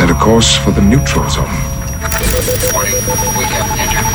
set 0.00 0.10
a 0.10 0.14
course 0.14 0.56
for 0.56 0.72
the 0.72 0.80
neutral 0.80 1.28
zone. 1.28 1.44
Warning, 2.72 2.96
we 3.36 3.44
have 3.44 3.68
entered 3.76 4.08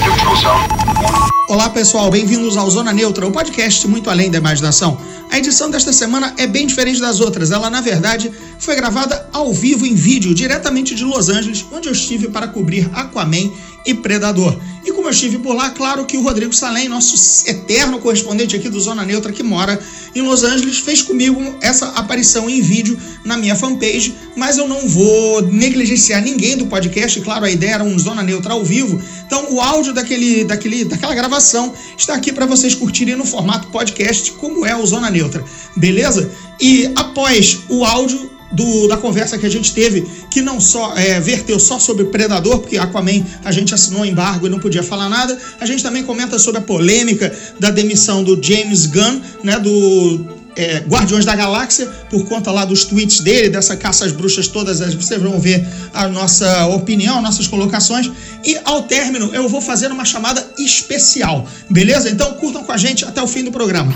neutral 0.00 0.32
zone. 0.36 1.36
Olá 1.48 1.68
pessoal, 1.68 2.10
bem-vindos 2.10 2.56
ao 2.56 2.70
Zona 2.70 2.94
Neutra, 2.94 3.26
o 3.26 3.30
podcast 3.30 3.86
muito 3.86 4.08
além 4.08 4.30
da 4.30 4.38
imaginação. 4.38 4.98
A 5.30 5.38
edição 5.38 5.70
desta 5.70 5.92
semana 5.92 6.32
é 6.38 6.46
bem 6.46 6.66
diferente 6.66 6.98
das 6.98 7.20
outras. 7.20 7.50
Ela, 7.50 7.68
na 7.68 7.82
verdade, 7.82 8.32
foi 8.58 8.74
gravada 8.74 9.28
ao 9.34 9.52
vivo 9.52 9.84
em 9.84 9.94
vídeo, 9.94 10.34
diretamente 10.34 10.94
de 10.94 11.04
Los 11.04 11.28
Angeles, 11.28 11.62
onde 11.70 11.88
eu 11.88 11.92
estive 11.92 12.28
para 12.28 12.48
cobrir 12.48 12.88
Aquaman 12.94 13.52
e 13.86 13.94
Predador. 13.94 14.58
E 14.84 14.92
como 14.92 15.08
eu 15.08 15.12
estive 15.12 15.38
por 15.38 15.52
lá, 15.54 15.70
claro 15.70 16.04
que 16.04 16.16
o 16.16 16.22
Rodrigo 16.22 16.52
Salem, 16.52 16.88
nosso 16.88 17.48
eterno 17.48 17.98
correspondente 17.98 18.54
aqui 18.54 18.68
do 18.68 18.80
Zona 18.80 19.04
Neutra, 19.04 19.32
que 19.32 19.42
mora 19.42 19.80
em 20.14 20.22
Los 20.22 20.44
Angeles, 20.44 20.78
fez 20.78 21.02
comigo 21.02 21.42
essa 21.60 21.88
aparição 21.88 22.48
em 22.48 22.60
vídeo 22.60 22.96
na 23.24 23.36
minha 23.36 23.56
fanpage, 23.56 24.14
mas 24.36 24.58
eu 24.58 24.68
não 24.68 24.86
vou 24.86 25.42
negligenciar 25.42 26.22
ninguém 26.22 26.56
do 26.56 26.66
podcast, 26.66 27.20
claro, 27.20 27.44
a 27.44 27.50
ideia 27.50 27.72
era 27.72 27.84
um 27.84 27.98
Zona 27.98 28.22
Neutra 28.22 28.52
ao 28.52 28.64
vivo, 28.64 29.02
então 29.26 29.52
o 29.52 29.60
áudio 29.60 29.92
daquele, 29.92 30.44
daquele, 30.44 30.84
daquela 30.84 31.14
gravação 31.16 31.74
está 31.98 32.14
aqui 32.14 32.32
para 32.32 32.46
vocês 32.46 32.72
curtirem 32.72 33.16
no 33.16 33.24
formato 33.24 33.66
podcast, 33.68 34.30
como 34.32 34.64
é 34.64 34.76
o 34.76 34.86
Zona 34.86 35.10
Neutra, 35.10 35.44
beleza? 35.76 36.30
E 36.60 36.92
após 36.94 37.58
o 37.68 37.84
áudio, 37.84 38.35
do, 38.52 38.88
da 38.88 38.96
conversa 38.96 39.38
que 39.38 39.46
a 39.46 39.50
gente 39.50 39.74
teve, 39.74 40.06
que 40.30 40.40
não 40.40 40.60
só 40.60 40.96
é, 40.96 41.20
verteu 41.20 41.58
só 41.58 41.78
sobre 41.78 42.04
Predador, 42.06 42.60
porque 42.60 42.78
Aquaman 42.78 43.24
a 43.44 43.52
gente 43.52 43.74
assinou 43.74 44.04
embargo 44.04 44.46
e 44.46 44.50
não 44.50 44.58
podia 44.58 44.82
falar 44.82 45.08
nada, 45.08 45.36
a 45.60 45.66
gente 45.66 45.82
também 45.82 46.04
comenta 46.04 46.38
sobre 46.38 46.58
a 46.58 46.62
polêmica 46.62 47.32
da 47.58 47.70
demissão 47.70 48.22
do 48.22 48.40
James 48.42 48.86
Gunn, 48.86 49.20
né, 49.42 49.58
do 49.58 50.36
é, 50.56 50.78
Guardiões 50.88 51.24
da 51.24 51.36
Galáxia, 51.36 51.86
por 52.08 52.24
conta 52.24 52.50
lá 52.50 52.64
dos 52.64 52.84
tweets 52.84 53.20
dele, 53.20 53.50
dessa 53.50 53.76
caça 53.76 54.06
às 54.06 54.12
bruxas 54.12 54.48
todas, 54.48 54.80
vocês 54.94 55.20
vão 55.20 55.38
ver 55.38 55.66
a 55.92 56.08
nossa 56.08 56.66
opinião, 56.68 57.20
nossas 57.20 57.46
colocações. 57.46 58.10
E 58.42 58.58
ao 58.64 58.82
término, 58.84 59.30
eu 59.34 59.48
vou 59.48 59.60
fazer 59.60 59.92
uma 59.92 60.04
chamada 60.04 60.44
especial, 60.58 61.46
beleza? 61.68 62.08
Então 62.08 62.32
curtam 62.34 62.64
com 62.64 62.72
a 62.72 62.76
gente 62.76 63.04
até 63.04 63.22
o 63.22 63.26
fim 63.26 63.44
do 63.44 63.52
programa. 63.52 63.94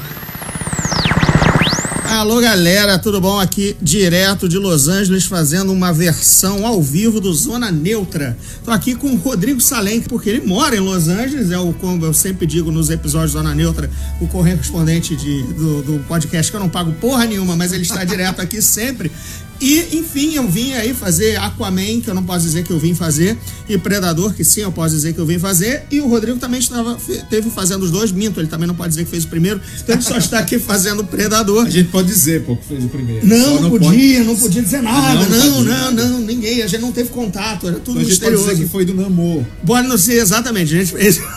Alô 2.11 2.41
galera, 2.41 2.98
tudo 2.98 3.20
bom? 3.20 3.39
Aqui 3.39 3.77
direto 3.80 4.48
de 4.48 4.58
Los 4.58 4.89
Angeles 4.89 5.27
fazendo 5.27 5.72
uma 5.72 5.92
versão 5.92 6.66
ao 6.66 6.83
vivo 6.83 7.20
do 7.20 7.33
Zona 7.33 7.70
Neutra. 7.70 8.36
Tô 8.64 8.72
aqui 8.72 8.97
com 8.97 9.12
o 9.12 9.16
Rodrigo 9.16 9.61
Salem, 9.61 10.00
porque 10.00 10.28
ele 10.28 10.44
mora 10.44 10.75
em 10.75 10.81
Los 10.81 11.06
Angeles, 11.06 11.53
é 11.53 11.58
o, 11.61 11.72
como 11.72 12.05
eu 12.05 12.12
sempre 12.12 12.48
digo 12.48 12.72
nos 12.72 12.91
episódios 12.91 13.31
Zona 13.31 13.55
Neutra, 13.55 13.88
o 14.20 14.27
correspondente 14.27 15.14
de, 15.14 15.44
do, 15.53 15.83
do 15.83 16.05
podcast 16.08 16.50
que 16.50 16.56
eu 16.56 16.61
não 16.61 16.69
pago 16.69 16.91
porra 16.94 17.27
nenhuma, 17.27 17.55
mas 17.55 17.72
ele 17.72 17.83
está 17.83 18.03
direto 18.03 18.41
aqui 18.41 18.61
sempre. 18.61 19.12
E, 19.61 19.98
enfim, 19.98 20.34
eu 20.34 20.48
vim 20.48 20.72
aí 20.72 20.94
fazer 20.94 21.36
Aquaman, 21.36 22.00
que 22.00 22.08
eu 22.08 22.14
não 22.14 22.25
posso 22.25 22.47
dizer 22.47 22.64
que 22.64 22.70
eu 22.70 22.78
vim 22.78 22.94
fazer, 22.94 23.36
e 23.69 23.77
Predador, 23.77 24.33
que 24.33 24.42
sim, 24.42 24.62
eu 24.62 24.72
posso 24.72 24.94
dizer 24.94 25.12
que 25.12 25.19
eu 25.20 25.27
vim 25.27 25.39
fazer, 25.39 25.84
e 25.91 26.00
o 26.00 26.08
Rodrigo 26.08 26.39
também 26.39 26.58
estava, 26.61 26.97
teve 27.28 27.50
fazendo 27.50 27.83
os 27.83 27.91
dois, 27.91 28.11
minto, 28.11 28.41
ele 28.41 28.48
também 28.48 28.66
não 28.66 28.75
pode 28.75 28.88
dizer 28.88 29.05
que 29.05 29.11
fez 29.11 29.25
o 29.25 29.28
primeiro, 29.28 29.61
então 29.83 29.94
ele 29.94 30.03
só 30.03 30.16
está 30.16 30.38
aqui 30.38 30.58
fazendo 30.58 31.05
Predador. 31.05 31.66
A 31.69 31.70
gente 31.70 31.91
pode 31.91 32.08
dizer, 32.08 32.42
pô, 32.44 32.56
que 32.56 32.66
fez 32.69 32.84
o 32.84 32.88
primeiro. 32.88 33.27
Não, 33.27 33.61
não, 33.61 33.70
podia, 33.70 33.88
pode- 33.88 34.19
não 34.25 34.36
podia 34.36 34.62
dizer 34.62 34.81
nada, 34.83 35.27
não, 35.28 35.28
não, 35.28 35.62
não, 35.62 35.84
pode 35.97 36.08
não, 36.08 36.20
ninguém, 36.20 36.62
a 36.62 36.66
gente 36.66 36.81
não 36.81 36.91
teve 36.92 37.11
contato, 37.11 37.69
era 37.69 37.78
tudo 37.78 38.00
Então 38.00 38.03
a 38.03 38.05
gente 38.11 38.19
pode 38.19 38.33
misterioso. 38.33 38.50
dizer 38.50 38.64
que 38.64 38.70
foi 38.70 38.84
do 38.86 38.94
Namor. 38.94 39.44
Pode 39.66 39.86
não 39.88 39.98
ser 39.98 40.14
exatamente, 40.14 40.75
a 40.75 40.78
gente 40.78 40.92
fez. 40.92 41.20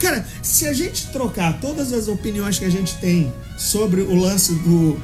Cara, 0.00 0.26
se 0.42 0.66
a 0.66 0.72
gente 0.72 1.06
trocar 1.12 1.58
todas 1.60 1.92
as 1.92 2.08
opiniões 2.08 2.58
que 2.58 2.64
a 2.64 2.70
gente 2.70 2.94
tem 2.96 3.32
sobre 3.56 4.02
o 4.02 4.14
lance 4.14 4.52
do 4.54 5.00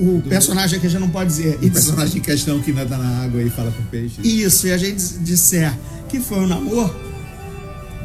o 0.00 0.22
personagem 0.28 0.80
que 0.80 0.86
a 0.86 0.90
gente 0.90 1.00
não 1.00 1.10
pode 1.10 1.30
dizer, 1.30 1.58
O 1.62 1.70
personagem 1.70 2.18
em 2.18 2.20
questão 2.20 2.60
que 2.60 2.72
nada 2.72 2.96
na 2.96 3.22
água 3.24 3.42
e 3.42 3.50
fala 3.50 3.70
com 3.70 3.82
peixe. 3.84 4.20
isso, 4.22 4.66
e 4.66 4.72
a 4.72 4.78
gente 4.78 5.02
disser 5.20 5.72
que 6.08 6.18
foi 6.20 6.38
o 6.38 6.46
namoro, 6.46 6.94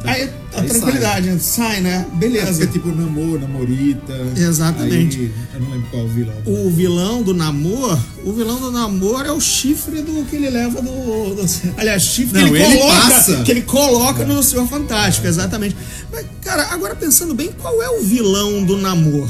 aí 0.03 0.30
a 0.53 0.62
aí 0.62 0.68
tranquilidade 0.70 1.40
sai, 1.40 1.81
né? 1.81 2.06
É, 2.14 2.18
Beleza. 2.18 2.53
fica 2.53 2.68
tipo 2.68 2.90
Namor, 2.90 3.40
Namorita. 3.40 4.14
Exatamente. 4.38 5.18
Aí, 5.20 5.31
eu 5.56 5.59
não 5.62 5.72
lembro 5.72 5.88
qual 5.90 6.02
é 6.03 6.06
o 6.06 6.08
vilão. 6.09 6.36
O 6.46 6.70
vilão 6.70 7.24
do 7.24 7.34
namoro, 7.34 8.00
o 8.24 8.31
vilão 8.31 8.59
do 8.59 8.72
namoro 8.72 9.28
é 9.28 9.31
o 9.31 9.41
chifre 9.41 10.02
do 10.02 10.24
que 10.25 10.36
ele 10.36 10.50
leva 10.50 10.81
do. 10.81 11.34
do- 11.36 11.46
aliás, 11.78 12.03
chifre 12.03 12.40
Não, 12.41 12.50
que 12.50 12.56
ele 12.56 12.64
ele 12.66 12.78
coloca. 12.80 13.02
passa. 13.02 13.44
Que 13.44 13.52
ele 13.52 13.62
coloca 13.64 14.25
no 14.25 14.44
Senhor 14.44 14.68
Fantástico, 14.68 15.25
exatamente. 15.28 15.75
Mas, 16.12 16.25
cara, 16.41 16.68
agora 16.72 16.96
pensando 16.96 17.34
bem, 17.34 17.50
qual 17.59 17.81
é 17.81 17.90
o 17.90 18.03
vilão 18.03 18.64
do 18.64 18.78
namoro? 18.78 19.30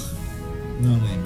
Não 0.82 0.92
lembro. 0.94 1.25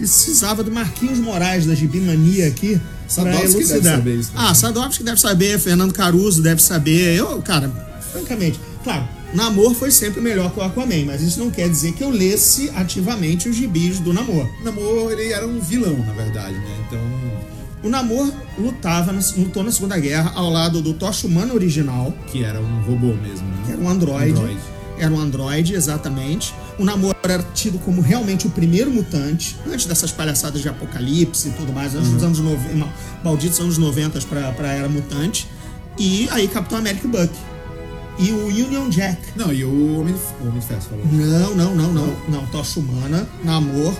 Precisava 0.00 0.64
do 0.64 0.72
Marquinhos 0.72 1.18
Moraes 1.18 1.66
da 1.66 1.74
Gibimania 1.74 2.48
aqui. 2.48 2.80
Pra 3.14 3.24
Sadowski 3.24 3.64
deve 3.64 3.82
saber 3.82 4.14
isso 4.16 4.30
também. 4.32 4.48
Ah, 4.48 4.54
Sadowski 4.54 5.02
deve 5.02 5.20
saber, 5.20 5.58
Fernando 5.58 5.92
Caruso 5.92 6.42
deve 6.42 6.62
saber. 6.62 7.16
Eu, 7.16 7.42
cara, 7.42 7.70
francamente, 8.12 8.58
claro, 8.82 9.06
Namor 9.34 9.74
foi 9.74 9.90
sempre 9.90 10.20
melhor 10.20 10.50
que 10.52 10.58
o 10.58 10.62
Aquaman, 10.62 11.04
mas 11.06 11.20
isso 11.20 11.38
não 11.38 11.50
quer 11.50 11.68
dizer 11.68 11.92
que 11.92 12.02
eu 12.02 12.10
lesse 12.10 12.70
ativamente 12.74 13.48
os 13.48 13.56
gibis 13.56 13.98
do 14.00 14.12
Namor. 14.12 14.48
Namor, 14.64 15.12
ele 15.12 15.32
era 15.32 15.46
um 15.46 15.60
vilão, 15.60 15.98
na 15.98 16.12
verdade, 16.12 16.54
né? 16.54 16.84
Então. 16.86 17.00
O 17.82 17.88
Namor 17.88 18.30
lutava, 18.58 19.12
lutou 19.36 19.62
na 19.62 19.72
Segunda 19.72 19.98
Guerra 19.98 20.32
ao 20.34 20.50
lado 20.50 20.82
do 20.82 20.92
Tocha 20.94 21.26
Humano 21.26 21.54
original, 21.54 22.14
Que 22.26 22.44
era 22.44 22.60
um 22.60 22.82
robô 22.82 23.14
mesmo, 23.14 23.46
né? 23.48 23.62
que 23.66 23.72
era 23.72 23.80
um 23.80 23.88
androide. 23.88 24.32
Androide. 24.32 24.60
Era 25.00 25.12
um 25.12 25.18
androide, 25.18 25.74
exatamente. 25.74 26.54
O 26.78 26.84
Namor 26.84 27.14
era 27.24 27.42
tido 27.54 27.78
como 27.78 28.00
realmente 28.02 28.46
o 28.46 28.50
primeiro 28.50 28.90
mutante, 28.90 29.56
antes 29.66 29.86
dessas 29.86 30.12
palhaçadas 30.12 30.60
de 30.60 30.68
apocalipse 30.68 31.48
e 31.48 31.52
tudo 31.52 31.72
mais, 31.72 31.94
antes 31.94 32.10
dos 32.10 32.22
anos 32.22 32.38
90, 32.38 32.86
malditos 33.24 33.58
anos 33.60 33.78
90 33.78 34.20
pra, 34.28 34.52
pra 34.52 34.68
era 34.72 34.88
mutante. 34.88 35.48
E 35.98 36.28
aí 36.30 36.46
Capitão 36.48 36.78
América 36.78 37.06
e 37.06 37.10
Buck. 37.10 37.30
E 38.18 38.30
o 38.32 38.46
Union 38.48 38.90
Jack. 38.90 39.18
Não, 39.34 39.50
e 39.52 39.64
o 39.64 39.98
Homem, 40.00 40.14
de 40.14 40.60
Ferro 40.66 40.80
falou. 40.82 41.04
Não, 41.10 41.54
não, 41.54 41.74
não, 41.74 41.92
não. 41.92 42.16
Não, 42.28 42.46
Tocha 42.46 42.78
Humana, 42.80 43.26
Namor, 43.42 43.94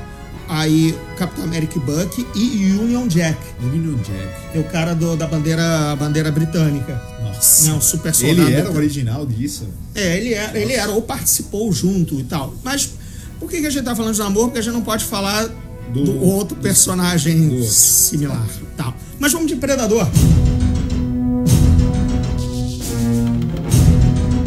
aí 0.47 0.95
Capitão 1.17 1.45
América 1.45 1.79
e 1.79 1.81
Buck 1.81 2.27
e 2.35 2.73
Union 2.79 3.07
Jack. 3.09 3.39
Union 3.63 3.97
Jack. 4.03 4.29
É 4.55 4.59
o 4.61 4.65
cara 4.65 4.95
do- 4.95 5.17
da 5.17 5.27
bandeira, 5.27 5.97
bandeira 5.97 6.31
britânica. 6.31 7.01
Nossa. 7.35 7.71
Não, 7.71 7.81
super 7.81 8.15
soldado. 8.15 8.49
Ele 8.49 8.55
era 8.55 8.71
o 8.71 8.77
original 8.77 9.25
disso? 9.27 9.67
É, 9.95 10.17
ele 10.19 10.35
era, 10.35 10.59
ele 10.59 10.73
era, 10.73 10.91
ou 10.93 11.03
participou 11.03 11.73
junto 11.73 12.19
e 12.21 12.25
tal. 12.25 12.55
Mas 12.63 12.91
por 13.39 13.49
que, 13.51 13.61
que 13.61 13.67
a 13.67 13.71
gente 13.71 13.85
tá 13.85 13.95
falando 13.97 14.13
de 14.15 14.19
namoro? 14.21 14.47
Porque 14.47 14.59
a 14.59 14.63
gente 14.63 14.75
não 14.75 14.83
pode 14.83 15.05
falar 15.05 15.49
do, 15.93 16.05
Do- 16.05 16.23
outro 16.23 16.57
personagem 16.57 17.49
do 17.49 17.55
outro. 17.57 17.71
similar. 17.71 18.47
Tal. 18.77 18.95
Mas 19.19 19.33
vamos 19.33 19.49
de 19.49 19.57
Predador. 19.57 20.07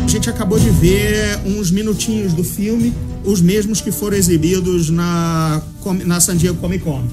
A 0.04 0.08
gente 0.08 0.30
acabou 0.30 0.60
de 0.60 0.70
ver 0.70 1.40
uns 1.46 1.72
minutinhos 1.72 2.34
do 2.34 2.44
filme, 2.44 2.94
os 3.26 3.42
mesmos 3.42 3.82
que 3.82 3.92
foram 3.92 4.16
exibidos 4.16 4.90
na, 4.90 5.62
na 6.06 6.20
San 6.20 6.38
Diego 6.38 6.58
Comic 6.60 6.84
Con. 6.84 7.04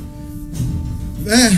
É, 1.26 1.56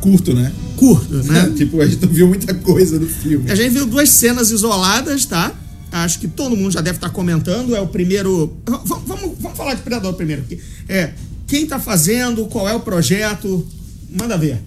curto, 0.00 0.34
né? 0.34 0.52
Curto, 0.84 1.14
né? 1.24 1.52
tipo, 1.56 1.80
a 1.80 1.86
gente 1.86 2.04
não 2.04 2.12
viu 2.12 2.28
muita 2.28 2.52
coisa 2.54 2.98
do 2.98 3.06
filme. 3.06 3.50
A 3.50 3.54
gente 3.54 3.70
viu 3.72 3.86
duas 3.86 4.10
cenas 4.10 4.50
isoladas, 4.50 5.24
tá? 5.24 5.52
Acho 5.90 6.18
que 6.18 6.26
todo 6.28 6.56
mundo 6.56 6.72
já 6.72 6.80
deve 6.80 6.96
estar 6.98 7.10
comentando. 7.10 7.74
É 7.74 7.80
o 7.80 7.86
primeiro. 7.86 8.52
V- 8.68 8.78
Vamos, 9.06 9.32
vamos 9.40 9.56
falar 9.56 9.74
de 9.74 9.82
Predador 9.82 10.12
primeiro. 10.14 10.42
É, 10.88 11.10
quem 11.46 11.66
tá 11.66 11.78
fazendo, 11.78 12.46
qual 12.46 12.68
é 12.68 12.74
o 12.74 12.80
projeto. 12.80 13.66
Manda 14.10 14.36
ver. 14.36 14.58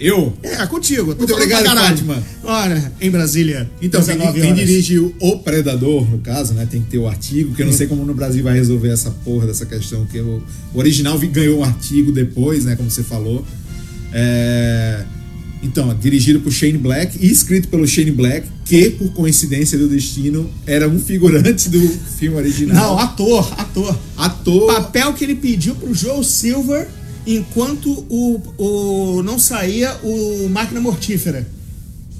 Eu? 0.00 0.32
É, 0.42 0.66
contigo. 0.66 1.14
Muito 1.14 1.32
obrigado. 1.32 1.64
Fátima. 1.66 2.20
Olha, 2.42 2.92
em 3.00 3.10
Brasília. 3.10 3.70
Então, 3.80 4.02
quem, 4.02 4.16
19 4.16 4.40
quem 4.40 4.54
dirige 4.54 4.98
o, 4.98 5.38
Predador, 5.38 6.10
no 6.10 6.18
caso, 6.18 6.54
né? 6.54 6.66
Tem 6.68 6.80
que 6.80 6.88
ter 6.90 6.98
o 6.98 7.06
artigo, 7.06 7.50
porque 7.50 7.62
eu 7.62 7.66
não 7.66 7.72
sei 7.72 7.86
como 7.86 8.04
no 8.04 8.14
Brasil 8.14 8.42
vai 8.42 8.54
resolver 8.54 8.88
essa 8.88 9.10
porra 9.10 9.46
dessa 9.46 9.64
questão, 9.64 10.04
que 10.06 10.18
o, 10.18 10.42
o 10.74 10.78
original 10.78 11.16
ganhou 11.18 11.60
um 11.60 11.64
artigo 11.64 12.10
depois, 12.10 12.64
né? 12.64 12.74
Como 12.74 12.90
você 12.90 13.02
falou. 13.04 13.44
É, 14.12 15.04
Então, 15.62 15.94
dirigido 15.94 16.40
por 16.40 16.52
Shane 16.52 16.76
Black 16.76 17.16
e 17.20 17.30
escrito 17.30 17.68
pelo 17.68 17.86
Shane 17.86 18.10
Black, 18.10 18.48
que, 18.64 18.90
por 18.90 19.12
coincidência 19.12 19.78
do 19.78 19.88
destino, 19.88 20.50
era 20.66 20.88
um 20.88 20.98
figurante 20.98 21.68
do 21.68 21.80
filme 22.18 22.36
original. 22.36 22.74
Não, 22.74 22.98
ator, 22.98 23.52
ator. 23.56 23.98
Ator. 24.16 24.74
Papel 24.74 25.14
que 25.14 25.24
ele 25.24 25.36
pediu 25.36 25.74
pro 25.76 25.94
Joe 25.94 26.24
Silver 26.24 26.88
enquanto 27.24 28.04
o, 28.08 28.40
o 28.58 29.22
não 29.22 29.38
saía 29.38 29.96
o 30.02 30.48
Máquina 30.48 30.80
Mortífera. 30.80 31.46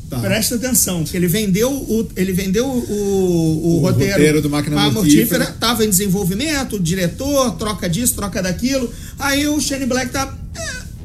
Tá. 0.08 0.20
Presta 0.20 0.56
atenção, 0.56 1.04
que 1.04 1.16
ele 1.16 1.26
vendeu 1.26 1.72
o, 1.72 2.06
ele 2.14 2.32
vendeu 2.32 2.66
o, 2.66 2.78
o, 2.78 3.76
O 3.76 3.78
roteiro, 3.78 4.12
roteiro 4.12 4.42
do 4.42 4.50
Máquina 4.50 4.76
pra 4.76 4.90
Mortífera. 4.90 5.46
tava 5.58 5.84
em 5.84 5.88
desenvolvimento, 5.88 6.76
o 6.76 6.78
diretor, 6.78 7.52
troca 7.52 7.88
disso, 7.88 8.14
troca 8.14 8.42
daquilo. 8.42 8.92
Aí 9.18 9.48
o 9.48 9.58
Shane 9.58 9.86
Black 9.86 10.12
tá. 10.12 10.36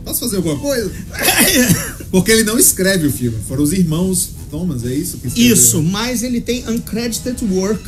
Posso 0.04 0.20
fazer 0.20 0.38
alguma 0.38 0.60
coisa? 0.60 0.92
Porque 2.12 2.32
ele 2.32 2.44
não 2.44 2.58
escreve 2.58 3.08
o 3.08 3.12
filme. 3.12 3.38
Foram 3.48 3.64
os 3.64 3.74
irmãos 3.74 4.30
Thomas, 4.50 4.86
é 4.86 4.94
isso? 4.94 5.20
Isso, 5.36 5.84
mas 5.84 6.24
ele 6.24 6.40
tem 6.40 6.68
uncredited 6.70 7.44
work 7.52 7.84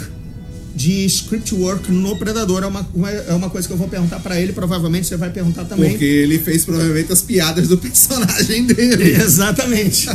de 0.79 1.05
script 1.07 1.53
work 1.53 1.91
no 1.91 2.15
Predador. 2.15 2.63
É 2.63 2.67
uma, 2.67 2.87
uma- 2.95 3.11
é 3.11 3.33
uma 3.33 3.49
coisa 3.49 3.67
que 3.67 3.73
eu 3.73 3.77
vou 3.77 3.89
perguntar 3.89 4.19
pra 4.21 4.39
ele, 4.39 4.53
provavelmente 4.53 5.07
você 5.07 5.17
vai 5.17 5.29
perguntar 5.29 5.65
também. 5.65 5.89
Porque 5.91 6.05
ele 6.05 6.39
fez 6.39 6.63
provavelmente 6.63 7.11
as 7.11 7.21
piadas 7.21 7.67
do 7.67 7.77
personagem 7.77 8.65
dele. 8.65 9.11
Exatamente. 9.21 10.07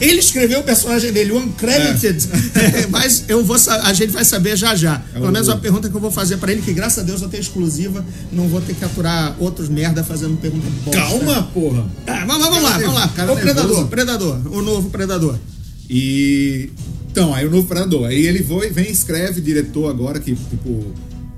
Ele 0.00 0.18
escreveu 0.18 0.60
o 0.60 0.62
personagem 0.64 1.12
dele, 1.12 1.30
o 1.32 1.38
Uncredited. 1.38 2.28
É, 2.54 2.86
Mas 2.88 3.24
eu 3.28 3.44
vou, 3.44 3.56
a 3.84 3.92
gente 3.92 4.10
vai 4.10 4.24
saber 4.24 4.56
já 4.56 4.74
já. 4.74 4.98
Pelo 5.12 5.28
o- 5.28 5.32
menos 5.32 5.46
uma 5.46 5.58
pergunta 5.58 5.88
que 5.88 5.94
eu 5.94 6.00
vou 6.00 6.10
fazer 6.10 6.38
pra 6.38 6.50
ele, 6.50 6.60
que 6.62 6.72
graças 6.72 6.98
a 6.98 7.02
Deus 7.06 7.22
eu 7.22 7.28
tenho 7.28 7.40
exclusiva. 7.40 8.04
Não 8.32 8.48
vou 8.48 8.60
ter 8.60 8.74
que 8.74 8.84
aturar 8.84 9.36
outros 9.38 9.68
merda 9.68 10.02
fazendo 10.02 10.36
pergunta 10.38 10.66
bosta. 10.84 11.00
Calma, 11.00 11.42
porra! 11.54 11.86
Ah, 12.08 12.24
vamos, 12.26 12.46
vamos 12.48 12.62
lá, 12.62 12.78
vamos 12.78 12.94
lá. 12.94 13.08
Cara 13.14 13.32
o 13.32 13.36
Predador, 13.36 13.66
nervoso. 13.68 13.88
Predador, 13.88 14.40
o 14.52 14.60
novo 14.62 14.90
Predador. 14.90 15.38
E. 15.92 16.70
Então, 17.10 17.34
aí 17.34 17.46
o 17.46 17.50
novo 17.50 17.68
Predador. 17.68 18.06
Aí 18.06 18.26
ele 18.26 18.42
foi, 18.42 18.70
vem, 18.70 18.90
escreve, 18.90 19.42
diretor 19.42 19.90
agora, 19.90 20.18
que, 20.18 20.34
tipo. 20.34 20.86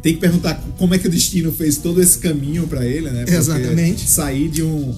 Tem 0.01 0.15
que 0.15 0.21
perguntar 0.21 0.63
como 0.79 0.95
é 0.95 0.99
que 0.99 1.09
o 1.09 1.11
destino 1.11 1.51
fez 1.51 1.79
todo 1.79 2.01
esse 2.01 2.19
caminho 2.19 2.67
pra 2.67 2.87
ele, 2.87 3.11
né? 3.11 3.25
Porque 3.25 3.35
Exatamente. 3.35 4.09
Sair 4.09 4.49
de 4.49 4.63
um. 4.63 4.95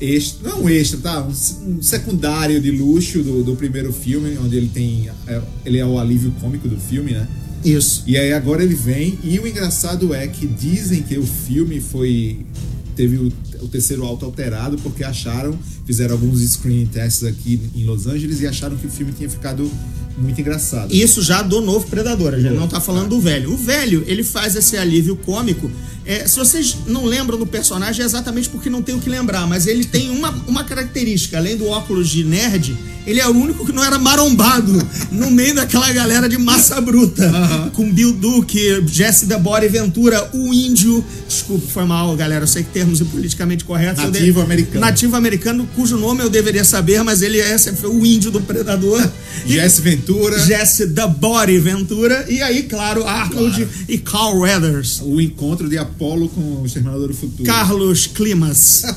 Extra, 0.00 0.48
não 0.48 0.62
um 0.64 0.68
extra, 0.68 0.98
tá? 1.00 1.22
Um, 1.22 1.70
um 1.70 1.82
secundário 1.82 2.60
de 2.60 2.70
luxo 2.70 3.22
do, 3.22 3.44
do 3.44 3.54
primeiro 3.56 3.92
filme, 3.92 4.36
onde 4.38 4.56
ele 4.56 4.70
tem. 4.72 5.10
é, 5.26 5.40
ele 5.64 5.78
é 5.78 5.86
o 5.86 5.98
alívio 5.98 6.32
cômico 6.40 6.66
do 6.66 6.78
filme, 6.78 7.12
né? 7.12 7.28
Isso. 7.64 8.04
E 8.06 8.16
aí 8.16 8.32
agora 8.32 8.62
ele 8.62 8.74
vem, 8.74 9.18
e 9.22 9.38
o 9.38 9.46
engraçado 9.46 10.14
é 10.14 10.26
que 10.26 10.46
dizem 10.46 11.02
que 11.02 11.18
o 11.18 11.26
filme 11.26 11.80
foi. 11.80 12.38
teve 12.96 13.16
o, 13.16 13.32
o 13.62 13.68
terceiro 13.68 14.04
alto 14.04 14.24
alterado 14.24 14.76
porque 14.78 15.04
acharam, 15.04 15.58
fizeram 15.84 16.14
alguns 16.14 16.40
screening 16.40 16.86
tests 16.86 17.24
aqui 17.24 17.60
em 17.74 17.84
Los 17.84 18.06
Angeles 18.06 18.40
e 18.40 18.46
acharam 18.46 18.76
que 18.76 18.86
o 18.86 18.90
filme 18.90 19.12
tinha 19.12 19.28
ficado 19.28 19.70
muito 20.16 20.40
engraçado. 20.40 20.92
Isso 20.92 21.22
já 21.22 21.42
do 21.42 21.60
novo 21.60 21.86
Predador, 21.86 22.34
a 22.34 22.40
gente 22.40 22.54
não 22.54 22.68
tá 22.68 22.80
falando 22.80 23.10
do 23.10 23.20
velho. 23.20 23.52
O 23.52 23.56
velho, 23.56 24.02
ele 24.06 24.24
faz 24.24 24.56
esse 24.56 24.76
alívio 24.76 25.16
cômico. 25.16 25.70
É, 26.08 26.26
se 26.26 26.38
vocês 26.38 26.74
não 26.86 27.04
lembram 27.04 27.38
do 27.38 27.46
personagem, 27.46 28.02
é 28.02 28.04
exatamente 28.06 28.48
porque 28.48 28.70
não 28.70 28.80
tem 28.80 28.94
o 28.94 28.98
que 28.98 29.10
lembrar, 29.10 29.46
mas 29.46 29.66
ele 29.66 29.84
tem 29.84 30.08
uma, 30.08 30.30
uma 30.46 30.64
característica, 30.64 31.36
além 31.36 31.54
do 31.54 31.66
óculos 31.66 32.08
de 32.08 32.24
nerd, 32.24 32.74
ele 33.06 33.20
é 33.20 33.26
o 33.26 33.30
único 33.30 33.64
que 33.64 33.72
não 33.72 33.84
era 33.84 33.98
marombado 33.98 34.86
no 35.10 35.30
meio 35.30 35.54
daquela 35.54 35.90
galera 35.92 36.28
de 36.28 36.36
massa 36.38 36.80
bruta. 36.80 37.30
Com 37.74 37.90
Bill 37.90 38.12
Duke, 38.12 38.82
Jesse 38.86 39.26
the 39.26 39.38
Body 39.38 39.68
Ventura, 39.68 40.30
o 40.34 40.52
índio. 40.52 41.02
Desculpa, 41.26 41.66
foi 41.68 41.84
mal, 41.84 42.14
galera. 42.16 42.44
Eu 42.44 42.48
sei 42.48 42.62
que 42.62 42.70
termos 42.70 43.00
politicamente 43.00 43.64
corretos. 43.64 44.04
Nativo 44.04 44.40
americano. 44.42 44.80
Nativo 44.80 45.16
americano, 45.16 45.68
cujo 45.74 45.96
nome 45.96 46.22
eu 46.22 46.28
deveria 46.28 46.64
saber, 46.64 47.02
mas 47.02 47.22
ele 47.22 47.38
é 47.38 47.56
sempre 47.56 47.80
foi 47.80 47.90
o 47.90 48.04
índio 48.04 48.30
do 48.30 48.40
Predador. 48.42 49.02
E- 49.46 49.52
Jesse 49.58 49.80
Ventura, 49.80 50.38
Jesse 50.40 50.86
Body 50.86 51.58
Ventura 51.58 52.26
e 52.28 52.42
aí, 52.42 52.64
claro, 52.64 53.06
Arnold 53.06 53.66
e 53.88 53.98
Carl 53.98 54.38
Weathers. 54.40 55.00
o 55.02 55.20
encontro 55.20 55.68
de 55.68 55.78
Apollo 55.98 56.28
com 56.28 56.62
o 56.62 56.64
Exterminador 56.64 57.08
do 57.08 57.14
Futuro. 57.14 57.42
Carlos 57.42 58.06
Climas. 58.06 58.84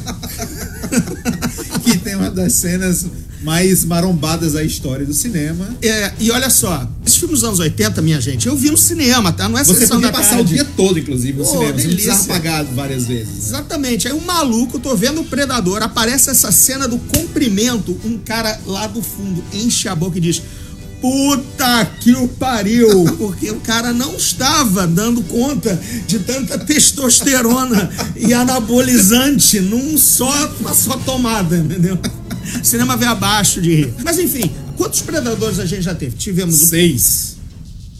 Que 1.83 1.97
tem 1.97 2.15
uma 2.15 2.29
das 2.29 2.53
cenas 2.53 3.05
mais 3.41 3.83
marombadas 3.85 4.53
da 4.53 4.63
história 4.63 5.03
do 5.05 5.13
cinema. 5.13 5.67
É, 5.81 6.11
e 6.19 6.29
olha 6.29 6.49
só, 6.49 6.87
esses 7.03 7.17
filmes 7.17 7.39
dos 7.39 7.47
anos 7.47 7.59
80, 7.59 8.01
minha 8.01 8.21
gente, 8.21 8.45
eu 8.45 8.55
vi 8.55 8.69
no 8.69 8.77
cinema, 8.77 9.31
tá? 9.31 9.49
Não 9.49 9.57
é 9.57 9.63
Você 9.63 9.73
sessão 9.73 9.97
podia 9.97 10.11
passar 10.11 10.35
tarde. 10.35 10.51
o 10.53 10.55
dia 10.55 10.65
todo, 10.77 10.99
inclusive, 10.99 11.39
no 11.39 11.43
Pô, 11.43 11.49
cinema. 11.49 11.71
Você 11.71 11.87
delícia. 11.87 12.11
precisava 12.11 12.27
pagar 12.27 12.63
várias 12.65 13.05
vezes. 13.05 13.47
Exatamente. 13.47 14.07
Aí 14.07 14.13
o 14.13 14.21
maluco, 14.21 14.79
tô 14.79 14.95
vendo 14.95 15.21
o 15.21 15.25
Predador, 15.25 15.81
aparece 15.81 16.29
essa 16.29 16.51
cena 16.51 16.87
do 16.87 16.99
comprimento, 16.99 17.97
um 18.05 18.17
cara 18.19 18.59
lá 18.67 18.85
do 18.85 19.01
fundo 19.01 19.43
enche 19.53 19.87
a 19.87 19.95
boca 19.95 20.17
e 20.17 20.21
diz: 20.21 20.41
Puta 21.01 21.85
que 21.99 22.13
o 22.13 22.27
pariu! 22.27 23.03
Porque 23.17 23.49
o 23.49 23.59
cara 23.59 23.91
não 23.91 24.15
estava 24.15 24.85
dando 24.85 25.23
conta 25.23 25.81
de 26.07 26.19
tanta 26.19 26.59
testosterona 26.59 27.89
e 28.15 28.33
anabolizante 28.33 29.59
num 29.59 29.97
só, 29.97 30.31
uma 30.59 30.73
só 30.73 30.95
tomada, 30.97 31.57
entendeu? 31.57 31.97
Cinema 32.63 32.95
veio 32.95 33.11
abaixo 33.11 33.59
de 33.59 33.75
rir. 33.75 33.93
Mas 34.03 34.19
enfim, 34.19 34.51
quantos 34.77 35.01
predadores 35.01 35.59
a 35.59 35.65
gente 35.65 35.81
já 35.81 35.95
teve? 35.95 36.15
Tivemos 36.15 36.61
o 36.61 36.65
Seis. 36.67 37.37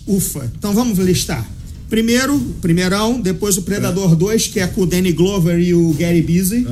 Ufa. 0.05 0.51
Então 0.57 0.73
vamos 0.73 0.97
listar. 0.99 1.45
Primeiro, 1.91 2.35
o 2.35 2.53
primeirão, 2.61 3.19
depois 3.19 3.57
o 3.57 3.63
Predador 3.63 4.15
2, 4.15 4.47
que 4.47 4.59
é 4.61 4.65
com 4.65 4.81
o 4.81 4.85
Danny 4.87 5.11
Glover 5.11 5.59
e 5.59 5.73
o 5.73 5.93
Gary 5.93 6.21
Busey, 6.21 6.65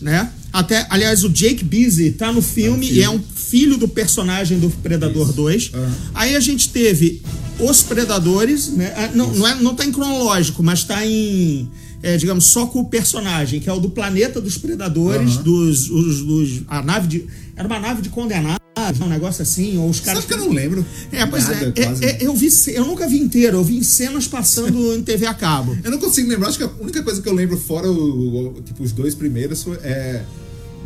né? 0.00 0.30
Até, 0.50 0.86
aliás, 0.90 1.22
o 1.24 1.28
Jake 1.28 1.62
Busey 1.62 2.10
tá 2.12 2.32
no 2.32 2.40
filme 2.42 2.86
filme. 2.86 2.98
e 3.00 3.02
é 3.02 3.08
um 3.10 3.20
filho 3.22 3.76
do 3.76 3.86
personagem 3.86 4.58
do 4.58 4.70
Predador 4.70 5.30
2. 5.32 5.70
Aham. 5.74 5.92
Aí 6.14 6.34
a 6.34 6.40
gente 6.40 6.70
teve 6.70 7.20
Os 7.60 7.82
Predadores, 7.82 8.68
né? 8.68 8.92
Ah, 8.96 9.10
Não, 9.14 9.32
não, 9.34 9.46
é, 9.46 9.54
não 9.56 9.74
tá 9.74 9.84
em 9.84 9.92
cronológico, 9.92 10.62
mas 10.62 10.84
tá 10.84 11.06
em, 11.06 11.68
é, 12.02 12.16
digamos, 12.16 12.44
só 12.46 12.64
com 12.66 12.80
o 12.80 12.84
personagem, 12.86 13.60
que 13.60 13.68
é 13.68 13.72
o 13.72 13.78
do 13.78 13.90
Planeta 13.90 14.40
dos 14.40 14.56
Predadores, 14.56 15.36
dos, 15.36 15.90
os- 15.90 16.22
dos- 16.22 16.62
a 16.66 16.82
nave 16.82 17.06
de, 17.08 17.24
era 17.56 17.68
uma 17.68 17.78
nave 17.78 18.00
de 18.02 18.08
condenados, 18.08 18.58
um 19.00 19.08
negócio 19.08 19.42
assim, 19.42 19.76
ou 19.78 19.88
os 19.90 20.00
caras 20.00 20.24
Sabe 20.24 20.34
que 20.34 20.40
eu 20.40 20.46
não 20.46 20.52
lembro? 20.52 20.84
é, 21.12 21.24
pois 21.26 21.44
Nada, 21.48 21.72
é, 21.76 21.82
é, 21.82 22.10
é, 22.10 22.18
Eu 22.26 22.34
vi, 22.34 22.48
eu 22.68 22.84
nunca 22.84 23.06
vi 23.08 23.18
inteiro, 23.18 23.58
eu 23.58 23.64
vi 23.64 23.76
em 23.76 23.82
cenas 23.82 24.26
passando 24.26 24.92
em 24.94 25.02
TV 25.02 25.26
a 25.26 25.34
cabo. 25.34 25.76
Eu 25.84 25.90
não 25.90 25.98
consigo 25.98 26.28
lembrar, 26.28 26.48
acho 26.48 26.58
que 26.58 26.64
a 26.64 26.70
única 26.80 27.02
coisa 27.02 27.20
que 27.22 27.28
eu 27.28 27.34
lembro 27.34 27.56
fora 27.56 27.90
o, 27.90 28.56
o- 28.58 28.62
tipo, 28.62 28.82
os 28.82 28.92
dois 28.92 29.14
primeiros 29.14 29.62
foi, 29.62 29.76
é 29.82 30.22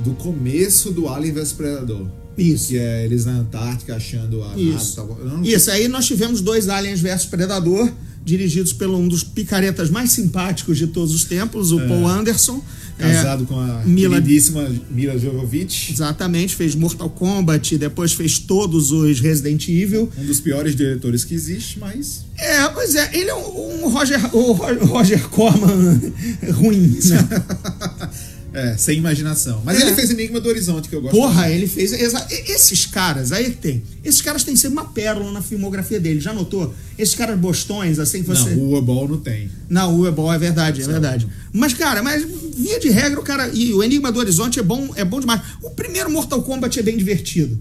do 0.04 0.12
começo 0.14 0.90
do 0.93 1.08
Alien 1.08 1.32
vs 1.32 1.52
Predador. 1.52 2.06
Isso. 2.37 2.69
Que 2.69 2.76
é 2.78 3.04
eles 3.04 3.25
na 3.25 3.32
Antártica 3.32 3.96
achando 3.96 4.43
a 4.43 4.48
nave 4.50 4.75
Isso. 4.75 4.96
tal. 4.96 5.16
Eu 5.19 5.26
não- 5.26 5.43
Isso, 5.43 5.70
aí 5.70 5.88
nós 5.88 6.04
tivemos 6.06 6.40
dois 6.43 6.69
Aliens 6.69 7.00
vs 7.00 7.25
Predador, 7.25 7.90
dirigidos 8.22 8.72
pelo 8.72 8.98
um 8.98 9.06
dos 9.08 9.22
picaretas 9.22 9.88
mais 9.88 10.10
simpáticos 10.10 10.76
de 10.76 10.88
todos 10.88 11.14
os 11.14 11.25
tempos, 11.25 11.72
o 11.72 11.78
Paul 11.87 12.06
Anderson. 12.08 12.60
É, 12.98 13.12
Casado 13.12 13.44
com 13.44 13.60
a 13.60 13.82
Mila- 13.84 14.16
queridíssima 14.16 14.69
Mila 14.90 15.19
Jovovich, 15.19 15.93
exatamente, 15.93 16.54
fez 16.56 16.75
Mortal 16.75 17.10
Kombat, 17.10 17.76
depois 17.76 18.12
fez 18.14 18.38
todos 18.38 18.90
os 18.90 19.20
Resident 19.20 19.69
Evil. 19.69 20.10
um 20.19 20.25
dos 20.25 20.40
piores 20.40 20.75
diretores 20.75 21.22
que 21.25 21.34
existe, 21.34 21.78
mas 21.78 22.25
É, 22.38 22.66
pois 22.69 22.94
é, 22.94 23.10
ele 23.14 23.28
é 23.28 23.34
um, 23.34 23.84
um 23.84 23.88
Roger, 23.90 24.34
o 24.34 24.52
Ro- 24.52 24.87
Roger 24.87 25.28
Corman 25.28 26.00
ruim, 26.54 26.98
né? 27.04 27.28
é, 28.56 28.75
sem 28.79 28.97
imaginação. 28.97 29.61
Mas 29.64 29.79
É. 29.79 29.82
ele 29.87 29.94
fez 29.94 30.11
Enigma 30.11 30.41
do 30.41 30.49
Horizonte, 30.49 30.88
que 30.88 30.97
eu 30.97 31.03
gosto. 31.03 31.14
Porra, 31.14 31.50
ele 31.50 31.67
fez. 31.67 31.93
Esses 31.93 32.87
caras, 32.87 33.31
aí 33.31 33.50
que 33.50 33.56
tem. 33.58 33.82
Esses 34.03 34.23
caras 34.23 34.43
têm 34.44 34.56
sempre 34.56 34.79
uma 34.79 34.87
pérola 34.87 35.31
na 35.31 35.43
filmografia 35.43 36.00
dele, 36.00 36.20
já 36.20 36.32
notou? 36.32 36.75
Esses 36.99 37.14
caras 37.14 37.38
bostões, 37.38 37.99
assim 37.99 38.23
que 38.23 38.29
você. 38.29 38.50
Não, 38.55 38.73
o 38.73 38.81
Ball 38.81 39.06
não 39.08 39.19
tem. 39.19 39.50
O 39.70 40.06
é 40.06 40.11
bom, 40.11 40.32
é 40.32 40.38
verdade, 40.38 40.82
é 40.82 40.87
verdade. 40.87 41.29
Mas, 41.53 41.75
cara, 41.75 42.03
mas 42.03 42.27
via 42.56 42.81
de 42.81 42.89
regra, 42.89 43.20
o 43.20 43.22
cara. 43.22 43.51
E 43.53 43.75
o 43.75 43.82
Enigma 43.82 44.10
do 44.10 44.19
Horizonte 44.19 44.58
é 44.58 44.63
bom, 44.63 44.89
é 44.96 45.05
bom 45.05 45.20
demais. 45.20 45.43
O 45.63 45.70
primeiro 45.70 46.10
Mortal 46.10 46.43
Kombat 46.43 46.79
é 46.79 46.82
bem 46.82 46.96
divertido. 46.96 47.60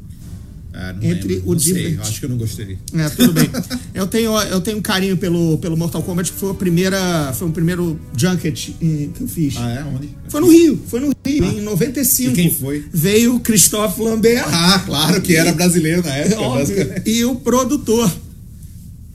Ah, 0.77 0.93
Entre 1.01 1.35
lembro. 1.35 1.49
o 1.51 1.53
não 1.53 1.59
sei, 1.59 1.97
acho 2.01 2.19
que 2.19 2.25
eu 2.25 2.29
não 2.29 2.37
gostei. 2.37 2.77
É, 2.93 3.07
tudo 3.09 3.31
bem. 3.31 3.49
eu, 3.93 4.05
tenho, 4.07 4.37
eu 4.41 4.59
tenho 4.59 4.77
um 4.77 4.81
carinho 4.81 5.15
pelo, 5.15 5.57
pelo 5.59 5.77
Mortal 5.77 6.03
Kombat, 6.03 6.33
que 6.33 6.37
foi 6.37 6.51
a 6.51 6.53
primeira. 6.53 7.33
Foi 7.33 7.47
o 7.47 7.51
primeiro 7.51 7.97
junket 8.15 8.75
que 8.77 9.11
eu 9.21 9.27
fiz. 9.27 9.55
Ah, 9.57 9.69
é? 9.69 9.83
Onde? 9.85 10.09
Foi 10.27 10.41
no 10.41 10.49
Rio, 10.51 10.81
foi 10.87 10.99
no 10.99 11.13
Rio, 11.25 11.45
em 11.45 11.61
95. 11.61 12.31
E 12.31 12.33
quem 12.35 12.51
foi? 12.51 12.83
Veio 12.91 13.35
o 13.35 13.39
Christophe 13.39 14.01
Lambert. 14.01 14.43
Ah, 14.47 14.83
claro 14.85 15.21
que 15.21 15.33
era 15.35 15.53
brasileiro 15.53 16.03
na 16.03 16.13
época. 16.13 16.41
Óbvio. 16.41 17.01
E 17.05 17.23
o 17.23 17.35
produtor. 17.37 18.11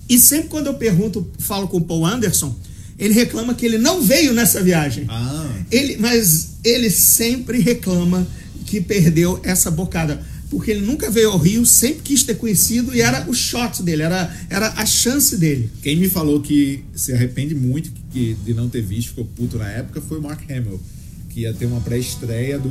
E 0.08 0.18
sempre 0.18 0.48
quando 0.48 0.68
eu 0.68 0.74
pergunto, 0.74 1.26
falo 1.38 1.68
com 1.68 1.76
o 1.76 1.80
Paul 1.82 2.06
Anderson, 2.06 2.56
ele 2.98 3.12
reclama 3.14 3.54
que 3.54 3.64
ele 3.66 3.78
não 3.78 4.02
veio 4.02 4.32
nessa 4.32 4.62
viagem. 4.62 5.04
Ah, 5.08 5.46
Ele, 5.70 5.96
mas 5.98 6.56
ele 6.64 6.90
sempre 6.90 7.60
reclama 7.60 8.26
que 8.66 8.80
perdeu 8.80 9.38
essa 9.42 9.70
bocada. 9.70 10.20
Porque 10.50 10.73
ele 10.73 10.85
nunca 10.85 11.09
veio 11.09 11.30
ao 11.30 11.38
Rio, 11.38 11.64
sempre 11.64 12.02
quis 12.02 12.25
ter 12.25 12.35
conhecido 12.35 12.92
e 12.92 13.00
era 13.00 13.25
o 13.30 13.33
shot 13.33 13.83
dele, 13.85 14.02
era, 14.02 14.37
era 14.50 14.69
a 14.76 14.85
chance 14.85 15.37
dele. 15.37 15.71
quem 15.80 15.97
me 15.97 16.09
falou 16.09 16.40
que 16.40 16.83
se 16.92 17.12
arrepende 17.12 17.54
muito 17.54 17.90
que- 18.12 18.37
de 18.45 18.52
não 18.52 18.69
ter 18.69 18.83
visto, 18.83 19.11
ficou 19.11 19.25
puto 19.25 19.57
na 19.59 19.69
época, 19.71 20.00
foi 20.00 20.19
o 20.19 20.23
Mark 20.23 20.42
Hamill, 20.50 20.80
que 21.28 21.42
ia 21.42 21.54
ter 21.54 21.66
uma 21.66 21.80
pré-estreia 21.80 22.59
do, 22.59 22.69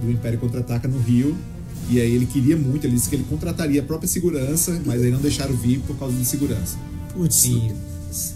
do 0.00 0.10
Império 0.10 0.38
Contra-Ataca 0.38 0.86
no 0.86 1.00
Rio. 1.00 1.36
E 1.90 2.00
aí 2.00 2.14
ele 2.14 2.26
queria 2.26 2.56
muito, 2.56 2.84
ele 2.86 2.94
disse 2.94 3.08
que 3.08 3.16
ele 3.16 3.24
contrataria 3.28 3.80
a 3.80 3.84
própria 3.84 4.08
segurança, 4.08 4.80
mas 4.86 5.02
aí 5.02 5.10
não 5.10 5.20
deixaram 5.20 5.56
vir 5.56 5.80
por 5.80 5.96
causa 5.98 6.16
de 6.16 6.24
segurança. 6.24 6.76
Putz. 7.12 7.44
Em 7.46 7.72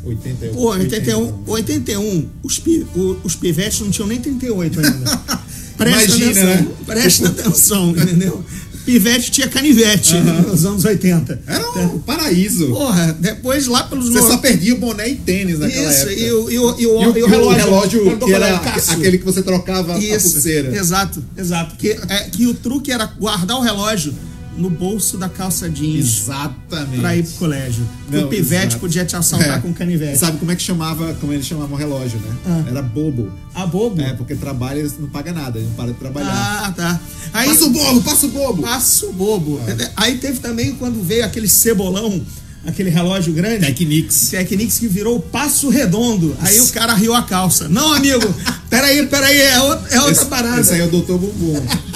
81. 0.05 0.53
Pô, 0.53 0.71
81, 0.71 1.43
81 1.47 2.29
os, 2.43 2.59
pi, 2.59 2.87
os 3.25 3.35
pivetes 3.37 3.81
não 3.81 3.91
tinham 3.91 4.09
nem 4.09 4.21
38 4.21 4.81
ainda. 4.81 5.17
Presta 5.79 6.05
Imagina, 6.17 6.31
atenção, 6.31 6.47
né? 6.69 6.77
presta 6.85 7.29
atenção, 7.29 7.91
entendeu? 7.97 8.45
Pivete 8.85 9.31
tinha 9.31 9.47
canivete 9.49 10.15
nos 10.17 10.65
anos 10.65 10.85
80. 10.85 11.41
Era 11.47 11.71
um 11.87 11.99
paraíso. 12.01 12.69
Porra, 12.69 13.17
depois 13.19 13.67
lá 13.67 13.83
pelos 13.85 14.09
Você 14.09 14.21
no- 14.21 14.27
só 14.29 14.37
perdia 14.39 14.75
o 14.75 14.79
boné 14.79 15.09
e 15.09 15.17
tênis 15.17 15.59
naquela 15.59 15.91
Isso, 15.91 16.01
época. 16.09 16.13
e 16.15 16.33
o, 16.33 16.51
e 16.51 16.59
o, 16.59 16.81
e 16.81 16.87
o, 16.87 17.03
E 17.03 17.07
o, 17.07 17.19
e 17.19 17.23
o 17.23 17.27
relógio, 17.27 17.65
relógio 17.65 18.19
que 18.19 18.33
era 18.33 18.59
Cássio. 18.59 18.95
aquele 18.95 19.19
que 19.19 19.25
você 19.25 19.43
trocava 19.43 19.95
a 19.95 19.99
Isso, 19.99 20.33
pulseira. 20.33 20.77
exato, 20.77 21.23
exato. 21.37 21.77
Que, 21.77 21.91
é, 22.09 22.19
que 22.31 22.47
o 22.47 22.55
truque 22.55 22.91
era 22.91 23.05
guardar 23.07 23.57
o 23.59 23.61
relógio 23.61 24.13
no 24.61 24.69
bolso 24.69 25.17
da 25.17 25.29
calça 25.29 25.69
jeans 25.71 26.23
Exatamente. 26.23 27.01
pra 27.01 27.17
ir 27.17 27.23
pro 27.25 27.33
colégio. 27.35 27.89
Não, 28.11 28.25
o 28.25 28.29
pivete 28.29 28.67
exato. 28.67 28.79
podia 28.79 29.05
te 29.05 29.17
assaltar 29.17 29.59
É. 29.59 29.61
com 29.61 29.73
canivete. 29.73 30.19
Sabe 30.19 30.39
como 30.39 30.51
é 30.53 30.57
que 30.57 30.63
chamava, 30.63 31.15
como 31.15 31.33
eles 31.33 31.47
chamavam 31.47 31.73
o 31.75 31.77
relógio, 31.79 32.19
né? 32.21 32.37
Ah. 32.47 32.65
Era 32.69 32.83
bobo. 32.83 33.31
Ah, 33.55 33.65
bobo? 33.67 34.01
É, 34.03 34.13
porque 34.13 34.35
trabalha, 34.35 34.87
não 34.99 35.09
paga 35.09 35.33
nada, 35.33 35.59
ele 35.59 35.67
não 35.69 35.75
para 35.75 35.89
de 35.93 35.99
trabalhar. 35.99 36.63
Ah, 36.67 36.73
tá. 36.73 37.01
Aí, 37.33 37.49
passa 37.49 37.65
o 37.65 37.71
bobo, 37.71 38.03
passa 38.03 38.27
o 38.27 38.29
bobo! 38.29 38.63
Passo 38.63 39.13
bobo. 39.13 39.61
Ah. 39.67 39.91
Aí 39.97 40.19
teve 40.19 40.39
também 40.41 40.73
quando 40.75 41.03
veio 41.03 41.25
aquele 41.25 41.49
cebolão, 41.49 42.21
aquele 42.67 42.91
relógio 42.91 43.33
grande. 43.33 43.65
Technics. 43.65 44.29
Technics 44.31 44.79
que 44.79 44.87
virou 44.89 45.17
o 45.17 45.21
passo 45.21 45.69
redondo. 45.71 46.37
Aí 46.41 46.61
o 46.61 46.69
cara 46.69 46.93
riu 46.95 47.15
a 47.15 47.23
calça. 47.23 47.69
Não, 47.69 47.95
amigo, 47.95 48.33
peraí, 48.69 49.07
peraí, 49.07 49.41
é 49.41 49.61
outra, 49.63 49.89
é 49.95 49.99
outra 50.01 50.13
Esse, 50.13 50.27
parada. 50.27 50.61
esse 50.61 50.75
aí 50.75 50.81
é 50.81 50.85
o 50.85 50.89
Dr. 50.91 51.13
Bumbum. 51.15 51.61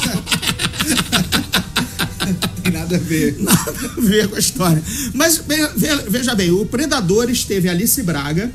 nada 2.94 3.04
a 3.04 3.08
ver. 3.08 3.36
Nada 3.40 3.92
a 3.96 4.00
ver 4.00 4.28
com 4.28 4.36
a 4.36 4.38
história. 4.38 4.82
Mas 5.12 5.38
ve- 5.38 5.68
ve- 5.76 6.04
veja 6.08 6.34
bem, 6.34 6.50
o 6.50 6.64
Predadores 6.66 7.44
teve 7.44 7.68
Alice 7.68 8.02
Braga, 8.02 8.50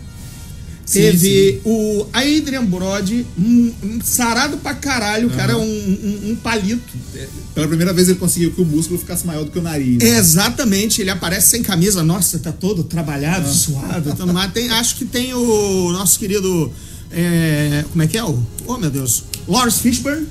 Sim, 0.86 1.02
teve 1.02 1.62
o 1.64 2.08
Adrian 2.12 2.66
Brody, 2.66 3.26
um, 3.38 3.72
um 3.84 4.00
sarado 4.04 4.58
pra 4.58 4.74
caralho, 4.74 5.28
o 5.28 5.30
cara 5.32 5.54
é 5.54 5.56
um, 5.56 5.62
um- 5.62 6.32
um 6.32 6.36
palito. 6.36 6.82
Pela 7.54 7.68
primeira 7.68 7.94
vez 7.94 8.10
ele 8.10 8.18
conseguiu 8.18 8.52
que 8.52 8.62
o 8.62 8.66
músculo 8.66 8.98
ficasse 9.00 9.26
maior 9.28 9.44
do 9.46 9.52
que 9.52 9.60
o 9.60 9.62
nariz. 9.62 9.98
né? 10.02 10.18
Exatamente, 10.18 11.00
ele 11.02 11.12
aparece 11.12 11.50
sem 11.52 11.62
camisa, 11.62 12.02
nossa, 12.04 12.40
tá 12.40 12.52
todo 12.52 12.84
trabalhado, 12.84 13.48
Ah. 13.48 13.54
suado, 13.54 14.34
mais. 14.34 14.52
Tem, 14.52 14.70
acho 14.72 14.96
que 14.96 15.06
tem 15.06 15.32
o 15.34 15.92
nosso 15.92 16.18
querido. 16.18 16.72
é, 17.12 17.84
como 17.92 18.02
é 18.04 18.08
que 18.08 18.18
é? 18.18 18.24
O, 18.24 18.40
oh 18.66 18.78
meu 18.78 18.90
Deus, 18.90 19.24
Lawrence 19.48 19.80
Fishburne. 19.82 20.28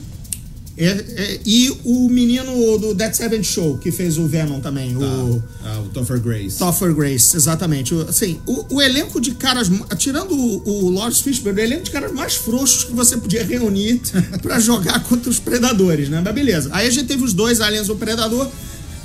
É, 0.79 1.05
é, 1.17 1.41
e 1.45 1.77
o 1.85 2.09
menino 2.09 2.79
do 2.79 2.95
Dead 2.95 3.13
Seventh 3.13 3.43
Show, 3.45 3.79
que 3.79 3.91
fez 3.91 4.17
o 4.17 4.27
Venom 4.27 4.61
também, 4.61 4.97
o 4.97 5.43
Ah, 5.65 5.81
o 5.81 5.89
Topher 5.89 6.21
Grace. 6.21 6.57
Topher 6.59 6.95
Grace, 6.95 7.37
exatamente. 7.37 7.95
O- 7.95 8.03
Assim, 8.09 8.39
o, 8.47 8.77
o 8.77 8.81
elenco 8.83 9.21
de 9.21 9.33
caras, 9.33 9.69
tirando 9.99 10.33
o, 10.35 10.87
o 10.87 10.91
Lawrence 10.91 11.23
Fishburne, 11.23 11.61
o 11.61 11.65
elenco 11.65 11.83
de 11.85 11.91
caras 11.91 12.13
mais 12.13 12.35
frouxos 12.37 12.85
que 12.85 12.93
você 12.93 13.17
podia 13.17 13.45
reunir 13.45 14.01
pra 14.43 14.59
jogar 14.61 15.03
contra 15.05 15.29
os 15.29 15.39
predadores, 15.39 16.09
né? 16.09 16.21
Mas 16.25 16.35
beleza. 16.35 16.69
Aí 16.73 16.87
a 16.87 16.91
gente 16.91 17.07
teve 17.07 17.25
os 17.25 17.33
dois 17.33 17.61
aliens, 17.61 17.89
o 17.89 17.97
Predador 17.97 18.49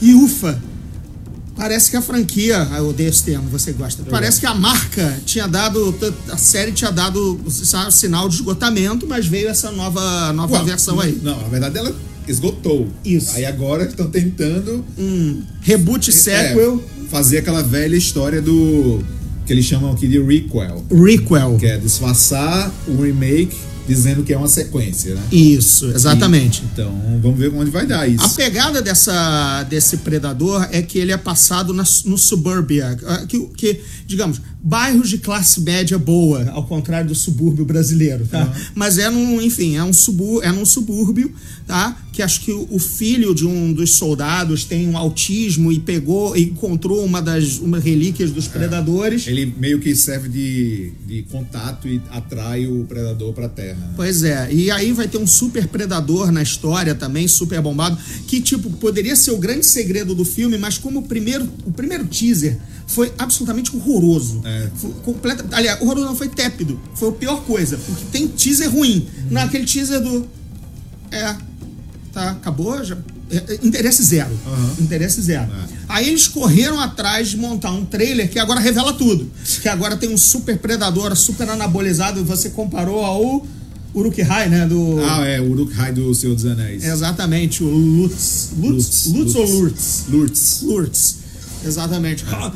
e 0.01 0.13
ufa. 0.13 0.61
Parece 1.55 1.91
que 1.91 1.97
a 1.97 2.01
franquia, 2.01 2.67
ah, 2.71 2.77
eu 2.77 2.89
odeio 2.89 3.09
esse 3.09 3.23
termo, 3.23 3.47
você 3.49 3.71
gosta. 3.71 4.03
Parece 4.09 4.39
que 4.39 4.45
a 4.45 4.55
marca 4.55 5.19
tinha 5.25 5.47
dado, 5.47 5.95
a 6.31 6.37
série 6.37 6.71
tinha 6.71 6.91
dado 6.91 7.39
sabe, 7.47 7.93
sinal 7.93 8.27
de 8.27 8.35
esgotamento, 8.35 9.07
mas 9.07 9.27
veio 9.27 9.47
essa 9.47 9.71
nova, 9.71 10.33
nova 10.33 10.63
versão 10.63 10.99
aí. 10.99 11.19
Não, 11.21 11.39
na 11.39 11.47
verdade 11.47 11.77
ela 11.77 11.95
esgotou. 12.27 12.87
Isso. 13.05 13.35
Aí 13.35 13.45
agora 13.45 13.83
estão 13.83 14.09
tentando 14.09 14.83
Um 14.97 15.43
reboot 15.61 16.11
sequel, 16.11 16.81
é, 17.03 17.07
fazer 17.09 17.39
aquela 17.39 17.61
velha 17.61 17.95
história 17.95 18.41
do. 18.41 19.03
que 19.45 19.53
eles 19.53 19.65
chamam 19.65 19.91
aqui 19.91 20.07
de 20.07 20.19
requel. 20.19 20.83
requel. 20.89 21.57
Que 21.59 21.67
é 21.67 21.77
disfarçar 21.77 22.71
o 22.87 23.01
remake 23.01 23.55
dizendo 23.87 24.23
que 24.23 24.33
é 24.33 24.37
uma 24.37 24.47
sequência, 24.47 25.15
né? 25.15 25.21
Isso, 25.31 25.87
exatamente. 25.91 26.63
Então, 26.71 26.91
vamos 27.21 27.37
ver 27.37 27.51
onde 27.53 27.69
vai 27.69 27.85
dar 27.85 28.07
isso. 28.07 28.23
A 28.23 28.29
pegada 28.29 28.81
dessa, 28.81 29.63
desse 29.63 29.97
predador 29.97 30.67
é 30.71 30.81
que 30.81 30.97
ele 30.97 31.11
é 31.11 31.17
passado 31.17 31.73
na- 31.73 31.83
no 32.05 32.17
suburbia, 32.17 32.97
que, 33.27 33.39
que, 33.57 33.81
digamos, 34.05 34.39
bairros 34.63 35.09
de 35.09 35.17
classe 35.17 35.59
média 35.59 35.99
boa, 35.99 36.49
ao 36.51 36.65
contrário 36.65 37.09
do 37.09 37.15
subúrbio 37.15 37.65
brasileiro, 37.65 38.25
tá? 38.25 38.49
Mas 38.73 38.97
é 38.97 39.09
num, 39.09 39.41
enfim, 39.41 39.75
é 39.75 39.83
um 39.83 39.91
subúrbio, 39.91 40.41
é 40.41 40.51
num 40.53 40.65
subúrbio, 40.65 41.33
tá? 41.67 41.97
Que 42.13 42.21
acho 42.21 42.41
que 42.41 42.51
o, 42.51 42.79
filho 42.79 43.33
de 43.35 43.45
um 43.45 43.73
dos 43.73 43.95
soldados 43.95 44.63
tem 44.63 44.87
um 44.87 44.95
autismo 44.95 45.71
e 45.71 45.79
pegou 45.79 46.37
e 46.37 46.43
encontrou 46.43 47.03
uma 47.03 47.21
das 47.21 47.57
uma 47.57 47.79
relíquias 47.79 48.31
dos 48.31 48.47
predadores. 48.47 49.27
Ele 49.27 49.53
meio 49.57 49.79
que 49.79 49.93
serve 49.95 50.29
de, 50.29 50.91
de 51.05 51.23
contato 51.23 51.87
e 51.87 51.99
atrai 52.09 52.65
o 52.67 52.85
predador 52.85 53.33
pra 53.33 53.49
terra. 53.49 53.79
né? 53.79 53.93
Pois 53.97 54.23
é, 54.23 54.47
e 54.53 54.71
aí 54.71 54.93
vai 54.93 55.09
ter 55.09 55.17
um 55.17 55.27
super 55.27 55.67
predador 55.67 56.31
na 56.31 56.41
história 56.41 56.95
também, 56.95 57.27
super 57.27 57.59
bombado, 57.61 57.97
que 58.27 58.39
tipo, 58.39 58.69
poderia 58.69 59.15
ser 59.15 59.31
o 59.31 59.37
grande 59.37 59.65
segredo 59.65 60.15
do 60.15 60.23
filme, 60.23 60.57
mas 60.57 60.77
como 60.77 60.99
o 60.99 61.03
primeiro, 61.03 61.49
o 61.65 61.71
primeiro 61.71 62.05
teaser 62.05 62.57
foi 62.87 63.11
absolutamente 63.17 63.75
horroroso. 63.75 64.41
É. 64.45 64.52
Completa, 65.03 65.45
aliás, 65.51 65.81
horroroso 65.81 66.05
não 66.05 66.15
foi 66.15 66.29
tépido, 66.29 66.79
foi 66.95 67.09
a 67.09 67.11
pior 67.13 67.43
coisa, 67.43 67.77
porque 67.77 68.05
tem 68.11 68.27
teaser 68.27 68.71
ruim. 68.71 69.07
Naquele 69.29 69.65
teaser 69.65 70.01
do 70.01 70.27
é, 71.11 71.35
tá, 72.11 72.31
acabou, 72.31 72.83
já 72.83 72.97
é, 73.29 73.37
é, 73.37 73.59
interesse 73.63 74.03
zero. 74.03 74.31
Aham. 74.45 74.75
Interesse 74.79 75.21
zero. 75.21 75.43
É. 75.51 75.65
Aí 75.89 76.09
eles 76.09 76.27
correram 76.27 76.79
atrás 76.79 77.29
de 77.29 77.37
montar 77.37 77.71
um 77.71 77.85
trailer 77.85 78.29
que 78.29 78.37
agora 78.39 78.59
revela 78.59 78.93
tudo. 78.93 79.29
Que 79.61 79.69
agora 79.69 79.95
tem 79.97 80.13
um 80.13 80.17
super 80.17 80.57
predador, 80.57 81.15
super 81.15 81.49
anabolizado. 81.49 82.23
Você 82.25 82.49
comparou 82.49 83.03
ao 83.03 83.45
Uruk-hai, 83.93 84.49
né? 84.49 84.67
Do... 84.67 84.99
Ah, 85.03 85.25
é, 85.25 85.39
o 85.39 85.51
Uruk-hai 85.51 85.91
do 85.91 86.13
Senhor 86.13 86.35
dos 86.35 86.45
Anéis. 86.45 86.83
Exatamente, 86.83 87.63
o 87.63 87.67
Lutz. 87.67 88.49
Lutz, 88.57 89.05
Lutz, 89.07 89.35
ou 89.35 89.45
Lurtz? 89.45 90.03
Lurtz. 90.09 90.61
Lurtz. 90.63 91.15
Exatamente. 91.65 92.25
Ah, 92.27 92.51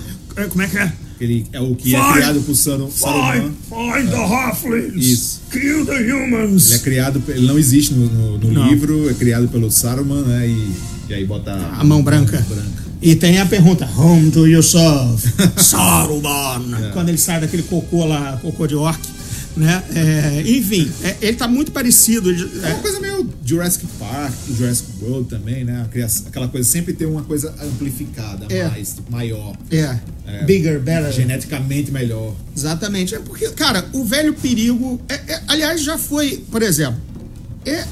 Como 0.50 0.62
é 0.62 0.68
que 0.68 0.78
é? 0.78 0.94
Ele 1.20 1.46
é 1.52 1.60
o 1.60 1.74
que 1.76 1.96
é 1.96 2.00
Find- 2.02 2.14
criado 2.14 2.42
por 2.42 2.56
Sarum- 2.56 2.92
Saruman. 2.92 3.52
find 3.70 4.10
the 4.10 4.16
halflings. 4.24 5.06
Isso. 5.06 5.42
Kill 5.52 5.86
the 5.86 6.14
humans. 6.14 6.68
Ele 6.68 6.76
é 6.76 6.80
criado, 6.80 7.24
ele 7.28 7.48
não 7.48 7.58
existe 7.58 7.94
no, 7.94 8.06
no- 8.08 8.38
no 8.38 8.52
Não. 8.52 8.68
livro, 8.70 9.10
é 9.10 9.14
criado 9.14 9.48
pelo 9.48 9.72
Saruman, 9.72 10.22
né? 10.22 10.48
E, 10.48 10.72
e 11.10 11.14
aí 11.14 11.26
bota 11.26 11.52
A 11.54 11.84
mão 11.84 12.04
branca. 12.04 12.46
E 13.02 13.16
tem 13.16 13.40
a 13.40 13.46
pergunta: 13.46 13.88
Home 13.98 14.30
to 14.32 14.48
yourself, 14.48 15.28
Saruman. 15.62 16.92
Quando 16.94 17.10
ele 17.10 17.18
sai 17.18 17.40
daquele 17.42 17.64
cocô 17.64 18.06
lá, 18.06 18.38
cocô 18.42 18.68
de 18.68 18.76
orc, 18.76 19.00
né? 19.58 19.84
É, 19.96 20.42
enfim, 20.50 20.92
é- 21.04 21.18
ele 21.22 21.36
tá 21.38 21.48
muito 21.48 21.72
parecido. 21.72 22.30
ele- 22.30 22.50
É 22.64 22.68
uma 22.74 22.80
coisa 22.80 23.00
meio 23.00 23.30
Jurassic 23.46 23.86
Park, 24.00 24.34
Jurassic 24.56 24.88
World 25.02 25.30
também, 25.30 25.64
né? 25.64 25.88
Criação- 25.92 26.28
aquela 26.28 26.48
coisa, 26.48 26.68
sempre 26.68 26.94
ter 26.94 27.06
uma 27.06 27.24
coisa 27.24 27.54
amplificada, 27.62 28.46
É. 28.54 28.68
mais, 28.68 28.96
maior, 29.10 29.56
É, 29.72 29.98
É. 30.28 30.44
bigger, 30.46 30.80
better. 30.80 31.12
geneticamente 31.12 31.92
melhor. 31.92 32.36
Exatamente. 32.56 33.16
É 33.16 33.20
porque, 33.20 33.48
cara, 33.50 33.86
o 33.94 34.04
velho 34.06 34.34
perigo. 34.34 35.02
é- 35.10 35.14
é- 35.34 35.42
aliás, 35.48 35.82
já 35.84 35.98
foi, 35.98 36.44
por 36.52 36.62
exemplo, 36.62 37.00
é, 37.66 37.84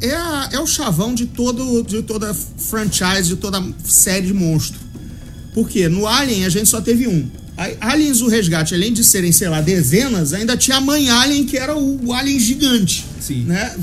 é, 0.00 0.14
a- 0.14 0.48
é 0.52 0.58
o 0.60 0.66
chavão 0.66 1.14
de, 1.14 1.26
todo, 1.26 1.82
de 1.82 2.02
toda 2.02 2.34
franchise, 2.34 3.28
de 3.28 3.36
toda 3.36 3.62
série 3.84 4.26
de 4.26 4.34
monstro. 4.34 4.78
Por 5.54 5.68
quê? 5.68 5.88
No 5.88 6.06
Alien 6.06 6.44
a 6.44 6.48
gente 6.48 6.68
só 6.68 6.80
teve 6.80 7.06
um. 7.06 7.28
Aliens 7.80 8.20
o 8.20 8.28
Resgate, 8.28 8.74
além 8.74 8.92
de 8.92 9.04
serem, 9.04 9.30
sei 9.30 9.48
lá, 9.48 9.60
dezenas, 9.60 10.32
ainda 10.32 10.56
tinha 10.56 10.78
a 10.78 10.80
mãe 10.80 11.08
Alien, 11.08 11.44
que 11.44 11.56
era 11.56 11.76
o, 11.76 12.12
Alien 12.12 12.38
gigante. 12.40 13.06
Sim. 13.20 13.44
Né? 13.44 13.74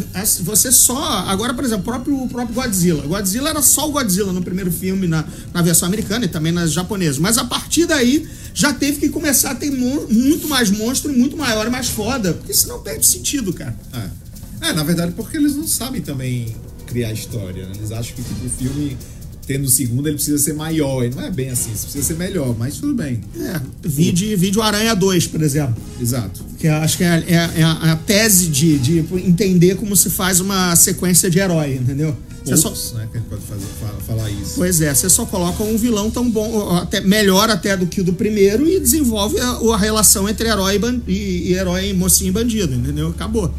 Você 0.42 0.72
só. 0.72 1.02
Agora, 1.28 1.54
por 1.54 1.64
exemplo, 1.64 1.82
o 1.82 1.86
próprio, 1.86 2.24
o 2.24 2.28
próprio 2.28 2.54
Godzilla. 2.54 3.04
Godzilla 3.08 3.50
era 3.50 3.62
só 3.62 3.88
o 3.88 3.92
Godzilla 3.92 4.34
no 4.34 4.42
primeiro 4.42 4.72
filme, 4.72 5.08
na, 5.08 5.24
na 5.54 5.62
versão 5.62 5.88
americana 5.88 6.26
e 6.26 6.28
também 6.28 6.52
nas 6.52 6.72
japonesas. 6.74 7.18
Mas 7.18 7.38
a 7.38 7.46
partir 7.46 7.86
daí 7.86 8.28
já 8.54 8.74
teve 8.74 9.00
que 9.00 9.10
começar 9.10 9.52
a 9.52 9.56
ter 9.56 9.72
mon- 9.72 10.06
muito 10.10 10.48
mais 10.50 10.70
monstro, 10.70 11.12
muito 11.12 11.38
maior 11.38 11.66
e 11.66 11.70
mais 11.70 11.88
foda. 11.88 12.34
Porque 12.34 12.54
senão 12.54 12.82
perde 12.82 13.06
sentido, 13.06 13.54
cara. 13.54 13.76
É. 13.94 14.22
É, 14.70 14.74
na 14.74 14.84
verdade, 14.84 15.14
porque 15.14 15.38
eles 15.38 15.56
não 15.56 15.66
sabem 15.66 16.02
também 16.02 16.56
criar 16.86 17.12
história, 17.14 17.66
né? 17.66 17.72
Eles 17.78 17.92
acham 17.92 18.14
que 18.16 18.22
tipo, 18.22 18.46
o 18.46 18.50
filme, 18.50 18.98
tendo 19.46 19.66
o 19.66 19.70
segundo, 19.70 20.08
ele 20.08 20.16
precisa 20.16 20.38
ser 20.38 20.54
maior. 20.54 21.04
E 21.04 21.10
não 21.10 21.22
é 21.22 21.32
bem 21.32 21.50
assim, 21.50 21.72
isso 21.74 21.84
precisa 21.84 22.04
ser 22.06 22.16
melhor, 22.18 22.56
mas 22.58 22.76
tudo 22.78 22.94
bem. 22.94 23.22
É, 23.40 23.60
vídeo, 23.84 24.38
vídeo 24.38 24.62
Aranha 24.62 24.94
2, 24.96 25.28
por 25.28 25.42
exemplo. 25.42 25.76
Exato. 26.00 26.44
Que 26.58 26.68
eu 26.68 26.74
acho 26.76 26.98
que 26.98 27.04
é, 27.04 27.24
é- 27.28 27.60
é 27.62 27.64
a, 27.64 27.96
tese 27.96 28.48
de, 28.48 28.78
de 28.80 29.00
entender 29.26 29.76
como 29.76 29.96
se 29.96 30.10
faz 30.10 30.40
uma 30.40 30.76
sequência 30.76 31.30
de 31.30 31.40
herói, 31.40 31.76
entendeu? 31.76 32.16
Você 32.44 32.58
só, 32.58 32.70
Poucos, 32.70 32.94
né? 32.94 33.08
Que 33.12 33.18
a 33.18 33.22
gente 33.22 33.30
pode 33.30 33.42
fazer, 33.44 33.66
fala- 33.80 34.00
falar 34.08 34.30
isso. 34.32 34.54
pois 34.56 34.82
é, 34.82 34.94
você 34.94 35.08
só 35.10 35.26
coloca 35.26 35.64
um 35.64 35.78
vilão 35.78 36.10
tão 36.10 36.28
bom, 36.30 36.76
até, 36.76 37.00
melhor 37.02 37.50
até 37.52 37.78
do 37.78 37.86
que 37.86 38.02
o 38.02 38.04
do 38.04 38.14
primeiro 38.14 38.68
e 38.68 38.80
desenvolve 38.80 39.40
a, 39.40 39.50
a 39.74 39.78
relação 39.78 40.28
entre 40.28 40.48
herói 40.50 40.80
e, 41.08 41.12
e, 41.12 41.48
e 41.50 41.54
herói, 41.54 41.94
mocinho 41.94 42.30
e 42.30 42.32
bandido, 42.32 42.74
entendeu? 42.74 43.10
Acabou. 43.10 43.54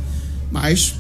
Mas 0.50 0.94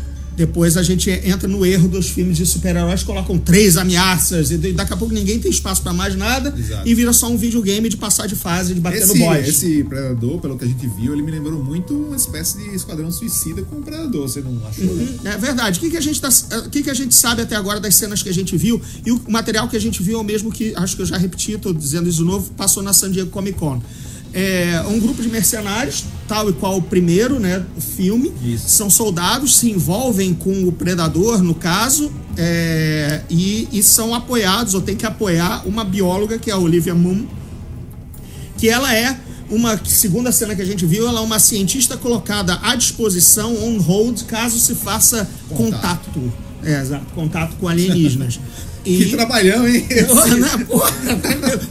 depois 0.44 0.76
a 0.76 0.82
gente 0.82 1.08
entra 1.08 1.46
no 1.46 1.64
erro 1.64 1.86
dos 1.86 2.08
filmes 2.08 2.36
de 2.36 2.44
super-heróis, 2.44 3.04
colocam 3.04 3.38
três 3.38 3.76
ameaças 3.76 4.50
e 4.50 4.56
daqui 4.72 4.92
a 4.92 4.96
pouco 4.96 5.14
ninguém 5.14 5.38
tem 5.38 5.48
espaço 5.50 5.80
pra 5.82 5.92
mais 5.92 6.16
nada 6.16 6.52
Exato. 6.58 6.88
e 6.88 6.92
vira 6.96 7.12
só 7.12 7.28
um 7.28 7.36
videogame 7.36 7.88
de 7.88 7.96
passar 7.96 8.26
de 8.26 8.34
fase, 8.34 8.74
de 8.74 8.80
bater 8.80 9.06
no 9.06 9.12
Esse, 9.14 9.18
boss. 9.18 9.48
esse 9.48 9.84
Predador, 9.84 10.40
pelo 10.40 10.58
que 10.58 10.64
a 10.64 10.66
gente 10.66 10.84
viu, 10.88 11.12
ele 11.12 11.22
me 11.22 11.30
lembrou 11.30 11.62
muito 11.62 11.94
uma 11.94 12.16
espécie 12.16 12.58
de 12.58 12.74
Esquadrão 12.74 13.12
Suicida 13.12 13.62
com 13.62 13.76
o 13.76 13.82
Predador, 13.82 14.28
você 14.28 14.40
não 14.40 14.60
achou? 14.66 14.84
Uhum, 14.84 15.18
É 15.24 15.38
verdade. 15.38 15.78
O 15.78 15.80
que, 15.80 15.90
que, 15.90 15.96
a 15.96 16.00
gente 16.00 16.20
tá, 16.20 16.28
o 16.66 16.70
que, 16.70 16.82
que 16.82 16.90
a 16.90 16.94
gente 16.94 17.14
sabe 17.14 17.42
até 17.42 17.54
agora 17.54 17.78
das 17.78 17.94
cenas 17.94 18.20
que 18.20 18.28
a 18.28 18.34
gente 18.34 18.56
viu? 18.56 18.82
E 19.06 19.12
o 19.12 19.20
material 19.28 19.68
que 19.68 19.76
a 19.76 19.80
gente 19.80 20.02
viu 20.02 20.18
é 20.18 20.20
o 20.20 20.24
mesmo 20.24 20.50
que, 20.50 20.72
acho 20.74 20.96
que 20.96 21.02
eu 21.02 21.06
já 21.06 21.16
repeti, 21.16 21.56
tô 21.56 21.72
dizendo 21.72 22.08
isso 22.08 22.18
de 22.18 22.24
novo, 22.24 22.50
passou 22.56 22.82
na 22.82 22.92
San 22.92 23.12
Diego 23.12 23.30
Comic 23.30 23.56
Con. 23.58 23.80
É 24.32 24.82
um 24.88 24.98
grupo 24.98 25.22
de 25.22 25.28
mercenários, 25.28 26.04
tal 26.26 26.48
e 26.48 26.52
qual 26.52 26.78
o 26.78 26.82
primeiro, 26.82 27.38
né, 27.38 27.64
o 27.76 27.80
filme. 27.80 28.32
Isso. 28.44 28.68
São 28.68 28.88
soldados, 28.88 29.58
se 29.58 29.70
envolvem 29.70 30.32
com 30.32 30.66
o 30.66 30.72
predador, 30.72 31.42
no 31.42 31.54
caso, 31.54 32.10
é, 32.36 33.22
e, 33.28 33.68
e 33.70 33.82
são 33.82 34.14
apoiados, 34.14 34.74
ou 34.74 34.80
tem 34.80 34.96
que 34.96 35.04
apoiar 35.04 35.66
uma 35.66 35.84
bióloga, 35.84 36.38
que 36.38 36.50
é 36.50 36.54
a 36.54 36.58
Olivia 36.58 36.94
Moon, 36.94 37.26
que 38.56 38.68
ela 38.68 38.94
é 38.94 39.18
uma 39.50 39.78
segunda 39.84 40.32
cena 40.32 40.54
que 40.54 40.62
a 40.62 40.64
gente 40.64 40.86
viu, 40.86 41.06
ela 41.06 41.20
é 41.20 41.22
uma 41.22 41.38
cientista 41.38 41.96
colocada 41.96 42.58
à 42.62 42.74
disposição 42.74 43.54
on 43.62 43.78
hold 43.78 44.22
caso 44.22 44.58
se 44.58 44.74
faça 44.74 45.28
Contato. 45.50 46.10
contato, 46.10 46.32
é, 46.64 46.80
exato, 46.80 47.06
contato 47.14 47.56
com 47.56 47.68
alienígenas. 47.68 48.40
Que 48.84 49.06
trabalhão, 49.06 49.66
hein? 49.68 49.86
Né, 50.42 50.64
porra, 50.68 50.90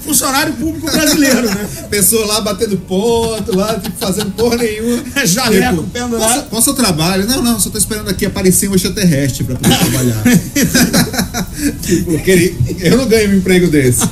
funcionário 0.06 0.54
público 0.54 0.90
brasileiro, 0.90 1.48
né? 1.50 1.68
Pessoa 1.90 2.26
lá 2.26 2.42
batendo 2.42 2.78
ponto, 2.78 3.56
lá 3.56 3.78
tipo, 3.80 3.98
fazendo 3.98 4.32
porra 4.32 4.58
nenhuma. 4.58 5.04
Jaleco 5.26 5.78
Tipo, 5.78 5.84
pendurado. 5.90 6.34
qual, 6.34 6.44
qual 6.44 6.62
o 6.62 6.64
seu 6.64 6.74
trabalho? 6.74 7.28
Não, 7.28 7.42
não, 7.42 7.60
só 7.60 7.70
tô 7.70 7.78
esperando 7.78 8.10
aqui 8.10 8.26
aparecer 8.26 8.70
um 8.70 8.76
extraterrestre 8.76 9.44
pra 9.44 9.56
poder 9.56 9.78
trabalhar. 9.78 10.24
tipo, 11.82 12.12
eu, 12.80 12.98
não 12.98 13.08
ganho 13.08 13.32
um 13.32 13.38
emprego 13.38 13.68
desse. 13.68 14.08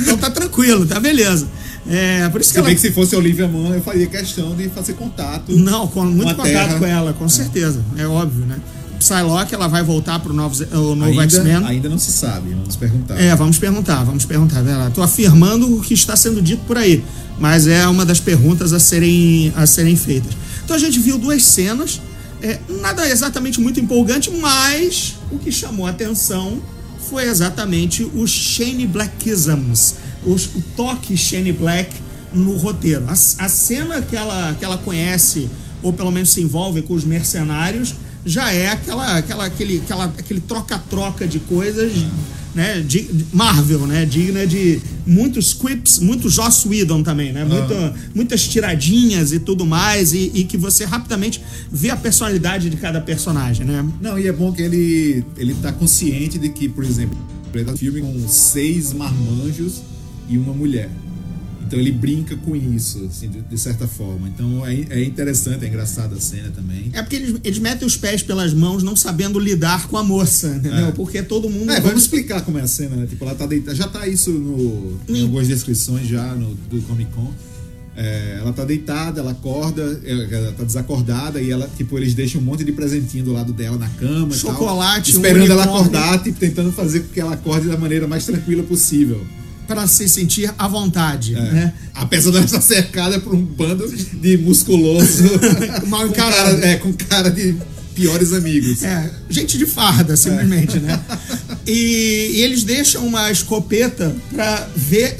Então 0.00 0.16
tá 0.16 0.30
tranquilo, 0.30 0.86
tá 0.86 0.98
beleza. 1.00 1.46
É, 1.88 2.28
por 2.30 2.40
isso 2.40 2.50
que 2.50 2.54
Se 2.54 2.58
ela. 2.58 2.66
bem 2.66 2.74
que 2.74 2.80
se 2.80 2.90
fosse 2.90 3.14
a 3.14 3.18
Olivia 3.18 3.46
Mann, 3.46 3.74
eu 3.74 3.82
faria 3.82 4.06
questão 4.06 4.54
de 4.54 4.68
fazer 4.70 4.94
contato. 4.94 5.52
Não, 5.54 5.86
com 5.86 6.02
muito 6.04 6.30
a 6.30 6.34
contato 6.34 6.52
Terra. 6.52 6.78
com 6.78 6.86
ela, 6.86 7.12
com 7.12 7.28
certeza. 7.28 7.80
É 7.98 8.06
óbvio, 8.06 8.46
né? 8.46 8.56
Psylocke, 9.04 9.54
ela 9.54 9.68
vai 9.68 9.82
voltar 9.82 10.18
pro 10.18 10.32
novo, 10.32 10.64
o 10.72 10.94
novo 10.94 11.20
X-Men. 11.20 11.64
Ainda, 11.66 11.88
não 11.90 11.98
se 11.98 12.10
sabe, 12.10 12.54
vamos 12.54 12.74
perguntar. 12.74 13.20
É, 13.20 13.36
vamos 13.36 13.58
perguntar, 13.58 14.02
vamos 14.02 14.24
perguntar. 14.24 14.62
Tô 14.94 15.02
afirmando 15.02 15.76
o 15.76 15.82
que 15.82 15.92
está 15.92 16.16
sendo 16.16 16.40
dito 16.40 16.62
por 16.66 16.78
aí, 16.78 17.04
mas 17.38 17.66
é 17.66 17.86
uma 17.86 18.06
das 18.06 18.18
perguntas 18.18 18.72
a 18.72 18.80
serem, 18.80 19.52
a 19.54 19.66
serem 19.66 19.94
feitas. 19.94 20.32
Então 20.64 20.74
a 20.74 20.78
gente 20.78 20.98
viu 20.98 21.18
duas 21.18 21.44
cenas, 21.44 22.00
é, 22.40 22.58
nada 22.80 23.06
exatamente 23.06 23.60
muito 23.60 23.78
empolgante, 23.78 24.30
mas 24.30 25.16
o 25.30 25.38
que 25.38 25.52
chamou 25.52 25.86
a 25.86 25.90
atenção 25.90 26.62
foi 27.10 27.24
exatamente 27.28 28.08
os 28.14 28.30
Shane 28.30 28.86
Blackisms, 28.86 29.96
os, 30.24 30.46
o 30.46 30.62
toque 30.74 31.14
Shane 31.14 31.52
Black 31.52 31.92
no 32.32 32.56
roteiro. 32.56 33.04
A, 33.06 33.12
a 33.12 33.48
cena 33.48 34.00
que 34.00 34.16
ela, 34.16 34.56
que 34.58 34.64
ela 34.64 34.78
conhece, 34.78 35.50
ou 35.82 35.92
pelo 35.92 36.10
menos 36.10 36.30
se 36.30 36.40
envolve 36.40 36.80
com 36.80 36.94
os 36.94 37.04
mercenários, 37.04 37.94
já 38.24 38.52
é 38.52 38.68
aquela, 38.70 39.16
aquela, 39.18 39.44
aquele, 39.46 39.78
aquela, 39.78 40.04
aquele 40.04 40.40
troca-troca 40.40 41.26
de 41.26 41.38
coisas, 41.40 41.92
né? 42.54 42.80
De, 42.80 43.08
Marvel, 43.32 43.86
né? 43.86 44.04
Digna 44.06 44.46
de 44.46 44.80
muitos 45.06 45.52
quips, 45.52 45.98
muito 45.98 46.28
Joss 46.30 46.66
Whedon 46.68 47.02
também, 47.02 47.32
né? 47.32 47.44
Muita- 47.44 47.94
muitas 48.14 48.46
tiradinhas 48.46 49.32
e 49.32 49.38
tudo 49.40 49.66
mais, 49.66 50.12
e, 50.12 50.30
e 50.34 50.44
que 50.44 50.56
você 50.56 50.84
rapidamente 50.84 51.42
vê 51.70 51.90
a 51.90 51.96
personalidade 51.96 52.70
de 52.70 52.76
cada 52.76 53.00
personagem, 53.00 53.66
né? 53.66 53.84
Não, 54.00 54.18
e 54.18 54.26
é 54.28 54.32
bom 54.32 54.52
que 54.52 54.62
ele, 54.62 55.24
ele 55.36 55.54
tá 55.54 55.72
consciente 55.72 56.38
de 56.38 56.48
que, 56.48 56.68
por 56.68 56.84
exemplo, 56.84 57.18
ele 57.52 57.64
tá 57.64 57.76
filme 57.76 58.00
com 58.00 58.28
seis 58.28 58.92
marmanjos 58.92 59.82
e 60.28 60.38
uma 60.38 60.52
mulher. 60.52 60.90
Então 61.66 61.78
ele 61.78 61.92
brinca 61.92 62.36
com 62.36 62.54
isso, 62.54 63.04
assim, 63.10 63.28
de, 63.28 63.40
de 63.40 63.58
certa 63.58 63.86
forma. 63.86 64.28
Então 64.28 64.64
é, 64.66 64.74
é 64.90 65.04
interessante, 65.04 65.64
é 65.64 65.68
engraçada 65.68 66.16
a 66.16 66.20
cena 66.20 66.50
também. 66.54 66.90
É 66.92 67.02
porque 67.02 67.16
eles, 67.16 67.40
eles 67.42 67.58
metem 67.58 67.86
os 67.86 67.96
pés 67.96 68.22
pelas 68.22 68.52
mãos, 68.52 68.82
não 68.82 68.94
sabendo 68.94 69.38
lidar 69.38 69.88
com 69.88 69.96
a 69.96 70.04
moça, 70.04 70.48
entendeu? 70.48 70.86
É. 70.86 70.92
Porque 70.92 71.22
todo 71.22 71.48
mundo. 71.48 71.70
É, 71.70 71.80
vamos 71.80 72.02
explicar 72.02 72.42
como 72.42 72.58
é 72.58 72.62
a 72.62 72.66
cena, 72.66 72.96
né? 72.96 73.06
Tipo, 73.06 73.24
ela 73.24 73.34
tá 73.34 73.46
deitada. 73.46 73.74
Já 73.74 73.88
tá 73.88 74.06
isso 74.06 74.30
no, 74.30 74.98
em 75.08 75.22
algumas 75.22 75.48
descrições 75.48 76.06
já 76.06 76.34
no, 76.34 76.54
do 76.54 76.80
Comic 76.82 77.10
Con. 77.12 77.32
É, 77.96 78.38
ela 78.40 78.52
tá 78.52 78.64
deitada, 78.64 79.20
ela 79.20 79.30
acorda, 79.30 80.00
ela 80.04 80.52
tá 80.52 80.64
desacordada 80.64 81.40
e 81.40 81.50
ela, 81.50 81.70
tipo, 81.76 81.96
eles 81.96 82.12
deixam 82.12 82.40
um 82.40 82.44
monte 82.44 82.64
de 82.64 82.72
presentinho 82.72 83.24
do 83.24 83.32
lado 83.32 83.52
dela 83.52 83.78
na 83.78 83.88
cama. 83.88 84.34
e 84.34 84.38
tal, 84.38 84.52
Chocolate, 84.52 85.12
um 85.12 85.20
esperando 85.20 85.52
ela 85.52 85.64
acordar, 85.64 86.20
tipo, 86.20 86.38
tentando 86.38 86.72
fazer 86.72 87.00
com 87.00 87.12
que 87.12 87.20
ela 87.20 87.34
acorde 87.34 87.68
da 87.68 87.76
maneira 87.76 88.08
mais 88.08 88.26
tranquila 88.26 88.64
possível. 88.64 89.24
Para 89.66 89.86
se 89.86 90.08
sentir 90.08 90.52
à 90.58 90.68
vontade, 90.68 91.34
É. 91.34 91.40
né? 91.40 91.72
Apesar 91.94 92.30
dela 92.32 92.44
estar 92.44 92.60
cercada 92.60 93.18
por 93.20 93.34
um 93.34 93.40
bando 93.42 93.86
de 93.88 94.36
musculoso 94.38 95.22
Mal 95.86 96.02
com 96.02 96.06
encarado. 96.08 96.56
cara, 96.60 96.66
é, 96.66 96.76
com 96.76 96.92
cara 96.92 97.30
de 97.30 97.54
piores 97.94 98.32
amigos. 98.32 98.82
É, 98.82 99.10
gente 99.30 99.56
de 99.56 99.64
farda, 99.66 100.16
simplesmente, 100.16 100.78
né? 100.80 101.00
E, 101.66 102.32
e 102.34 102.42
eles 102.42 102.62
deixam 102.64 103.06
uma 103.06 103.30
escopeta 103.30 104.14
pra 104.32 104.68
ver, 104.76 105.16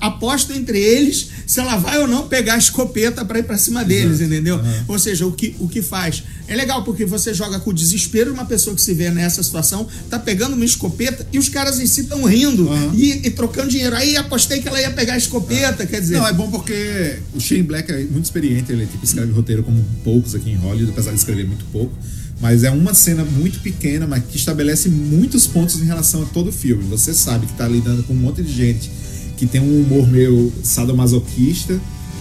aposta 0.00 0.54
entre 0.54 0.78
eles 0.78 1.28
se 1.46 1.60
ela 1.60 1.76
vai 1.76 1.98
ou 1.98 2.08
não 2.08 2.26
pegar 2.26 2.54
a 2.54 2.58
escopeta 2.58 3.24
pra 3.24 3.38
ir 3.38 3.44
pra 3.44 3.56
cima 3.56 3.84
deles, 3.84 4.20
entendeu? 4.20 4.60
Ou 4.88 4.98
seja, 4.98 5.24
o 5.26 5.32
que, 5.32 5.54
o 5.60 5.68
que 5.68 5.80
faz. 5.80 6.24
É 6.48 6.56
legal 6.56 6.82
porque 6.84 7.04
você 7.04 7.32
joga 7.32 7.58
com 7.60 7.70
o 7.70 7.72
desespero 7.72 8.30
de 8.30 8.36
uma 8.36 8.44
pessoa 8.44 8.74
que 8.74 8.82
se 8.82 8.92
vê 8.94 9.10
nessa 9.10 9.42
situação, 9.42 9.86
tá 10.10 10.18
pegando 10.18 10.54
uma 10.54 10.64
escopeta 10.64 11.26
e 11.32 11.38
os 11.38 11.48
caras 11.48 11.78
em 11.80 11.86
si 11.86 12.02
estão 12.02 12.24
rindo 12.24 12.68
Aham. 12.68 12.92
e, 12.94 13.26
e 13.26 13.30
trocando 13.30 13.68
dinheiro. 13.68 13.94
Aí 13.96 14.16
apostei 14.16 14.60
que 14.60 14.68
ela 14.68 14.80
ia 14.80 14.90
pegar 14.90 15.14
a 15.14 15.18
escopeta, 15.18 15.86
quer 15.86 16.00
dizer. 16.00 16.18
Não, 16.18 16.26
é 16.26 16.32
bom 16.32 16.50
porque 16.50 17.16
o 17.34 17.40
Shane 17.40 17.62
Black 17.62 17.90
é 17.90 18.04
muito 18.04 18.24
experiente, 18.24 18.72
ele 18.72 18.86
tipo, 18.86 19.04
escreve 19.04 19.32
roteiro 19.32 19.62
como 19.62 19.84
poucos 20.02 20.34
aqui 20.34 20.50
em 20.50 20.56
Hollywood, 20.56 20.90
apesar 20.92 21.12
de 21.12 21.18
escrever 21.18 21.46
muito 21.46 21.64
pouco. 21.66 21.92
Mas 22.40 22.64
é 22.64 22.70
uma 22.70 22.92
cena 22.92 23.24
muito 23.24 23.60
pequena, 23.60 24.06
mas 24.06 24.22
que 24.24 24.36
estabelece 24.36 24.88
muitos 24.90 25.46
pontos 25.46 25.80
em 25.80 25.84
relação 25.86 26.22
a 26.22 26.26
todo 26.26 26.48
o 26.48 26.52
filme. 26.52 26.84
Você 26.90 27.14
sabe 27.14 27.46
que 27.46 27.54
tá 27.54 27.66
lidando 27.66 28.02
com 28.02 28.12
um 28.12 28.16
monte 28.16 28.42
de 28.42 28.52
gente 28.52 28.90
que 29.38 29.46
tem 29.46 29.60
um 29.60 29.80
humor 29.82 30.06
meio 30.08 30.52
sadomasoquista, 30.62 31.78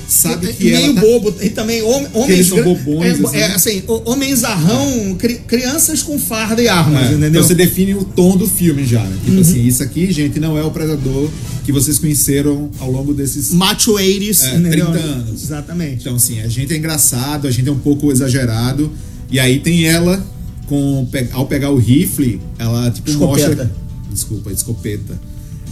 sabe 0.07 0.53
que 0.53 0.65
meio 0.65 0.75
ela 0.77 0.93
tá- 0.95 1.01
bobo 1.01 1.33
e 1.41 1.49
também 1.49 1.81
hom- 1.81 2.07
homens 2.13 2.29
eles 2.31 2.47
são 2.47 2.63
bobões, 2.63 3.19
é, 3.19 3.25
assim. 3.25 3.37
é, 3.37 3.45
assim, 3.47 3.83
homens 3.87 4.39
zarrão 4.39 5.15
cri- 5.17 5.39
crianças 5.47 6.03
com 6.03 6.17
farda 6.19 6.61
e 6.61 6.67
armas 6.67 7.03
É, 7.03 7.07
entendeu 7.13 7.27
Então 7.29 7.43
você 7.43 7.55
define 7.55 7.95
o 7.95 8.03
tom 8.03 8.37
do 8.37 8.47
filme 8.47 8.85
já, 8.85 9.01
né? 9.03 9.15
Uhum. 9.15 9.25
Tipo 9.25 9.41
assim, 9.41 9.65
isso 9.65 9.81
aqui, 9.83 10.11
gente, 10.11 10.39
não 10.39 10.57
é 10.57 10.63
o 10.63 10.71
predador 10.71 11.29
que 11.65 11.71
vocês 11.71 11.97
conheceram 11.97 12.69
ao 12.79 12.91
longo 12.91 13.13
desses 13.13 13.51
macho 13.51 13.93
80s 13.93 14.43
É, 14.43 14.55
entendeu 14.57 14.91
30 14.91 14.99
anos. 14.99 15.43
exatamente 15.43 16.01
Então, 16.01 16.15
assim, 16.15 16.39
a 16.41 16.47
gente 16.47 16.73
é 16.73 16.77
engraçado, 16.77 17.47
a 17.47 17.51
gente 17.51 17.67
é 17.67 17.71
um 17.71 17.79
pouco 17.79 18.11
exagerado. 18.11 18.91
E 19.29 19.39
aí 19.39 19.59
tem 19.59 19.85
ela, 19.85 20.23
com 20.67 21.07
ao 21.31 21.45
pegar 21.45 21.71
o 21.71 21.77
rifle, 21.77 22.41
ela, 22.57 22.89
tipo, 22.91 23.09
Escopeta. 23.09 23.47
mostra. 23.47 23.71
Desculpa, 24.11 24.51
escopeta. 24.51 25.19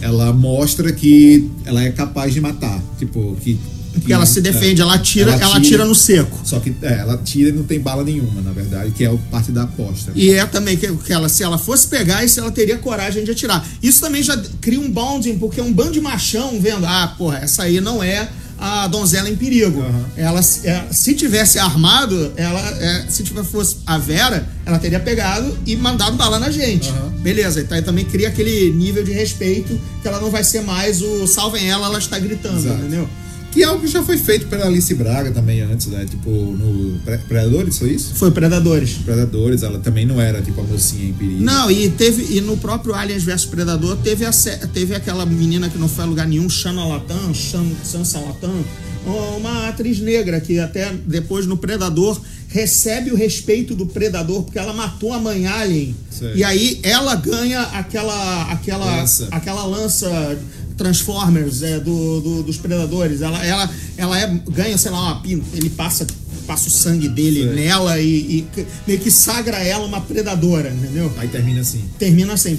Ela 0.00 0.32
mostra 0.32 0.92
que 0.92 1.50
ela 1.64 1.82
é 1.82 1.90
capaz 1.90 2.34
de 2.34 2.40
matar. 2.40 2.80
Tipo, 2.98 3.36
que. 3.40 3.58
porque 3.92 4.12
ela 4.12 4.26
se 4.26 4.40
defende 4.40 4.82
ela 4.82 4.94
atira 4.94 5.32
ela, 5.32 5.56
atira 5.56 5.84
no 5.84 5.94
seco 5.94 6.38
Só 6.44 6.58
que 6.58 6.74
é, 6.82 6.98
ela 6.98 7.16
tira 7.16 7.50
e 7.50 7.52
não 7.52 7.62
tem 7.62 7.80
bala 7.80 8.04
nenhuma, 8.04 8.42
na 8.42 8.52
verdade, 8.52 8.90
que 8.90 9.04
é 9.04 9.10
o 9.10 9.16
parte 9.16 9.50
da 9.50 9.62
aposta. 9.62 10.12
e 10.14 10.30
é 10.30 10.44
também 10.44 10.76
que, 10.76 10.92
que 10.96 11.12
ela, 11.12 11.28
se 11.28 11.42
ela 11.42 11.56
fosse 11.56 11.86
pegar, 11.86 12.24
isso 12.24 12.38
ela 12.38 12.50
teria 12.50 12.76
coragem 12.76 13.24
de 13.24 13.30
atirar. 13.30 13.66
Isso 13.82 14.00
também 14.00 14.22
já 14.22 14.36
cria 14.60 14.80
um 14.80 14.90
bonding, 14.90 15.38
porque 15.38 15.60
um 15.60 15.72
bando 15.72 15.92
de 15.92 16.00
machão 16.00 16.60
vendo, 16.60 16.84
ah, 16.84 17.14
porra, 17.16 17.38
essa 17.38 17.62
aí 17.62 17.80
não 17.80 18.02
é 18.02 18.28
a 18.58 18.86
donzela 18.86 19.28
em 19.28 19.36
perigo. 19.36 19.80
Aham. 19.80 20.04
Ela, 20.16 20.40
é, 20.40 20.84
se 20.90 21.14
tivesse 21.14 21.58
armado, 21.58 22.32
ela, 22.36 22.60
é, 22.60 23.06
se 23.08 23.22
tiver 23.22 23.44
fosse 23.44 23.78
a 23.86 23.98
Vera, 23.98 24.48
ela 24.64 24.78
teria 24.78 25.00
pegado 25.00 25.56
e 25.66 25.76
mandado 25.76 26.16
bala 26.16 26.38
na 26.38 26.50
gente. 26.50 26.88
Aham. 26.88 27.14
Beleza, 27.20 27.60
então 27.60 27.76
aí 27.76 27.82
também 27.82 28.04
cria 28.04 28.28
aquele 28.28 28.70
nível 28.70 29.02
de 29.02 29.12
respeito 29.12 29.80
que 30.02 30.08
ela 30.08 30.20
não 30.20 30.30
vai 30.30 30.44
ser 30.44 30.62
mais 30.62 31.00
o 31.00 31.26
salvem 31.26 31.68
ela, 31.70 31.86
ela 31.86 31.98
está 31.98 32.18
gritando, 32.18 32.58
Exato. 32.58 32.80
entendeu? 32.80 33.08
Que 33.54 33.62
é 33.62 33.66
algo 33.66 33.80
que 33.82 33.86
já 33.86 34.02
foi 34.02 34.18
feito 34.18 34.48
pela 34.48 34.66
Alice 34.66 34.92
Braga 34.94 35.30
também 35.30 35.60
antes, 35.60 35.86
né? 35.86 36.04
Tipo, 36.10 36.28
no 36.28 36.98
Pre- 37.04 37.18
Predadores, 37.18 37.78
foi 37.78 37.90
isso? 37.92 38.12
Foi 38.16 38.32
Predadores. 38.32 38.94
Predadores, 39.04 39.62
ela 39.62 39.78
também 39.78 40.04
não 40.04 40.20
era, 40.20 40.42
tipo, 40.42 40.60
a 40.60 40.64
mocinha 40.64 41.08
em 41.08 41.12
perigo. 41.12 41.40
Não, 41.44 41.70
e 41.70 41.88
teve 41.88 42.36
e 42.36 42.40
no 42.40 42.56
próprio 42.56 42.92
Aliens 42.94 43.22
vs 43.22 43.44
Predador 43.44 43.96
teve, 43.98 44.24
a, 44.24 44.32
teve 44.72 44.92
aquela 44.94 45.24
menina 45.24 45.68
que 45.70 45.78
não 45.78 45.88
foi 45.88 46.02
a 46.02 46.06
lugar 46.08 46.26
nenhum, 46.26 46.50
Shana 46.50 46.84
Latan, 46.84 47.32
Shan, 47.32 47.64
Sansa 47.84 48.18
Latan, 48.18 48.52
uma 49.06 49.68
atriz 49.68 49.98
negra 50.00 50.40
que 50.40 50.58
até 50.58 50.92
depois 51.06 51.46
no 51.46 51.56
Predador 51.56 52.20
recebe 52.48 53.10
o 53.10 53.16
respeito 53.16 53.74
do 53.74 53.84
Predador 53.86 54.42
porque 54.44 54.58
ela 54.58 54.72
matou 54.72 55.12
a 55.12 55.18
mãe 55.18 55.46
Alien. 55.46 55.94
Sei. 56.10 56.34
E 56.36 56.44
aí 56.44 56.80
ela 56.82 57.14
ganha 57.16 57.60
aquela 57.62 58.50
aquela 58.52 58.84
Lança. 58.96 59.28
aquela 59.30 59.64
lança 59.66 60.38
Transformers 60.76 61.62
é, 61.62 61.78
do, 61.78 62.20
do- 62.20 62.42
dos 62.42 62.56
Predadores. 62.56 63.22
Ela 63.22 63.44
ela 63.44 63.70
ela 63.96 64.18
é, 64.20 64.26
ganha, 64.50 64.76
sei 64.78 64.90
lá, 64.90 65.00
uma 65.12 65.20
pin- 65.20 65.42
ele 65.54 65.70
passa 65.70 66.06
passa 66.46 66.68
o 66.68 66.70
sangue 66.70 67.08
dele 67.08 67.42
Sei. 67.44 67.54
nela 67.54 67.98
e, 68.00 68.44
e 68.56 68.66
meio 68.86 69.00
que 69.00 69.10
sagra 69.10 69.56
ela 69.58 69.86
uma 69.86 70.00
predadora, 70.00 70.70
entendeu? 70.70 71.10
Aí 71.16 71.26
termina 71.28 71.60
assim. 71.62 71.82
termina 71.98 72.34
assim. 72.34 72.58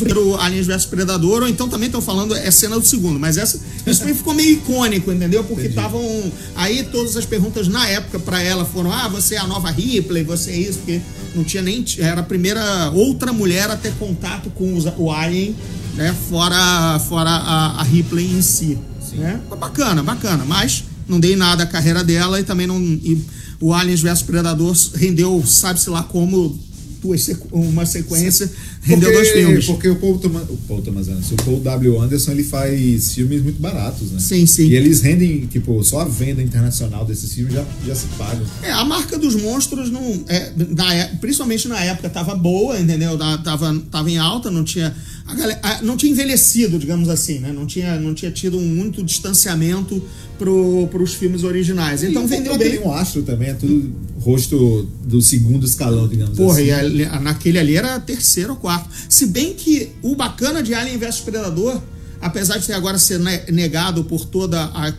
Pelo 0.00 0.30
o 0.30 0.36
Aliens 0.36 0.66
vs 0.66 0.86
Predador, 0.86 1.42
ou 1.42 1.48
então 1.48 1.68
também 1.68 1.86
estão 1.86 2.00
falando, 2.00 2.34
é 2.34 2.50
cena 2.50 2.78
do 2.78 2.86
segundo, 2.86 3.18
mas 3.18 3.36
essa, 3.36 3.60
isso 3.86 4.00
também 4.00 4.14
ficou 4.14 4.34
meio 4.34 4.52
icônico, 4.54 5.12
entendeu? 5.12 5.42
Porque 5.44 5.66
estavam. 5.68 6.32
Aí 6.54 6.84
todas 6.84 7.16
as 7.16 7.24
perguntas 7.24 7.68
na 7.68 7.86
época 7.88 8.18
pra 8.18 8.42
ela 8.42 8.64
foram: 8.64 8.92
ah, 8.92 9.08
você 9.08 9.34
é 9.34 9.38
a 9.38 9.46
nova 9.46 9.70
Ripley, 9.70 10.22
você 10.24 10.50
é 10.52 10.56
isso, 10.56 10.78
porque 10.78 11.00
não 11.34 11.44
tinha 11.44 11.62
nem. 11.62 11.84
Era 11.98 12.20
a 12.20 12.24
primeira 12.24 12.90
outra 12.90 13.32
mulher 13.32 13.70
a 13.70 13.76
ter 13.76 13.92
contato 13.98 14.50
com 14.50 14.74
os- 14.76 14.84
o 14.96 15.10
Alien, 15.10 15.54
né? 15.94 16.14
Fora, 16.28 16.98
fora 17.08 17.30
a, 17.30 17.80
a 17.80 17.82
Ripley 17.82 18.26
em 18.32 18.42
si. 18.42 18.78
Né? 19.14 19.40
Bacana, 19.60 20.02
bacana. 20.02 20.44
Mas 20.46 20.84
não 21.06 21.20
dei 21.20 21.36
nada 21.36 21.64
à 21.64 21.66
carreira 21.66 22.02
dela 22.02 22.40
e 22.40 22.44
também 22.44 22.66
não. 22.66 22.80
E 22.80 23.22
o 23.60 23.72
Aliens 23.74 24.00
vs 24.00 24.22
Predador 24.22 24.74
rendeu, 24.94 25.42
sabe-se 25.46 25.88
lá 25.90 26.02
como, 26.02 26.58
duas 27.02 27.20
sequ- 27.22 27.48
uma 27.52 27.84
sequência, 27.84 28.48
rendeu 28.82 29.10
porque, 29.10 29.16
dois 29.24 29.30
filmes. 29.32 29.66
Porque 29.66 29.88
o 29.88 29.96
Paul, 29.96 30.18
Thomas, 30.18 30.44
o 30.48 30.56
Paul 30.68 30.80
Thomas 30.82 31.08
Anderson, 31.08 31.34
o 31.34 31.42
Paul 31.44 31.60
W. 31.60 32.00
Anderson, 32.00 32.30
ele 32.30 32.44
faz 32.44 33.12
filmes 33.12 33.42
muito 33.42 33.60
baratos, 33.60 34.12
né? 34.12 34.20
Sim, 34.20 34.46
sim. 34.46 34.68
E 34.68 34.74
eles 34.76 35.00
rendem, 35.00 35.46
tipo, 35.46 35.82
só 35.82 36.00
a 36.00 36.04
venda 36.04 36.40
internacional 36.42 37.04
desses 37.04 37.32
filmes 37.32 37.52
já, 37.54 37.64
já 37.86 37.94
se 37.94 38.06
paga. 38.16 38.40
É, 38.62 38.70
a 38.70 38.84
marca 38.84 39.18
dos 39.18 39.34
monstros 39.34 39.90
não. 39.90 40.24
É, 40.28 40.52
na 40.76 40.94
é- 40.94 41.06
principalmente 41.20 41.66
na 41.68 41.80
época 41.82 42.08
tava 42.08 42.34
boa, 42.36 42.78
entendeu? 42.78 43.18
Tava, 43.42 43.76
tava 43.90 44.10
em 44.10 44.18
alta, 44.18 44.50
não 44.50 44.62
tinha. 44.64 44.94
A 45.26 45.34
galera, 45.34 45.60
a- 45.62 45.82
não 45.82 45.96
tinha 45.96 46.10
envelhecido, 46.12 46.78
digamos 46.78 47.08
assim, 47.08 47.38
né? 47.38 47.52
Não 47.52 47.64
tinha, 47.66 47.98
não 47.98 48.12
tinha 48.14 48.30
tido 48.30 48.58
um 48.58 48.66
muito 48.66 49.02
distanciamento 49.02 50.02
pro, 50.38 50.88
pros 50.90 51.14
filmes 51.14 51.44
originais. 51.44 52.02
Então 52.02 52.24
e 52.24 52.26
vendeu 52.26 52.58
bem. 52.58 52.78
Um 52.80 52.92
astro 52.92 53.22
também, 53.22 53.48
é 53.50 53.54
tudo 53.54 53.94
rosto 54.20 54.88
do 55.04 55.22
segundo 55.22 55.64
escalão, 55.66 56.06
digamos 56.08 56.36
Porra, 56.36 56.58
assim. 56.58 56.66
e 56.66 56.72
ali- 56.72 57.06
naquele 57.22 57.58
ali 57.58 57.76
era 57.76 57.98
terceiro 58.00 58.50
ou 58.50 58.56
quarto. 58.56 58.88
Se 59.08 59.26
bem 59.26 59.54
que 59.54 59.90
o 60.02 60.14
bacana 60.16 60.62
de 60.62 60.74
Alien 60.74 60.98
vs 60.98 61.20
Predador, 61.20 61.80
apesar 62.20 62.58
de 62.58 62.66
ter 62.66 62.74
agora 62.74 62.98
ser 62.98 63.18
ne- 63.20 63.44
negado 63.50 64.04
por 64.04 64.24
toda 64.26 64.60
a, 64.64 64.88
a, 64.88 64.94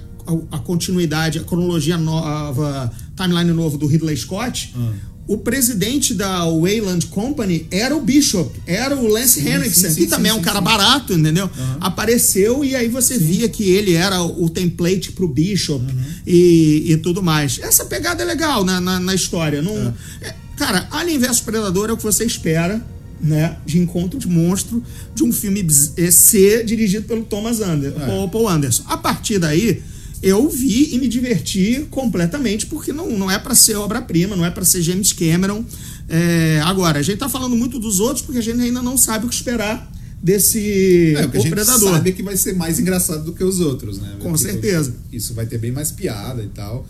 a 0.52 0.60
continuidade, 0.60 1.40
a 1.40 1.44
cronologia 1.44 1.98
nova, 1.98 2.92
timeline 3.16 3.52
novo 3.52 3.78
do 3.78 3.88
Ridley 3.88 4.16
Scott, 4.18 4.74
Ah. 4.78 4.94
O 5.26 5.38
presidente 5.38 6.14
da 6.14 6.44
Wayland 6.46 7.06
Company 7.08 7.66
era 7.72 7.96
o 7.96 8.02
Bishop, 8.02 8.52
era 8.68 8.96
o 8.96 9.08
Lance 9.08 9.42
Sim, 9.42 9.50
Henriksen, 9.50 9.90
sim, 9.92 9.96
que 10.02 10.08
também 10.08 10.32
é 10.32 10.34
um 10.34 10.42
cara 10.42 10.60
barato, 10.60 11.14
entendeu? 11.14 11.50
Apareceu 11.80 12.64
e 12.64 12.76
aí 12.76 12.88
você 12.90 13.18
via 13.18 13.48
que 13.48 13.64
ele 13.72 13.94
era 13.94 14.22
o 14.22 14.50
template 14.50 15.12
pro 15.14 15.28
Bishop 15.28 15.84
Uhum. 15.84 16.04
e, 16.28 16.92
e 16.92 16.98
tudo 16.98 17.24
mais. 17.24 17.60
Essa 17.62 17.86
pegada 17.86 18.22
é 18.22 18.26
legal 18.26 18.64
na, 18.66 18.82
na, 18.82 19.00
na 19.00 19.16
história. 19.16 19.62
Não, 19.62 19.94
é, 20.22 20.34
cara, 20.58 20.88
Alien 20.92 21.20
vs 21.20 21.40
Predador 21.40 21.90
é 21.90 21.94
o 21.94 21.98
que 21.98 22.04
você 22.04 22.26
espera. 22.26 22.82
Né, 23.22 23.56
de 23.66 23.80
encontro 23.80 24.20
de 24.20 24.28
monstro 24.28 24.84
de 25.16 25.24
um 25.24 25.32
filme 25.32 25.66
C 26.12 26.62
dirigido 26.66 27.06
pelo 27.08 27.24
Thomas 27.24 27.62
Anderson, 27.62 27.98
É. 28.02 28.28
Paul 28.28 28.50
Anderson. 28.50 28.84
A 28.86 28.98
partir 28.98 29.40
daí, 29.40 29.82
eu 30.24 30.50
vi 30.50 30.96
e 30.96 30.98
me 31.00 31.08
diverti 31.08 31.86
completamente, 31.92 32.66
porque 32.66 32.92
não, 32.94 33.12
não 33.18 33.30
é 33.30 33.38
para 33.38 33.54
ser 33.54 33.76
obra-prima, 33.76 34.36
não 34.36 34.46
é 34.46 34.50
para 34.50 34.64
ser 34.66 34.82
James 34.82 35.12
Cameron. 35.14 35.64
É, 36.10 36.62
agora, 36.64 37.00
a 37.00 37.02
gente 37.02 37.18
tá 37.18 37.28
falando 37.30 37.56
muito 37.56 37.78
dos 37.78 38.00
outros 38.00 38.26
porque 38.26 38.40
a 38.40 38.42
gente 38.42 38.62
ainda 38.62 38.82
não 38.82 38.98
sabe 38.98 39.26
o 39.26 39.30
que 39.30 39.36
esperar 39.36 39.92
desse 40.22 41.14
É, 41.18 41.26
o 41.26 41.30
que 41.30 41.38
a 41.38 41.40
O 41.42 41.44
gente 41.44 41.52
Predador. 41.52 41.92
sabe 41.92 42.10
é 42.10 42.14
que 42.14 42.24
vai 42.24 42.38
ser 42.38 42.54
mais 42.56 42.80
engraçado 42.80 43.26
do 43.26 43.34
que 43.34 43.44
os 43.44 43.60
outros, 43.60 44.00
né? 44.00 44.16
Com 44.20 44.36
certeza. 44.38 44.96
Isso 45.12 45.34
vai 45.34 45.46
ter 45.46 45.58
bem 45.58 45.72
mais 45.72 45.92
piada 45.92 46.42
e 46.42 46.48
tal. 46.48 46.88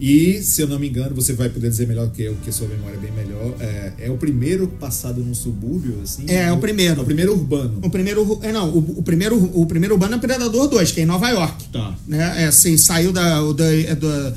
E, 0.00 0.40
se 0.42 0.60
eu 0.60 0.66
não 0.68 0.78
me 0.78 0.88
engano, 0.88 1.14
você 1.14 1.32
vai 1.32 1.48
poder 1.48 1.70
dizer 1.70 1.86
melhor 1.86 2.10
que 2.10 2.22
eu, 2.22 2.34
porque 2.34 2.50
sua 2.50 2.66
memória 2.66 2.96
é 2.96 2.98
bem 2.98 3.12
melhor. 3.12 3.54
É, 3.60 3.92
é 4.00 4.10
o 4.10 4.16
primeiro 4.16 4.66
passado 4.66 5.22
num 5.22 5.34
subúrbio, 5.34 5.98
assim? 6.02 6.24
É, 6.26 6.44
é 6.44 6.52
o 6.52 6.58
primeiro. 6.58 7.00
É 7.00 7.02
o 7.02 7.06
primeiro 7.06 7.32
urbano. 7.32 7.78
O 7.82 7.90
primeiro, 7.90 8.38
é, 8.42 8.52
não, 8.52 8.68
o, 8.70 8.78
o 8.98 9.02
primeiro, 9.02 9.36
o 9.54 9.66
primeiro 9.66 9.94
urbano 9.94 10.14
é 10.16 10.18
Predador 10.18 10.68
2, 10.68 10.90
que 10.92 11.00
é 11.00 11.02
em 11.04 11.06
Nova 11.06 11.28
York. 11.30 11.68
Tá. 11.72 11.94
Né? 12.08 12.42
É 12.42 12.46
assim, 12.46 12.76
saiu 12.76 13.12
da, 13.12 13.42
o 13.42 13.52
da, 13.54 13.72
é 13.72 13.94
da, 13.94 14.34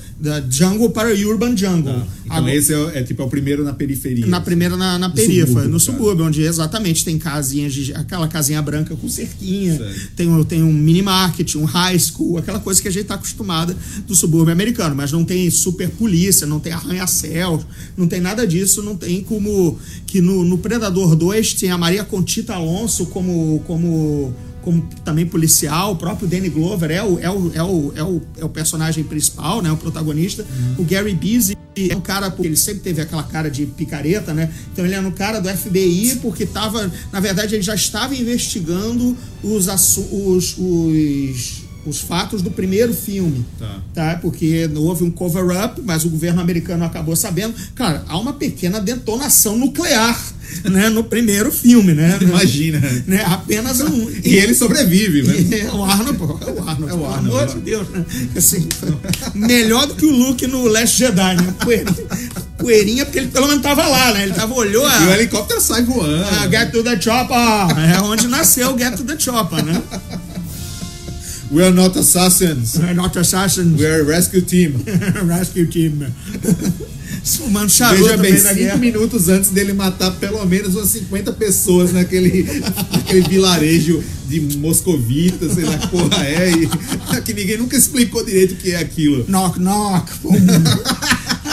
Jungle 0.50 0.92
para 0.92 1.10
Urban 1.14 1.56
Jungle. 1.58 1.94
Tá. 1.94 2.08
Então 2.26 2.38
Agora- 2.38 2.56
esse 2.56 2.74
é, 2.74 3.00
é 3.00 3.04
tipo 3.04 3.22
é 3.22 3.26
o 3.26 3.30
primeiro 3.30 3.64
na 3.64 3.74
periferia. 3.74 4.26
Na 4.28 4.38
assim. 4.38 4.46
primeira, 4.46 4.76
na, 4.78 5.00
na 5.00 5.08
No 5.08 5.16
subúrbio, 5.18 5.64
no 5.64 5.70
no 5.70 5.80
subúrbio, 5.80 6.26
onde 6.26 6.42
exatamente 6.42 7.04
tem 7.06 7.18
casinhas, 7.18 7.74
de, 7.74 7.94
aquela 7.94 8.28
casinha 8.28 8.62
branca 8.62 8.96
com 8.96 9.08
cerquinha, 9.08 9.78
Certo. 9.78 10.12
tem, 10.16 10.28
um- 10.28 10.44
tem 10.44 10.62
um 10.64 10.72
mini 10.74 11.02
market, 11.02 11.56
um 11.56 11.64
high 11.66 11.98
school, 11.98 12.38
aquela 12.38 12.60
coisa 12.60 12.82
que 12.82 12.88
a 12.88 12.92
gente 12.92 13.06
tá 13.06 13.16
acostumada 13.16 13.76
do 14.06 14.14
subúrbio 14.16 14.52
americano, 14.52 14.96
mas 14.96 15.12
não 15.12 15.24
tem 15.24 15.47
super 15.52 15.90
polícia, 15.90 16.48
não 16.48 16.60
tem 16.60 16.74
arranha-céus, 16.74 17.66
não 17.96 18.08
tem 18.08 18.20
nada 18.20 18.46
disso, 18.46 18.82
não 18.84 18.96
tem 18.96 19.24
como 19.24 19.78
que 20.06 20.22
no, 20.22 20.44
no 20.44 20.58
Predador 20.58 21.16
2 21.16 21.54
tem 21.54 21.72
a 21.72 21.78
Maria 21.78 22.04
Contita 22.04 22.54
Alonso 22.56 23.08
como 23.08 23.62
como 23.66 24.34
como 24.68 24.86
também 25.06 25.26
policial, 25.26 25.94
o 25.94 25.96
próprio 25.96 26.28
Danny 26.28 26.50
Glover 26.50 26.92
é 26.92 27.02
o, 27.02 27.18
é 27.20 27.32
o, 27.32 27.52
é 27.54 27.64
o, 27.64 27.94
é 27.96 28.04
o, 28.04 28.22
é 28.40 28.44
o 28.44 28.50
personagem 28.50 29.02
principal, 29.02 29.62
né, 29.62 29.72
o 29.72 29.78
protagonista. 29.78 30.46
O 30.78 30.84
Gary 30.84 31.14
Busey 31.14 31.56
é 31.90 31.96
um 31.96 32.02
cara, 32.02 32.30
porque 32.30 32.48
ele 32.48 32.58
sempre 32.58 32.82
teve 32.82 33.02
aquela 33.02 33.24
cara 33.24 33.50
de 33.50 33.66
picareta, 33.66 34.34
né? 34.34 34.52
Então 34.74 34.84
ele 34.84 34.94
era 34.94 35.08
um 35.08 35.12
cara 35.12 35.40
do 35.40 35.48
FBI 35.48 36.18
porque 36.22 36.46
tava, 36.46 36.92
na 37.14 37.22
verdade, 37.22 37.56
ele 37.56 37.62
já 37.62 37.76
estava 37.76 38.14
investigando 38.14 39.16
os, 39.42 39.68
os, 39.68 40.58
os, 40.58 41.64
os 41.88 42.00
fatos 42.00 42.42
do 42.42 42.52
primeiro 42.52 42.94
filme. 42.94 43.46
Tá. 43.58 43.80
Tá? 43.94 44.20
Porque 44.22 44.70
houve 44.76 45.04
um 45.04 45.12
cover-up, 45.12 45.82
mas 45.84 46.06
o 46.06 46.10
governo 46.10 46.42
americano 46.42 46.86
acabou 46.86 47.16
sabendo. 47.16 47.54
Cara, 47.76 48.04
há 48.08 48.18
uma 48.18 48.34
pequena 48.34 48.80
detonação 48.80 49.58
nuclear 49.58 50.18
né, 50.64 50.90
no 50.90 51.04
primeiro 51.04 51.52
filme, 51.52 51.94
né? 51.94 52.18
Imagina. 52.22 52.80
Né? 53.06 53.24
Apenas 53.26 53.82
um. 53.82 54.10
E 54.24 54.36
ele 54.36 54.54
sobrevive, 54.54 55.24
né? 55.24 55.36
É 55.68 55.72
o 55.72 55.84
Arnold, 55.84 56.18
pô. 56.18 56.40
É 56.46 56.52
o 56.52 56.70
Arnold. 56.70 56.92
É 56.92 56.96
o 56.96 56.98
pelo 56.98 57.14
amor 57.14 57.44
é. 57.44 57.46
de 57.46 57.60
Deus, 57.60 57.90
né? 57.90 58.06
Assim, 58.36 58.68
melhor 59.34 59.88
do 59.88 59.96
que 59.96 60.06
o 60.06 60.12
Luke 60.12 60.46
no 60.48 60.68
Last 60.68 60.98
Jedi, 60.98 61.36
né? 61.36 61.54
Poeirinha, 61.64 61.96
poeirinha, 62.58 63.06
porque 63.06 63.20
ele 63.20 63.28
pelo 63.28 63.48
menos 63.48 63.62
tava 63.62 63.88
lá, 63.88 64.14
né? 64.14 64.24
Ele 64.24 64.34
tava, 64.34 64.54
olhou 64.54 64.86
a. 64.86 65.04
E 65.04 65.08
o 65.08 65.12
helicóptero 65.12 65.62
sai 65.62 65.84
voando. 65.84 66.24
a 66.24 66.50
Get 66.50 66.72
to 66.72 66.84
the 66.84 67.00
Chopper! 67.00 67.38
É 67.96 68.02
onde 68.02 68.28
nasceu 68.28 68.74
o 68.74 68.78
Get 68.78 68.96
to 68.96 69.04
the 69.04 69.18
Chopper, 69.18 69.64
né? 69.64 69.82
We 71.50 71.64
are 71.64 71.72
not 71.74 71.96
assassins. 71.96 72.78
Not 72.80 73.16
Assassins, 73.16 73.80
We 73.80 73.86
are 73.86 74.02
a 74.02 74.04
rescue 74.04 74.42
team. 74.42 74.84
Rescue 75.24 75.66
Team. 75.68 76.14
Fumando 77.24 77.70
charuto 77.70 78.04
Veja 78.04 78.18
bem, 78.18 78.38
cinco 78.38 78.56
guerra. 78.56 78.78
minutos 78.78 79.28
antes 79.28 79.50
dele 79.50 79.74
matar 79.74 80.12
pelo 80.12 80.46
menos 80.46 80.76
umas 80.76 80.90
50 80.90 81.34
pessoas 81.34 81.92
naquele, 81.92 82.44
naquele 82.92 83.22
vilarejo 83.22 84.02
de 84.30 84.40
moscovitas, 84.58 85.54
sei 85.54 85.66
lá 85.66 85.78
que 85.78 85.88
porra 85.88 86.26
é, 86.26 86.52
e, 86.52 87.22
que 87.22 87.34
ninguém 87.34 87.58
nunca 87.58 87.76
explicou 87.76 88.24
direito 88.24 88.54
o 88.54 88.56
que 88.56 88.72
é 88.72 88.78
aquilo. 88.78 89.26
Knock, 89.28 89.60
knock. 89.60 90.10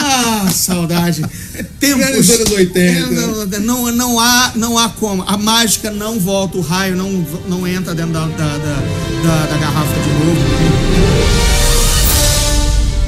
Ah, 0.07 0.49
saudade. 0.51 1.23
É 1.55 1.63
Tempos. 1.79 2.05
Anos 2.05 2.51
80. 2.51 2.79
É, 2.79 3.59
não, 3.59 3.85
não, 3.85 3.91
não 3.91 4.19
há, 4.19 4.51
não 4.55 4.77
há 4.77 4.89
como. 4.89 5.23
A 5.27 5.37
mágica 5.37 5.89
não 5.91 6.19
volta, 6.19 6.57
o 6.57 6.61
raio 6.61 6.95
não, 6.95 7.25
não 7.47 7.67
entra 7.67 7.93
dentro 7.95 8.13
da, 8.13 8.25
da, 8.27 8.57
da, 8.57 8.57
da- 9.23 9.45
da 9.47 9.57
garrafa 9.57 9.93
de 10.01 10.09
novo. 10.25 11.55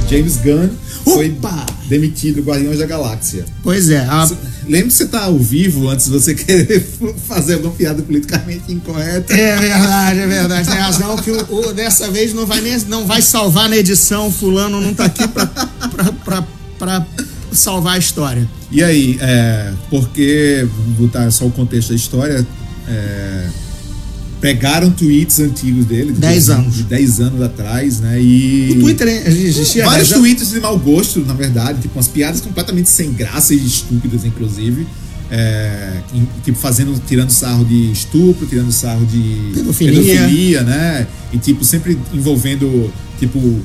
James 0.09 0.37
Gunn 0.37 0.69
foi 1.03 1.29
Opa! 1.31 1.65
demitido 1.89 2.37
do 2.37 2.43
Guardiões 2.49 2.79
da 2.79 2.85
Galáxia. 2.85 3.45
Pois 3.61 3.89
é. 3.89 3.99
a- 3.99 4.29
Lembra 4.67 4.87
que 4.87 4.93
você 4.93 5.05
tá 5.05 5.23
ao 5.23 5.37
vivo 5.37 5.87
antes 5.89 6.05
de 6.05 6.11
você 6.11 6.33
querer 6.35 6.85
fazer 7.27 7.55
alguma 7.55 7.73
piada 7.73 8.01
politicamente 8.01 8.71
incorreta? 8.71 9.33
é 9.33 9.55
verdade, 9.57 10.19
é 10.19 10.27
verdade. 10.27 10.69
Tem 10.69 10.77
razão 10.79 11.15
que 11.17 11.31
o, 11.31 11.53
o- 11.69 11.73
dessa 11.73 12.09
vez 12.09 12.33
não 12.33 12.45
vai, 12.45 12.61
nem, 12.61 12.77
não 12.87 13.05
vai 13.05 13.21
salvar 13.21 13.69
na 13.69 13.77
edição. 13.77 14.31
Fulano 14.31 14.79
não 14.81 14.93
tá 14.93 15.05
aqui 15.05 15.27
pra, 15.27 15.45
pra, 15.45 16.11
pra, 16.25 16.47
pra 16.77 17.05
salvar 17.51 17.95
a 17.95 17.97
história. 17.97 18.47
E 18.71 18.83
aí, 18.83 19.17
é, 19.21 19.71
porque, 19.89 20.67
botar 20.97 21.31
só 21.31 21.45
o 21.45 21.51
contexto 21.51 21.89
da 21.89 21.95
história, 21.95 22.45
é, 22.87 23.47
pegaram 24.41 24.91
tweets 24.91 25.39
antigos 25.39 25.85
dele. 25.85 26.13
de 26.13 26.19
10 26.19 26.49
anos. 26.49 26.75
De 26.75 26.83
10 26.83 27.19
anos 27.21 27.41
atrás, 27.41 27.99
né? 27.99 28.21
E. 28.21 28.71
O 28.77 28.81
Twitter 28.81 29.07
existia. 29.27 29.85
Vários 29.85 30.09
tweets 30.09 30.49
de 30.49 30.59
mau 30.59 30.77
gosto, 30.77 31.21
na 31.21 31.33
verdade, 31.33 31.81
tipo, 31.81 31.97
umas 31.97 32.07
piadas 32.07 32.41
completamente 32.41 32.89
sem 32.89 33.11
graça 33.13 33.53
e 33.53 33.65
estúpidas, 33.65 34.25
inclusive. 34.25 34.85
É, 35.29 35.99
tipo, 36.43 36.57
fazendo, 36.57 36.97
tirando 37.05 37.31
sarro 37.31 37.65
de 37.65 37.91
estupro, 37.91 38.47
tirando 38.47 38.71
sarro 38.71 39.05
de 39.05 39.51
Pedofilia. 39.53 40.01
pedofilia, 40.01 40.63
né? 40.63 41.07
E 41.33 41.37
tipo, 41.37 41.65
sempre 41.65 41.97
envolvendo, 42.13 42.91
tipo, 43.19 43.59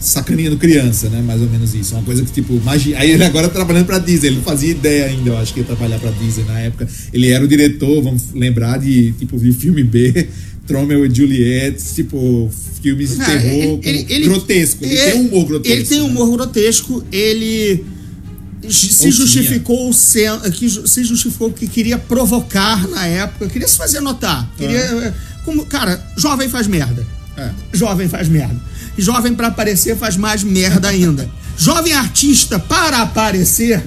sacaneando 0.00 0.56
criança, 0.56 1.08
né? 1.08 1.20
Mais 1.22 1.40
ou 1.40 1.48
menos 1.48 1.74
isso. 1.74 1.94
Uma 1.94 2.02
coisa 2.04 2.22
que, 2.24 2.30
tipo, 2.32 2.54
imagina. 2.54 2.98
Aí 2.98 3.10
ele 3.10 3.24
agora 3.24 3.48
trabalhando 3.48 3.86
pra 3.86 3.98
Disney, 3.98 4.28
ele 4.28 4.36
não 4.36 4.42
fazia 4.42 4.70
ideia 4.70 5.06
ainda, 5.06 5.30
eu 5.30 5.38
acho 5.38 5.52
que 5.54 5.60
ia 5.60 5.66
trabalhar 5.66 5.98
pra 5.98 6.10
Disney 6.10 6.44
na 6.44 6.58
época. 6.60 6.88
Ele 7.12 7.28
era 7.28 7.44
o 7.44 7.48
diretor, 7.48 8.02
vamos 8.02 8.22
lembrar 8.34 8.78
de, 8.78 9.12
tipo, 9.12 9.38
de 9.38 9.52
filme 9.52 9.82
B. 9.82 10.28
Tromeo 10.66 11.06
e 11.06 11.14
Juliet, 11.14 11.80
tipo, 11.94 12.50
filmes 12.82 13.14
de 13.14 13.22
Ah, 13.22 13.24
terror 13.24 13.80
com- 13.80 14.24
grotesco. 14.24 14.84
Ele, 14.84 14.96
tem 14.96 15.14
um 15.14 15.26
humor 15.28 15.46
grotesco. 15.46 15.76
Ele 15.78 15.84
tem 15.84 16.00
um 16.00 16.04
né? 16.06 16.10
humor 16.10 16.30
grotesco, 16.36 17.04
ele 17.12 17.84
se 18.68 19.10
justificou 19.10 19.90
que 20.52 20.68
se 20.88 21.04
justificou 21.04 21.52
que 21.52 21.68
queria 21.68 21.98
provocar 21.98 22.88
na 22.88 23.06
época, 23.06 23.48
queria 23.48 23.68
se 23.68 23.76
fazer 23.76 24.00
notar. 24.00 24.50
Queria, 24.56 24.78
eh, 24.78 25.12
como, 25.44 25.64
cara, 25.66 26.04
jovem 26.16 26.48
faz 26.48 26.66
merda. 26.66 27.06
É. 27.36 27.50
Jovem 27.72 28.08
faz 28.08 28.28
merda. 28.28 28.60
E 28.96 29.02
Jovem 29.02 29.34
pra 29.34 29.48
aparecer 29.48 29.96
faz 29.96 30.16
mais 30.16 30.42
merda 30.42 30.88
ainda. 30.88 31.28
Jovem 31.58 31.92
artista 31.92 32.58
para 32.58 32.98
aparecer, 33.02 33.84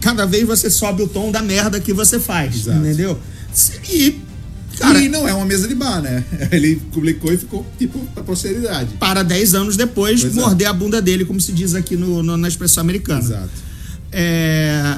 cada 0.00 0.26
vez 0.26 0.46
você 0.46 0.70
sobe 0.70 1.02
o 1.02 1.08
tom 1.08 1.30
da 1.30 1.42
merda 1.42 1.78
que 1.80 1.92
você 1.92 2.18
faz, 2.18 2.54
Exato. 2.56 2.78
entendeu? 2.78 3.18
E 3.88 4.18
Cara- 4.78 4.98
e 5.00 5.08
não 5.10 5.28
é 5.28 5.34
uma 5.34 5.44
mesa 5.44 5.68
de 5.68 5.74
bar, 5.74 6.00
né? 6.00 6.24
Ele 6.50 6.76
publicou 6.92 7.30
e 7.32 7.36
ficou, 7.36 7.66
tipo, 7.78 7.98
pra 8.14 8.22
posteridade. 8.22 8.94
Para 8.98 9.22
10 9.22 9.54
anos 9.54 9.76
depois, 9.76 10.22
Pois 10.22 10.36
é. 10.36 10.40
morder 10.40 10.68
a 10.68 10.72
bunda 10.72 11.02
dele, 11.02 11.24
como 11.26 11.38
se 11.40 11.52
diz 11.52 11.74
aqui 11.74 11.96
no, 11.96 12.22
no- 12.22 12.36
na 12.38 12.48
expressão 12.48 12.80
americana. 12.82 13.20
Exato. 13.20 13.50
É... 14.12 14.96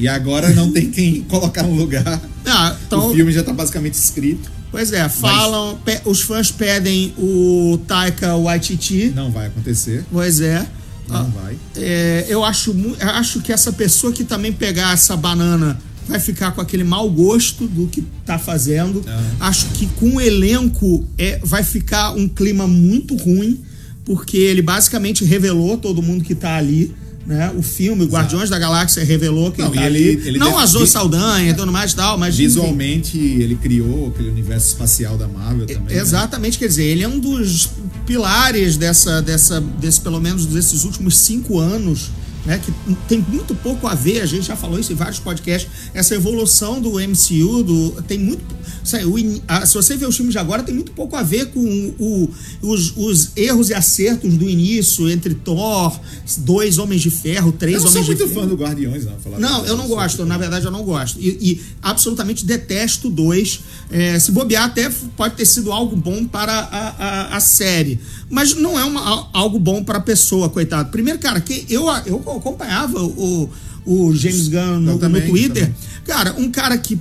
E 0.00 0.08
agora 0.08 0.48
não 0.50 0.72
tem 0.72 0.90
quem 0.90 1.22
colocar 1.22 1.62
no 1.62 1.74
lugar. 1.74 2.20
Ah, 2.46 2.74
então, 2.86 3.10
O 3.10 3.14
filme 3.14 3.30
já 3.32 3.42
tá 3.44 3.52
basicamente 3.52 3.94
escrito. 3.94 4.50
Pois 4.70 4.92
é, 4.92 5.08
falam, 5.08 5.78
pe- 5.84 6.00
os 6.04 6.20
fãs 6.22 6.50
pedem 6.50 7.12
o 7.18 7.78
Taika 7.86 8.36
Waititi. 8.36 9.12
Não 9.14 9.30
vai 9.30 9.46
acontecer. 9.48 10.04
Pois 10.10 10.40
é. 10.40 10.66
Não 11.08 11.16
Ah, 11.16 11.22
vai. 11.22 11.56
é, 11.76 12.26
eu 12.28 12.44
acho, 12.44 12.74
acho 13.00 13.40
que 13.40 13.52
essa 13.52 13.72
pessoa 13.72 14.12
que 14.12 14.22
também 14.24 14.52
pegar 14.52 14.92
essa 14.94 15.16
banana 15.16 15.76
vai 16.06 16.20
ficar 16.20 16.52
com 16.52 16.60
aquele 16.60 16.84
mau 16.84 17.08
gosto 17.10 17.66
do 17.66 17.86
que 17.88 18.02
tá 18.24 18.38
fazendo. 18.38 19.02
Ah. 19.06 19.48
Acho 19.48 19.66
que 19.74 19.86
com 19.86 20.16
o 20.16 20.20
elenco 20.20 21.04
é, 21.18 21.40
vai 21.42 21.62
ficar 21.64 22.12
um 22.12 22.28
clima 22.28 22.66
muito 22.66 23.16
ruim, 23.16 23.60
porque 24.04 24.36
ele 24.36 24.62
basicamente 24.62 25.24
revelou 25.24 25.76
todo 25.78 26.00
mundo 26.02 26.22
que 26.24 26.34
tá 26.34 26.56
ali. 26.56 26.94
Né? 27.30 27.52
O 27.56 27.62
filme 27.62 28.04
Guardiões 28.06 28.50
da 28.50 28.58
Galáxia 28.58 29.04
revelou 29.04 29.52
quem 29.52 29.64
Não, 29.64 29.70
tá 29.70 29.82
ali. 29.82 30.02
ele- 30.02 30.28
ele 30.30 30.38
Não 30.40 30.48
deve- 30.50 30.62
a 30.62 30.66
Zoe 30.66 30.82
vi- 30.82 30.88
Saldanha 30.88 31.50
e 31.52 31.54
tudo 31.54 31.70
mais 31.70 31.94
tal, 31.94 32.18
mas. 32.18 32.34
enfim. 32.34 32.42
Visualmente, 32.42 33.16
ele 33.18 33.54
criou 33.54 34.08
aquele 34.08 34.30
universo 34.30 34.66
espacial 34.66 35.16
da 35.16 35.28
Marvel 35.28 35.64
também. 35.64 35.94
né? 35.94 36.02
Exatamente, 36.02 36.58
quer 36.58 36.66
dizer, 36.66 36.82
ele 36.86 37.04
é 37.04 37.08
um 37.08 37.20
dos 37.20 37.70
pilares 38.04 38.76
dessa, 38.76 39.22
dessa, 39.22 39.60
desse, 39.60 40.00
pelo 40.00 40.20
menos 40.20 40.44
desses 40.44 40.82
últimos 40.84 41.16
cinco 41.18 41.60
anos, 41.60 42.10
né? 42.46 42.58
Que 42.64 42.72
tem 43.08 43.24
muito 43.28 43.54
pouco 43.54 43.86
a 43.86 43.94
ver, 43.94 44.20
a 44.22 44.26
gente 44.26 44.46
já 44.46 44.56
falou 44.56 44.78
isso 44.78 44.92
em 44.92 44.96
vários 44.96 45.18
podcasts, 45.18 45.70
essa 45.94 46.14
evolução 46.14 46.80
do 46.80 46.92
MCU, 47.00 47.62
do, 47.62 48.02
tem 48.02 48.18
muito. 48.18 48.42
sei, 48.84 49.04
o 49.04 49.18
in- 49.18 49.42
a- 49.46 49.66
se 49.66 49.74
você 49.74 49.96
vê 49.96 50.06
os 50.06 50.16
filmes 50.16 50.32
de 50.32 50.38
agora, 50.38 50.62
tem 50.62 50.74
muito 50.74 50.92
pouco 50.92 51.16
a 51.16 51.22
ver 51.22 51.46
com 51.46 51.60
o, 51.98 52.30
os, 52.62 52.92
os 52.96 53.30
erros 53.36 53.68
e 53.70 53.74
acertos 53.74 54.34
do 54.38 54.48
início 54.48 55.08
entre 55.10 55.34
Thor, 55.34 55.98
dois 56.38 56.78
Homens 56.78 57.02
de 57.02 57.10
Ferro, 57.10 57.52
três 57.52 57.76
Eu 57.76 57.82
não 57.82 57.90
Homens 57.90 58.06
sou 58.06 58.14
de 58.14 58.20
muito 58.22 58.34
Ferro. 58.34 58.46
fã 58.48 58.48
do 58.48 58.62
Guardiões, 58.62 59.04
não. 59.04 59.18
falar 59.18 59.38
Não, 59.38 59.64
eu 59.66 59.76
não 59.76 59.86
sou 59.86 59.96
gosto. 59.96 60.24
Na 60.24 60.38
verdade, 60.38 60.64
eu 60.64 60.70
não 60.70 60.82
gosto. 60.82 61.18
E, 61.20 61.28
e 61.40 61.62
absolutamente 61.82 62.44
detesto 62.46 63.10
dois. 63.10 63.60
É, 63.90 64.18
se 64.18 64.30
bobear, 64.32 64.64
até 64.64 64.88
pode 65.16 65.34
ter 65.34 65.44
sido 65.44 65.72
algo 65.72 65.94
bom 65.96 66.24
para 66.24 66.52
a, 66.52 66.88
a, 67.32 67.36
a 67.36 67.40
série. 67.40 67.98
Mas 68.30 68.54
não 68.54 68.78
é 68.78 68.84
uma, 68.84 69.28
algo 69.32 69.58
bom 69.58 69.82
para 69.82 69.98
a 69.98 70.00
pessoa, 70.00 70.48
coitado. 70.48 70.90
Primeiro, 70.90 71.18
cara, 71.18 71.40
que 71.40 71.66
eu, 71.68 71.88
eu 72.06 72.18
acompanhava 72.36 73.02
o, 73.02 73.50
o 73.84 74.14
James 74.14 74.46
Gunn 74.46 74.80
no, 74.80 74.98
também, 74.98 75.22
no 75.22 75.28
Twitter. 75.28 75.64
também. 75.64 75.74
Cara, 76.04 76.34
um 76.38 76.50
cara 76.50 76.78
que 76.78 76.98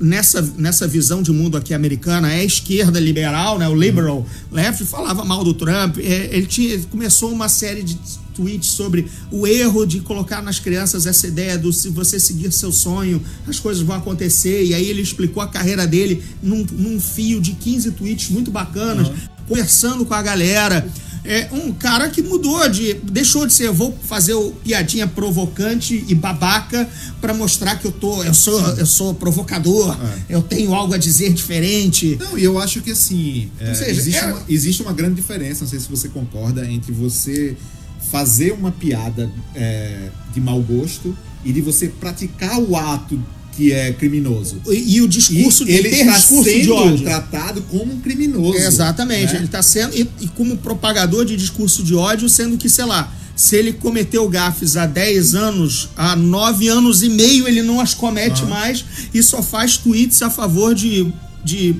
nessa, 0.00 0.40
nessa 0.56 0.86
visão 0.86 1.22
de 1.22 1.32
mundo 1.32 1.56
aqui 1.56 1.74
americana 1.74 2.32
é 2.32 2.44
esquerda 2.44 3.00
liberal, 3.00 3.58
né? 3.58 3.68
O 3.68 3.74
liberal 3.74 4.24
left 4.50 4.84
falava 4.84 5.24
mal 5.24 5.42
do 5.42 5.52
Trump. 5.52 5.98
É, 5.98 6.28
ele 6.32 6.46
tinha, 6.46 6.74
ele 6.74 6.86
começou 6.90 7.30
uma 7.30 7.48
série 7.48 7.82
de 7.82 7.98
tweets 8.34 8.68
sobre 8.68 9.06
o 9.32 9.46
erro 9.46 9.84
de 9.84 10.00
colocar 10.00 10.40
nas 10.40 10.60
crianças 10.60 11.06
essa 11.06 11.26
ideia 11.26 11.58
do 11.58 11.72
se 11.72 11.88
você 11.88 12.20
seguir 12.20 12.52
seu 12.52 12.70
sonho, 12.70 13.20
as 13.48 13.58
coisas 13.58 13.82
vão 13.82 13.96
acontecer. 13.96 14.64
E 14.64 14.74
aí 14.74 14.88
ele 14.88 15.02
explicou 15.02 15.42
a 15.42 15.48
carreira 15.48 15.86
dele 15.86 16.22
num, 16.40 16.64
num 16.70 17.00
fio 17.00 17.40
de 17.40 17.52
15 17.52 17.92
tweets 17.92 18.30
muito 18.30 18.50
bacanas, 18.50 19.10
conversando 19.48 20.04
com 20.04 20.14
a 20.14 20.22
galera. 20.22 20.86
É 21.24 21.48
um 21.52 21.72
cara 21.74 22.08
que 22.08 22.22
mudou 22.22 22.66
de. 22.70 22.94
deixou 22.94 23.46
de 23.46 23.52
ser, 23.52 23.70
vou 23.70 23.94
fazer 24.04 24.32
o 24.34 24.52
piadinha 24.64 25.06
provocante 25.06 26.02
e 26.08 26.14
babaca 26.14 26.88
pra 27.20 27.34
mostrar 27.34 27.76
que 27.76 27.86
eu 27.86 27.92
tô. 27.92 28.22
Eu 28.22 28.32
sou, 28.32 28.58
eu 28.76 28.86
sou 28.86 29.12
provocador, 29.12 29.94
É. 30.28 30.36
eu 30.36 30.42
tenho 30.42 30.72
algo 30.74 30.94
a 30.94 30.96
dizer 30.96 31.32
diferente. 31.34 32.16
Não, 32.18 32.38
e 32.38 32.44
eu 32.44 32.58
acho 32.58 32.80
que 32.80 32.92
assim, 32.92 33.50
é, 33.60 33.68
Ou 33.70 33.74
seja, 33.74 33.90
existe, 33.90 34.16
era- 34.18 34.32
uma, 34.34 34.42
existe 34.48 34.80
uma 34.82 34.92
grande 34.92 35.16
diferença, 35.16 35.64
não 35.64 35.68
sei 35.68 35.80
se 35.80 35.88
você 35.88 36.08
concorda, 36.08 36.64
entre 36.70 36.92
você 36.92 37.56
fazer 38.10 38.52
uma 38.52 38.70
piada 38.72 39.30
é, 39.54 40.08
de 40.32 40.40
mau 40.40 40.62
gosto 40.62 41.14
e 41.44 41.52
de 41.52 41.60
você 41.60 41.88
praticar 41.88 42.58
o 42.58 42.74
ato 42.74 43.20
que 43.58 43.72
é 43.72 43.92
criminoso. 43.92 44.62
E, 44.68 44.94
e 44.98 45.00
o 45.02 45.08
discurso 45.08 45.64
e 45.64 45.66
de 45.66 45.72
ele 45.72 45.88
está 45.88 46.12
discurso 46.12 46.44
de 46.44 46.60
sendo 46.60 46.74
ódio. 46.74 47.04
tratado 47.04 47.60
como 47.62 47.92
um 47.92 47.98
criminoso. 48.00 48.56
Exatamente, 48.56 49.32
né? 49.32 49.38
ele 49.40 49.46
está 49.46 49.60
sendo. 49.60 49.96
E, 49.96 50.08
e 50.20 50.28
como 50.28 50.56
propagador 50.58 51.24
de 51.24 51.36
discurso 51.36 51.82
de 51.82 51.92
ódio, 51.92 52.28
sendo 52.28 52.56
que, 52.56 52.68
sei 52.68 52.84
lá, 52.84 53.12
se 53.34 53.56
ele 53.56 53.72
cometeu 53.72 54.28
gafes 54.28 54.76
há 54.76 54.86
10 54.86 55.34
anos, 55.34 55.88
há 55.96 56.14
9 56.14 56.68
anos 56.68 57.02
e 57.02 57.08
meio 57.08 57.48
ele 57.48 57.60
não 57.60 57.80
as 57.80 57.94
comete 57.94 58.44
mais 58.44 58.84
e 59.12 59.20
só 59.24 59.42
faz 59.42 59.76
tweets 59.76 60.22
a 60.22 60.30
favor 60.30 60.72
de. 60.72 61.12
de 61.44 61.74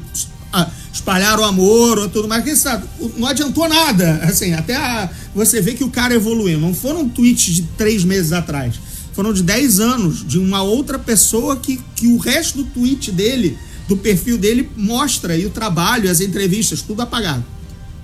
ah, 0.53 0.69
espalhar 0.93 1.39
o 1.39 1.45
amor 1.45 1.97
ou 1.99 2.09
tudo 2.09 2.27
mais, 2.27 2.43
que 2.43 2.57
sabe, 2.57 2.85
não 3.17 3.29
adiantou 3.29 3.69
nada. 3.69 4.15
Assim, 4.25 4.53
até 4.53 4.75
a- 4.75 5.09
você 5.33 5.61
vê 5.61 5.75
que 5.75 5.85
o 5.85 5.91
cara 5.91 6.13
evoluiu. 6.15 6.59
Não 6.59 6.75
foram 6.75 7.09
tweets 7.09 7.55
de 7.55 7.63
três 7.77 8.03
meses 8.03 8.33
atrás. 8.33 8.75
Foram 9.19 9.33
de 9.33 9.43
10 9.43 9.81
anos 9.81 10.25
de 10.25 10.39
uma 10.39 10.63
outra 10.63 10.97
pessoa 10.97 11.57
que, 11.57 11.81
que 11.97 12.07
o 12.07 12.19
resto 12.19 12.59
do 12.59 12.65
tweet 12.67 13.11
dele, 13.11 13.59
do 13.89 13.97
perfil 13.97 14.39
dele, 14.39 14.71
mostra 14.77 15.37
e 15.37 15.45
o 15.45 15.51
trabalho, 15.51 16.09
as 16.09 16.21
entrevistas, 16.21 16.83
tudo 16.83 17.03
apagado. 17.03 17.45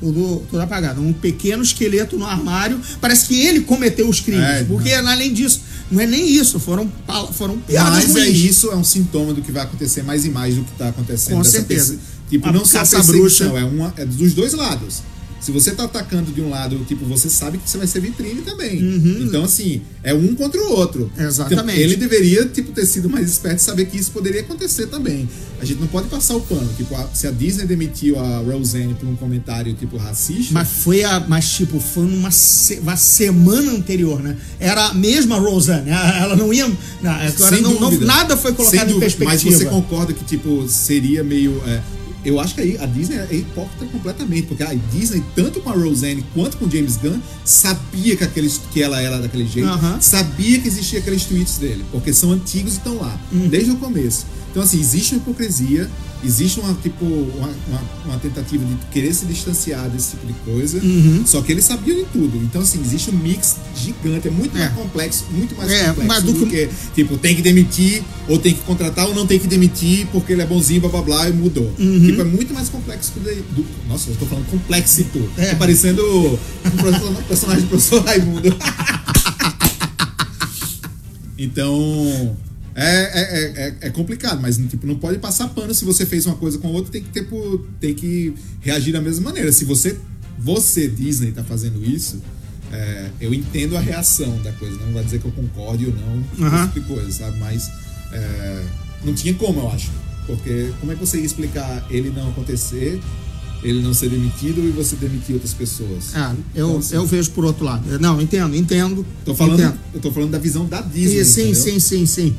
Tudo, 0.00 0.42
tudo 0.50 0.60
apagado. 0.60 1.00
Um 1.00 1.12
pequeno 1.12 1.62
esqueleto 1.62 2.18
no 2.18 2.26
armário. 2.26 2.80
Parece 3.00 3.28
que 3.28 3.40
ele 3.40 3.60
cometeu 3.60 4.08
os 4.08 4.18
crimes. 4.18 4.42
É, 4.42 4.64
porque, 4.64 4.90
além 4.90 5.32
disso, 5.32 5.60
não 5.88 6.00
é 6.00 6.06
nem 6.08 6.28
isso. 6.34 6.58
Foram, 6.58 6.90
foram 7.32 7.58
piadas 7.58 8.08
Mas 8.08 8.16
é 8.16 8.28
isso, 8.28 8.72
é 8.72 8.74
um 8.74 8.82
sintoma 8.82 9.32
do 9.32 9.40
que 9.40 9.52
vai 9.52 9.62
acontecer 9.62 10.02
mais 10.02 10.24
e 10.24 10.30
mais 10.30 10.56
do 10.56 10.64
que 10.64 10.72
está 10.72 10.88
acontecendo. 10.88 11.36
Com 11.36 11.44
certeza. 11.44 11.96
Tipo, 12.28 12.48
A 12.48 12.52
não 12.52 12.64
só 12.64 12.78
a 12.78 12.80
caça-bruxa. 12.80 13.44
perseguição, 13.44 13.56
é, 13.56 13.64
uma, 13.64 13.94
é 13.96 14.04
dos 14.04 14.34
dois 14.34 14.52
lados. 14.52 15.00
Se 15.44 15.52
você 15.52 15.72
tá 15.72 15.84
atacando 15.84 16.32
de 16.32 16.40
um 16.40 16.48
lado, 16.48 16.78
tipo, 16.88 17.04
você 17.04 17.28
sabe 17.28 17.58
que 17.58 17.68
você 17.68 17.76
vai 17.76 17.86
ser 17.86 18.00
vitrine 18.00 18.40
também. 18.42 18.80
Então, 19.22 19.44
assim, 19.44 19.82
é 20.02 20.14
um 20.14 20.34
contra 20.34 20.58
o 20.60 20.70
outro. 20.72 21.10
Uhum. 21.18 21.26
Exatamente. 21.26 21.78
Então, 21.78 21.84
ele 21.84 21.96
deveria, 21.96 22.46
tipo, 22.46 22.72
ter 22.72 22.86
sido 22.86 23.10
mais 23.10 23.28
esperto 23.28 23.58
e 23.58 23.62
saber 23.62 23.84
que 23.86 23.98
isso 23.98 24.10
poderia 24.10 24.40
acontecer 24.40 24.86
também. 24.86 25.28
A 25.60 25.64
gente 25.66 25.80
não 25.80 25.86
pode 25.86 26.08
passar 26.08 26.34
o 26.36 26.40
pano. 26.40 26.68
Tipo, 26.76 26.94
a- 26.96 27.08
se 27.12 27.26
a 27.26 27.30
Disney 27.30 27.66
demitiu 27.66 28.18
a 28.18 28.38
Roseanne 28.38 28.94
por 28.94 29.06
um 29.08 29.16
comentário, 29.16 29.74
tipo, 29.74 29.96
racista... 29.98 30.52
Mas 30.54 30.68
foi 30.68 31.04
a. 31.04 31.20
Mas, 31.20 31.50
tipo, 31.52 31.78
foi 31.78 32.04
numa 32.04 32.30
se- 32.30 32.78
uma 32.80 32.96
semana 32.96 33.70
anterior, 33.72 34.22
né? 34.22 34.36
Era 34.58 34.86
a 34.86 34.94
mesma 34.94 35.36
Roseanne. 35.38 35.90
Ela 36.22 36.36
não 36.36 36.52
ia. 36.54 36.66
Não, 37.02 37.10
agora 37.10 37.60
não, 37.60 37.78
não- 37.80 37.90
nada 38.00 38.36
foi 38.36 38.52
colocado 38.54 38.90
em 38.90 39.00
perspectiva. 39.00 39.30
Mas 39.50 39.58
você 39.58 39.64
concorda 39.66 40.12
que, 40.14 40.24
tipo, 40.24 40.66
seria 40.68 41.22
meio. 41.22 41.62
é, 41.66 41.80
eu 42.24 42.40
acho 42.40 42.54
que 42.54 42.60
aí 42.60 42.78
a 42.78 42.86
Disney 42.86 43.16
é 43.18 43.34
hipócrita 43.34 43.84
completamente, 43.86 44.46
porque 44.46 44.62
a 44.62 44.72
Disney, 44.92 45.22
tanto 45.36 45.60
com 45.60 45.70
a 45.70 45.72
Roseanne 45.74 46.24
quanto 46.34 46.56
com 46.56 46.64
o 46.66 46.70
James 46.70 46.96
Gunn, 46.96 47.18
sabia 47.44 48.16
que, 48.16 48.24
aqueles, 48.24 48.60
que 48.72 48.82
ela 48.82 49.00
era 49.00 49.18
daquele 49.18 49.46
jeito, 49.46 49.68
Aham. 49.68 50.00
sabia 50.00 50.58
que 50.60 50.68
existia 50.68 50.98
aqueles 51.00 51.24
tweets 51.24 51.58
dele, 51.58 51.84
porque 51.92 52.12
são 52.12 52.30
antigos 52.32 52.74
e 52.74 52.76
estão 52.78 52.96
lá, 52.96 53.18
Uhum. 53.32 53.48
desde 53.48 53.70
o 53.72 53.76
começo. 53.76 54.26
Então, 54.54 54.62
assim, 54.62 54.78
existe 54.78 55.16
uma 55.16 55.20
hipocrisia, 55.22 55.90
existe 56.24 56.60
uma, 56.60 56.72
tipo, 56.74 57.04
uma, 57.04 57.48
uma, 57.66 57.82
uma 58.04 58.18
tentativa 58.20 58.64
de 58.64 58.76
querer 58.92 59.12
se 59.12 59.26
distanciar 59.26 59.90
desse 59.90 60.10
tipo 60.10 60.28
de 60.28 60.32
coisa, 60.44 60.78
Uhum. 60.78 61.24
só 61.26 61.42
que 61.42 61.50
ele 61.50 61.60
sabia 61.60 61.92
de 61.92 62.04
tudo. 62.04 62.36
Então, 62.36 62.62
assim, 62.62 62.80
existe 62.80 63.10
um 63.10 63.14
mix 63.14 63.56
gigante, 63.74 64.28
é 64.28 64.30
muito 64.30 64.56
É. 64.56 64.60
mais 64.60 64.72
complexo, 64.74 65.24
muito 65.32 65.56
mais 65.56 65.72
É, 65.72 65.92
complexo 65.92 66.22
do, 66.26 66.32
do 66.34 66.46
que, 66.46 66.68
tipo, 66.94 67.18
tem 67.18 67.34
que 67.34 67.42
demitir, 67.42 68.04
ou 68.28 68.38
tem 68.38 68.54
que 68.54 68.60
contratar, 68.60 69.08
ou 69.08 69.12
não 69.14 69.26
tem 69.26 69.40
que 69.40 69.48
demitir 69.48 70.06
porque 70.12 70.34
ele 70.34 70.42
é 70.42 70.46
bonzinho, 70.46 70.80
blá 70.82 70.90
blá 70.90 71.02
blá, 71.02 71.28
e 71.28 71.32
mudou. 71.32 71.74
Uhum. 71.76 72.06
Tipo, 72.06 72.20
é 72.20 72.24
muito 72.24 72.54
mais 72.54 72.68
complexo 72.68 73.10
que 73.10 73.18
do, 73.18 73.66
Nossa, 73.88 74.08
eu 74.10 74.14
tô 74.14 74.24
falando 74.24 74.46
complexito. 74.46 75.28
É. 75.36 75.46
Tô 75.50 75.56
parecendo 75.56 76.00
um 76.06 76.38
person- 76.80 77.14
personagem 77.26 77.62
do 77.62 77.68
professor 77.70 78.04
Raimundo. 78.04 78.54
então. 81.36 82.36
É, 82.74 82.84
é, 82.84 83.20
é, 83.20 83.68
é- 83.68 83.74
é 83.86 83.90
complicado, 83.90 84.40
mas 84.42 84.56
tipo, 84.56 84.86
não 84.86 84.96
pode 84.96 85.18
passar 85.18 85.48
pano 85.48 85.72
se 85.72 85.84
você 85.84 86.04
fez 86.04 86.26
uma 86.26 86.34
coisa 86.34 86.58
com 86.58 86.68
outra, 86.68 86.90
tem 86.90 87.02
que, 87.02 87.10
ter, 87.10 87.22
por- 87.24 87.64
tem 87.80 87.94
que 87.94 88.34
reagir 88.60 88.92
da 88.92 89.00
mesma 89.00 89.24
maneira. 89.26 89.52
Se 89.52 89.64
você, 89.64 89.96
você 90.38 90.88
Disney, 90.88 91.30
tá 91.30 91.44
fazendo 91.44 91.84
isso, 91.84 92.20
é, 92.72 93.10
eu 93.20 93.32
entendo 93.32 93.76
a 93.76 93.80
reação 93.80 94.40
da 94.42 94.50
coisa. 94.52 94.76
Não 94.84 94.92
vai 94.92 95.04
dizer 95.04 95.20
que 95.20 95.24
eu 95.26 95.32
concorde 95.32 95.86
ou 95.86 95.92
não 95.94 96.48
esse 96.48 96.66
tipo 96.68 96.80
de 96.80 96.86
coisa, 96.94 97.10
sabe? 97.12 97.38
Mas 97.38 97.70
é, 98.12 98.64
não 99.04 99.14
tinha 99.14 99.34
como, 99.34 99.60
eu 99.60 99.70
acho. 99.70 99.90
Porque 100.26 100.72
como 100.80 100.90
é 100.90 100.94
que 100.96 101.00
você 101.00 101.18
ia 101.18 101.24
explicar 101.26 101.86
ele 101.90 102.10
não 102.10 102.30
acontecer, 102.30 102.98
ele 103.62 103.82
não 103.82 103.94
ser 103.94 104.08
demitido 104.08 104.58
e 104.66 104.70
você 104.70 104.96
demitir 104.96 105.34
outras 105.34 105.54
pessoas? 105.54 106.10
Ah, 106.14 106.34
eu, 106.54 106.66
Então, 106.70 106.78
assim, 106.78 106.96
eu 106.96 107.06
vejo 107.06 107.30
por 107.30 107.44
outro 107.44 107.64
lado. 107.64 108.00
Não, 108.00 108.20
entendo, 108.20 108.56
entendo. 108.56 109.06
Tô 109.24 109.32
falando, 109.34 109.60
entendo. 109.60 109.78
eu 109.94 110.00
tô 110.00 110.10
falando 110.10 110.30
da 110.32 110.38
visão 110.38 110.66
da 110.66 110.80
Disney. 110.80 111.20
E, 111.20 111.24
sim, 111.24 111.40
entendeu? 111.50 111.62
sim, 111.62 111.78
sim, 111.78 112.06
sim. 112.06 112.36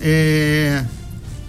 É, 0.00 0.84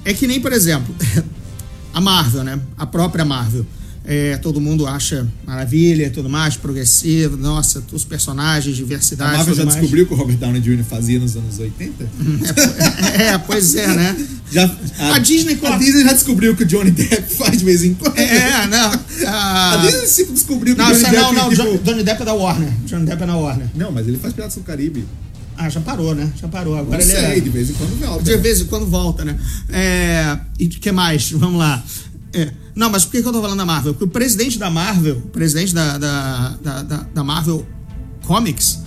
é 0.06 0.14
que 0.14 0.28
nem, 0.28 0.40
por 0.40 0.54
exemplo, 0.54 0.94
a 1.94 2.00
Marvel, 2.02 2.44
né? 2.44 2.60
A 2.78 2.86
própria 2.86 3.26
Marvel. 3.26 3.66
É, 4.10 4.38
todo 4.38 4.62
mundo 4.62 4.88
acha 4.88 5.28
maravilha 5.46 6.06
e 6.06 6.10
tudo 6.10 6.30
mais, 6.30 6.56
progressivo, 6.56 7.36
nossa, 7.36 7.84
os 7.92 8.06
personagens, 8.06 8.78
diversidade. 8.78 9.34
A 9.34 9.38
Marvel 9.40 9.54
já 9.54 9.66
mais. 9.66 9.76
descobriu 9.76 10.06
o 10.06 10.08
que 10.08 10.14
o 10.14 10.16
Robert 10.16 10.38
Downey 10.38 10.62
Jr. 10.62 10.82
fazia 10.86 11.20
nos 11.20 11.36
anos 11.36 11.60
80? 11.60 12.10
É, 13.20 13.24
é, 13.36 13.38
pois 13.38 13.76
é, 13.76 13.86
né? 13.88 14.16
Já, 14.50 14.64
A 15.14 15.20
Disney 15.20 15.60
a 15.62 15.76
Disney 15.78 16.04
já 16.06 16.14
descobriu 16.14 16.56
que 16.56 16.64
o 16.64 16.66
Johnny 16.66 16.90
Depp 16.90 17.36
faz 17.36 17.58
de 17.58 17.66
vez 17.66 17.84
em 17.84 17.94
quando. 17.96 18.18
É, 18.18 18.66
não. 18.68 18.94
A 19.28 19.74
A... 19.74 19.78
Disney 19.86 20.08
sempre 20.08 20.32
descobriu 20.36 20.74
que 20.74 20.82
Não, 20.82 20.88
o 20.90 20.94
Johnny 20.94 21.02
isso, 21.04 21.12
Depp 21.12 21.22
não, 21.22 21.34
não, 21.34 21.50
tipo... 21.50 21.78
Johnny- 21.84 22.04
Depp 22.04 22.22
é 22.22 22.26
da 22.26 22.34
Warner. 22.34 22.70
Johnny 22.86 23.06
Depp 23.06 23.24
é 23.24 23.26
na 23.26 23.36
Warner. 23.36 23.68
Não, 23.76 23.92
mas 23.92 24.08
ele 24.08 24.18
faz 24.18 24.34
Piratas 24.34 24.56
do 24.56 24.62
Caribe. 24.62 25.06
Ah, 25.58 25.70
já 25.70 25.82
parou, 25.82 26.14
né? 26.14 26.32
Já 26.40 26.48
parou. 26.48 26.78
Agora 26.78 27.04
Não 27.04 27.12
é. 27.12 27.30
sei, 27.32 27.42
de 27.42 27.50
vez 27.50 27.70
em 27.70 27.74
quando 27.74 28.00
volta. 28.00 28.24
De 28.24 28.38
vez 28.38 28.62
em 28.62 28.66
quando 28.66 28.86
volta, 28.86 29.26
né? 29.26 29.38
É, 29.70 30.38
e 30.60 30.66
o 30.66 30.70
que 30.70 30.92
mais? 30.92 31.32
Vamos 31.32 31.58
lá. 31.60 31.84
É, 32.34 32.52
não, 32.76 32.90
mas 32.92 33.06
por 33.06 33.12
que, 33.14 33.22
que 33.22 33.28
eu 33.28 33.34
tô 33.34 33.42
falando 33.42 33.58
da 33.58 33.66
Marvel? 33.66 33.94
Porque 33.94 34.06
o 34.06 34.08
presidente 34.10 34.60
da 34.60 34.70
Marvel, 34.70 35.18
o 35.18 35.30
presidente 35.30 35.74
da, 35.74 35.98
da, 35.98 36.50
da, 36.62 36.82
da- 36.84 37.24
Marvel 37.24 37.66
Comics, 38.26 38.80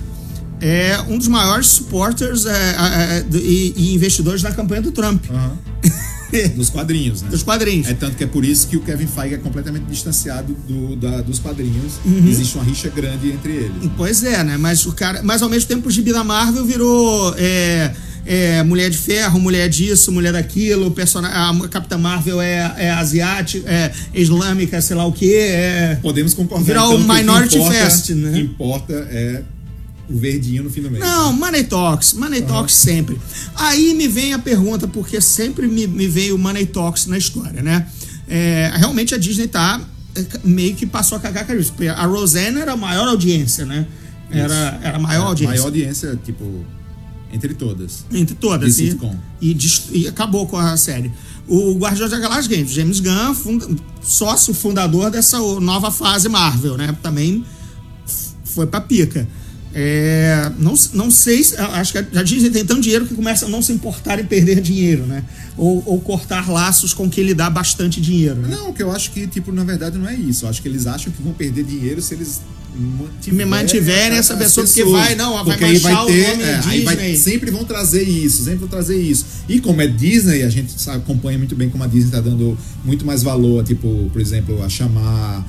é 0.60 1.00
um 1.08 1.18
dos 1.18 1.26
maiores 1.26 1.66
supporters 1.66 2.44
é, 2.46 2.50
é, 2.52 3.18
é, 3.18 3.36
e, 3.36 3.72
e 3.76 3.94
investidores 3.94 4.42
da 4.42 4.52
campanha 4.52 4.82
do 4.82 4.92
Trump. 4.92 5.24
Aham. 5.30 5.58
Dos 6.54 6.70
quadrinhos, 6.70 7.22
né? 7.22 7.28
Dos 7.30 7.42
quadrinhos. 7.42 7.88
É 7.88 7.94
tanto 7.94 8.16
que 8.16 8.24
é 8.24 8.26
por 8.26 8.44
isso 8.44 8.66
que 8.68 8.76
o 8.76 8.80
Kevin 8.80 9.06
Feige 9.06 9.34
é 9.34 9.38
completamente 9.38 9.84
distanciado 9.86 10.54
do, 10.68 10.96
da- 10.96 11.20
dos 11.22 11.38
quadrinhos. 11.38 11.94
Uhum. 12.04 12.28
Existe 12.28 12.54
uma 12.56 12.64
rixa 12.64 12.88
grande 12.88 13.28
entre 13.32 13.52
eles. 13.52 13.90
Pois 13.96 14.22
é, 14.22 14.42
né? 14.44 14.56
Mas 14.56 14.84
o 14.86 14.92
cara. 14.92 15.22
Mas 15.22 15.42
ao 15.42 15.48
mesmo 15.48 15.68
tempo 15.68 15.88
o 15.88 15.90
gibi 15.90 16.12
da 16.12 16.22
Marvel 16.24 16.64
virou. 16.64 17.34
é, 17.38 17.92
é, 18.26 18.62
mulher 18.62 18.90
de 18.90 18.98
ferro, 18.98 19.40
mulher 19.40 19.66
disso, 19.68 20.12
mulher 20.12 20.30
daquilo, 20.32 20.90
persona- 20.90 21.28
a 21.50 21.68
Capitã 21.68 21.96
Marvel 21.96 22.38
é, 22.40 22.74
é 22.76 22.90
asiática, 22.90 23.68
é 23.68 23.90
islâmica, 24.14 24.80
sei 24.82 24.94
lá 24.94 25.06
o 25.06 25.12
que, 25.12 25.34
é. 25.34 25.98
Podemos 26.02 26.34
concordar 26.34 26.64
Virar 26.66 26.80
então, 26.84 26.94
o 26.96 26.98
que 26.98 27.06
que 27.06 27.12
Minority 27.14 27.56
importa- 27.56 27.74
Fest, 27.78 28.10
né? 28.10 28.28
O 28.28 28.32
que 28.34 28.40
importa 28.40 28.92
é 29.10 29.42
o 30.10 30.16
verdinho 30.18 30.64
no 30.64 30.70
fim 30.70 30.82
do 30.82 30.90
mês. 30.90 31.02
Não, 31.04 31.32
Money 31.32 31.64
Talks, 31.64 32.12
Money 32.14 32.42
Talks 32.42 32.74
sempre. 32.74 33.18
Aí 33.54 33.94
me 33.94 34.08
vem 34.08 34.32
a 34.34 34.38
pergunta, 34.38 34.88
porque 34.88 35.20
sempre 35.20 35.66
me, 35.68 35.86
me 35.86 36.08
veio 36.08 36.34
o 36.34 36.38
Money 36.38 36.66
Talks 36.66 37.06
na 37.06 37.16
história, 37.16 37.62
né? 37.62 37.86
É, 38.28 38.72
realmente 38.76 39.14
a 39.14 39.18
Disney 39.18 39.46
tá 39.48 39.80
é, 40.14 40.24
meio 40.44 40.74
que 40.74 40.86
passou 40.86 41.16
a 41.16 41.20
cagar 41.20 41.46
com 41.46 41.54
isso. 41.54 41.72
porque 41.72 41.88
A 41.88 42.06
Roseanne 42.06 42.60
era 42.60 42.72
a 42.72 42.76
maior 42.76 43.08
audiência, 43.08 43.64
né? 43.64 43.86
Era, 44.30 44.78
era 44.82 44.96
a 44.96 45.00
maior 45.00 45.26
audiência. 45.28 45.54
Maior 45.56 45.64
audiência, 45.66 46.18
tipo, 46.24 46.64
entre 47.32 47.54
todas. 47.54 48.04
Entre 48.12 48.34
todas. 48.36 48.78
E, 49.40 49.52
e, 49.92 50.02
e 50.02 50.08
acabou 50.08 50.46
com 50.46 50.56
a 50.56 50.76
série. 50.76 51.10
O 51.48 51.74
Guardiões 51.74 52.10
da 52.12 52.18
Galáxia 52.20 52.64
James 52.66 53.00
Gunn, 53.00 53.34
funda- 53.34 53.66
sócio 54.02 54.54
fundador 54.54 55.10
dessa 55.10 55.38
nova 55.60 55.90
fase 55.90 56.28
Marvel, 56.28 56.76
né? 56.76 56.96
Também 57.02 57.44
foi 58.44 58.66
pra 58.66 58.80
pica. 58.80 59.26
É, 59.72 60.50
não, 60.58 60.74
não 60.94 61.10
sei, 61.10 61.44
se- 61.44 61.56
acho 61.56 61.92
que 61.92 61.98
a 61.98 62.22
Disney 62.22 62.50
tem 62.50 62.64
tanto 62.64 62.80
dinheiro 62.80 63.06
que 63.06 63.14
começa 63.14 63.46
a 63.46 63.48
não 63.48 63.62
se 63.62 63.70
importar 63.72 64.18
em 64.18 64.24
perder 64.24 64.60
dinheiro, 64.60 65.06
né? 65.06 65.22
Ou, 65.56 65.82
ou 65.86 66.00
cortar 66.00 66.48
laços 66.50 66.92
com 66.92 67.08
que 67.08 67.20
ele 67.20 67.34
dá 67.34 67.48
bastante 67.48 68.00
dinheiro, 68.00 68.36
né? 68.36 68.48
Não, 68.50 68.72
que 68.72 68.82
eu 68.82 68.90
acho 68.90 69.12
que, 69.12 69.26
tipo, 69.28 69.52
na 69.52 69.62
verdade 69.62 69.96
não 69.96 70.08
é 70.08 70.14
isso. 70.14 70.44
Eu 70.44 70.48
acho 70.50 70.60
que 70.60 70.66
eles 70.68 70.86
acham 70.86 71.12
que 71.12 71.22
vão 71.22 71.32
perder 71.32 71.62
dinheiro 71.64 72.02
se 72.02 72.14
eles 72.14 72.40
Me 73.30 73.44
mantiverem 73.44 74.16
essa 74.18 74.36
pessoa, 74.36 74.64
porque 74.66 74.84
vai- 74.84 75.14
não, 75.14 75.34
vai 75.34 75.44
porque 75.44 75.64
aí 75.64 75.72
manchar 75.80 75.92
vai 75.94 76.04
o 76.04 76.06
ter, 76.06 76.28
nome 76.30 76.42
é, 76.44 76.60
aí 76.66 76.84
vai- 76.84 76.96
Disney. 76.96 77.16
sempre 77.16 77.50
vão 77.50 77.64
trazer 77.64 78.02
isso, 78.02 78.38
sempre 78.44 78.60
vão 78.60 78.68
trazer 78.68 78.96
isso. 79.00 79.24
E 79.48 79.60
como 79.60 79.80
é 79.82 79.86
Disney, 79.86 80.42
a 80.44 80.48
gente 80.48 80.80
sabe, 80.80 80.98
acompanha 80.98 81.36
muito 81.38 81.54
bem 81.56 81.68
como 81.68 81.82
a 81.84 81.86
Disney 81.86 82.10
tá 82.12 82.20
dando 82.20 82.56
muito 82.84 83.04
mais 83.04 83.22
valor, 83.22 83.64
tipo, 83.64 84.08
por 84.12 84.20
exemplo, 84.20 84.62
a 84.62 84.68
chamar 84.68 85.44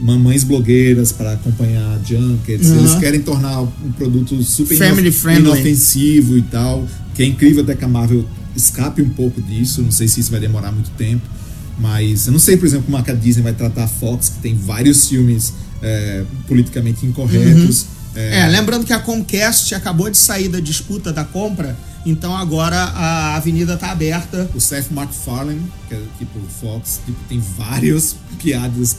mamães 0.00 0.44
blogueiras 0.44 1.12
para 1.12 1.32
acompanhar 1.32 1.98
junkets. 2.04 2.68
Uhum. 2.68 2.78
Eles 2.80 2.94
querem 2.96 3.20
tornar 3.20 3.60
um 3.62 3.92
produto 3.96 4.42
super 4.42 4.76
Family 4.76 5.08
inof- 5.08 5.18
friendly. 5.20 5.42
inofensivo 5.50 6.36
e 6.36 6.42
tal. 6.42 6.86
Que 7.14 7.22
é 7.22 7.26
incrível 7.26 7.62
até 7.62 7.74
que 7.74 7.84
a 7.84 7.88
Marvel 7.88 8.24
escape 8.54 9.00
um 9.02 9.08
pouco 9.10 9.40
disso. 9.40 9.82
Não 9.82 9.90
sei 9.90 10.06
se 10.08 10.20
isso 10.20 10.30
vai 10.30 10.40
demorar 10.40 10.70
muito 10.72 10.90
tempo. 10.90 11.22
Mas 11.78 12.26
eu 12.26 12.32
não 12.32 12.38
sei, 12.38 12.56
por 12.56 12.66
exemplo, 12.66 12.86
como 12.86 12.96
a 12.96 13.02
Disney 13.14 13.42
vai 13.42 13.52
tratar 13.52 13.84
a 13.84 13.88
Fox, 13.88 14.30
que 14.30 14.38
tem 14.40 14.54
vários 14.54 15.08
filmes 15.08 15.52
é, 15.82 16.24
politicamente 16.48 17.04
incorretos. 17.04 17.86
É, 18.14 18.40
É, 18.40 18.46
lembrando 18.48 18.84
que 18.86 18.94
a 18.94 18.98
Comcast 18.98 19.74
acabou 19.74 20.08
de 20.10 20.16
sair 20.16 20.48
da 20.48 20.58
disputa 20.58 21.12
da 21.12 21.22
compra, 21.22 21.76
então 22.06 22.34
agora 22.34 22.76
a 22.76 23.36
avenida 23.36 23.76
tá 23.76 23.90
aberta. 23.92 24.48
O 24.54 24.60
Seth 24.60 24.86
MacFarlane, 24.90 25.60
que 25.86 25.94
é 25.94 26.00
tipo 26.18 26.40
Fox, 26.60 27.00
tipo, 27.04 27.18
tem 27.28 27.42
várias 27.58 28.16
piadas 28.42 28.96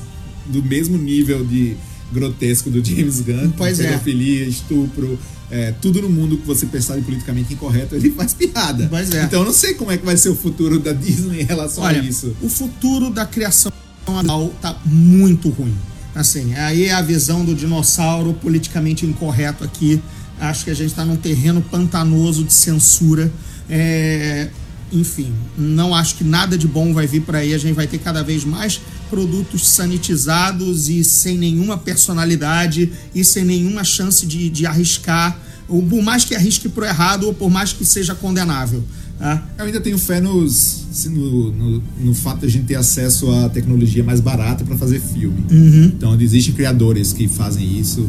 do 0.47 0.63
mesmo 0.63 0.97
nível 0.97 1.45
de 1.45 1.75
grotesco 2.11 2.69
do 2.69 2.83
James 2.83 3.21
Gunn. 3.21 3.51
Pois 3.57 3.79
é. 3.79 3.89
pedofilia, 3.89 4.45
estupro, 4.45 5.19
é, 5.49 5.71
tudo 5.81 6.01
no 6.01 6.09
mundo 6.09 6.37
que 6.37 6.45
você 6.45 6.65
pensar 6.65 6.95
de 6.97 7.01
politicamente 7.03 7.53
incorreto, 7.53 7.95
ele 7.95 8.11
faz 8.11 8.33
piada. 8.33 8.87
Pois 8.89 9.11
é. 9.11 9.23
Então 9.23 9.41
eu 9.41 9.45
não 9.45 9.53
sei 9.53 9.73
como 9.73 9.91
é 9.91 9.97
que 9.97 10.05
vai 10.05 10.17
ser 10.17 10.29
o 10.29 10.35
futuro 10.35 10.79
da 10.79 10.93
Disney 10.93 11.41
em 11.41 11.45
relação 11.45 11.83
Olha, 11.83 12.01
a 12.01 12.03
isso. 12.03 12.35
o 12.41 12.49
futuro 12.49 13.09
da 13.09 13.25
criação 13.25 13.71
animal 14.07 14.53
tá 14.61 14.77
muito 14.85 15.49
ruim. 15.49 15.75
Assim, 16.15 16.53
aí 16.55 16.85
é 16.85 16.93
a 16.93 17.01
visão 17.01 17.45
do 17.45 17.53
dinossauro 17.53 18.33
politicamente 18.33 19.05
incorreto 19.05 19.63
aqui. 19.63 20.01
Acho 20.39 20.65
que 20.65 20.71
a 20.71 20.73
gente 20.73 20.89
está 20.89 21.05
num 21.05 21.15
terreno 21.15 21.61
pantanoso 21.61 22.43
de 22.43 22.53
censura. 22.53 23.31
É, 23.69 24.49
enfim, 24.91 25.33
não 25.57 25.93
acho 25.93 26.15
que 26.15 26.23
nada 26.23 26.57
de 26.57 26.67
bom 26.67 26.93
vai 26.93 27.05
vir 27.07 27.21
por 27.21 27.35
aí. 27.35 27.53
A 27.53 27.57
gente 27.57 27.73
vai 27.73 27.87
ter 27.87 27.97
cada 27.97 28.23
vez 28.23 28.45
mais 28.45 28.79
produtos 29.09 29.67
sanitizados 29.67 30.89
e 30.89 31.03
sem 31.03 31.37
nenhuma 31.37 31.77
personalidade 31.77 32.91
e 33.13 33.23
sem 33.23 33.43
nenhuma 33.43 33.83
chance 33.83 34.25
de, 34.25 34.49
de 34.49 34.65
arriscar, 34.65 35.39
ou 35.67 35.81
por 35.83 36.01
mais 36.01 36.23
que 36.23 36.35
arrisque 36.35 36.69
pro 36.69 36.85
errado 36.85 37.25
ou 37.25 37.33
por 37.33 37.49
mais 37.49 37.73
que 37.73 37.85
seja 37.85 38.15
condenável. 38.15 38.83
Tá? 39.19 39.43
Eu 39.57 39.65
ainda 39.65 39.81
tenho 39.81 39.97
fé 39.97 40.21
nos, 40.21 40.85
assim, 40.91 41.09
no, 41.09 41.51
no, 41.51 41.83
no 41.99 42.13
fato 42.13 42.41
de 42.41 42.45
a 42.45 42.49
gente 42.49 42.65
ter 42.65 42.75
acesso 42.75 43.31
à 43.31 43.49
tecnologia 43.49 44.03
mais 44.03 44.19
barata 44.19 44.63
para 44.63 44.77
fazer 44.77 45.01
filme. 45.01 45.43
Uhum. 45.49 45.85
Então 45.85 46.19
existem 46.21 46.53
criadores 46.53 47.13
que 47.13 47.27
fazem 47.27 47.79
isso. 47.79 48.07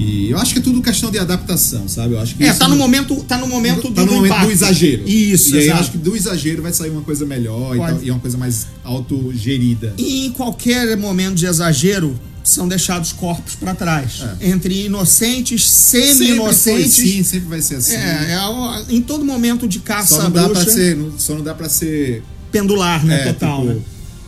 E 0.00 0.30
eu 0.30 0.38
acho 0.38 0.52
que 0.52 0.60
é 0.60 0.62
tudo 0.62 0.80
questão 0.80 1.10
de 1.10 1.18
adaptação, 1.18 1.88
sabe? 1.88 2.14
Eu 2.14 2.20
acho 2.20 2.36
que 2.36 2.44
É, 2.44 2.50
isso 2.50 2.58
tá 2.60 2.66
no 2.68 2.76
não- 2.76 2.82
momento, 2.82 3.16
tá 3.24 3.36
no 3.36 3.48
momento 3.48 3.88
do, 3.88 3.94
tá 3.94 4.04
no 4.06 4.12
momento 4.12 4.26
impacto. 4.32 4.46
do 4.46 4.52
exagero. 4.52 5.08
Isso, 5.08 5.56
E 5.56 5.58
aí 5.58 5.66
eu 5.66 5.74
acho 5.74 5.90
que 5.90 5.98
do 5.98 6.14
exagero 6.14 6.62
vai 6.62 6.72
sair 6.72 6.90
uma 6.90 7.02
coisa 7.02 7.26
melhor 7.26 7.74
e, 7.74 7.78
tal, 7.80 8.02
e 8.04 8.10
uma 8.12 8.20
coisa 8.20 8.38
mais 8.38 8.68
autogerida. 8.84 9.94
E 9.98 10.26
em 10.26 10.30
qualquer 10.30 10.96
momento 10.96 11.34
de 11.34 11.46
exagero, 11.46 12.18
são 12.44 12.68
deixados 12.68 13.12
corpos 13.12 13.56
para 13.56 13.74
trás. 13.74 14.22
É. 14.40 14.48
Entre 14.50 14.84
inocentes, 14.86 15.68
semi-inocentes. 15.68 16.98
assim, 16.98 17.22
sempre 17.24 17.48
vai 17.48 17.60
ser 17.60 17.74
assim. 17.76 17.94
É, 17.94 18.38
é 18.38 18.94
em 18.94 19.02
todo 19.02 19.24
momento 19.24 19.66
de 19.66 19.80
caça 19.80 20.14
só 20.16 20.22
não 20.24 20.30
dá 20.30 20.44
pra 20.48 20.60
bruxa, 20.60 20.70
ser, 20.70 20.96
não- 20.96 21.18
só 21.18 21.34
não 21.34 21.42
dá 21.42 21.54
para 21.54 21.68
ser 21.68 22.22
pendular, 22.52 23.04
né? 23.04 23.22
é, 23.28 23.32
total. 23.32 23.62
tipo, 23.62 23.74
né? 23.74 23.80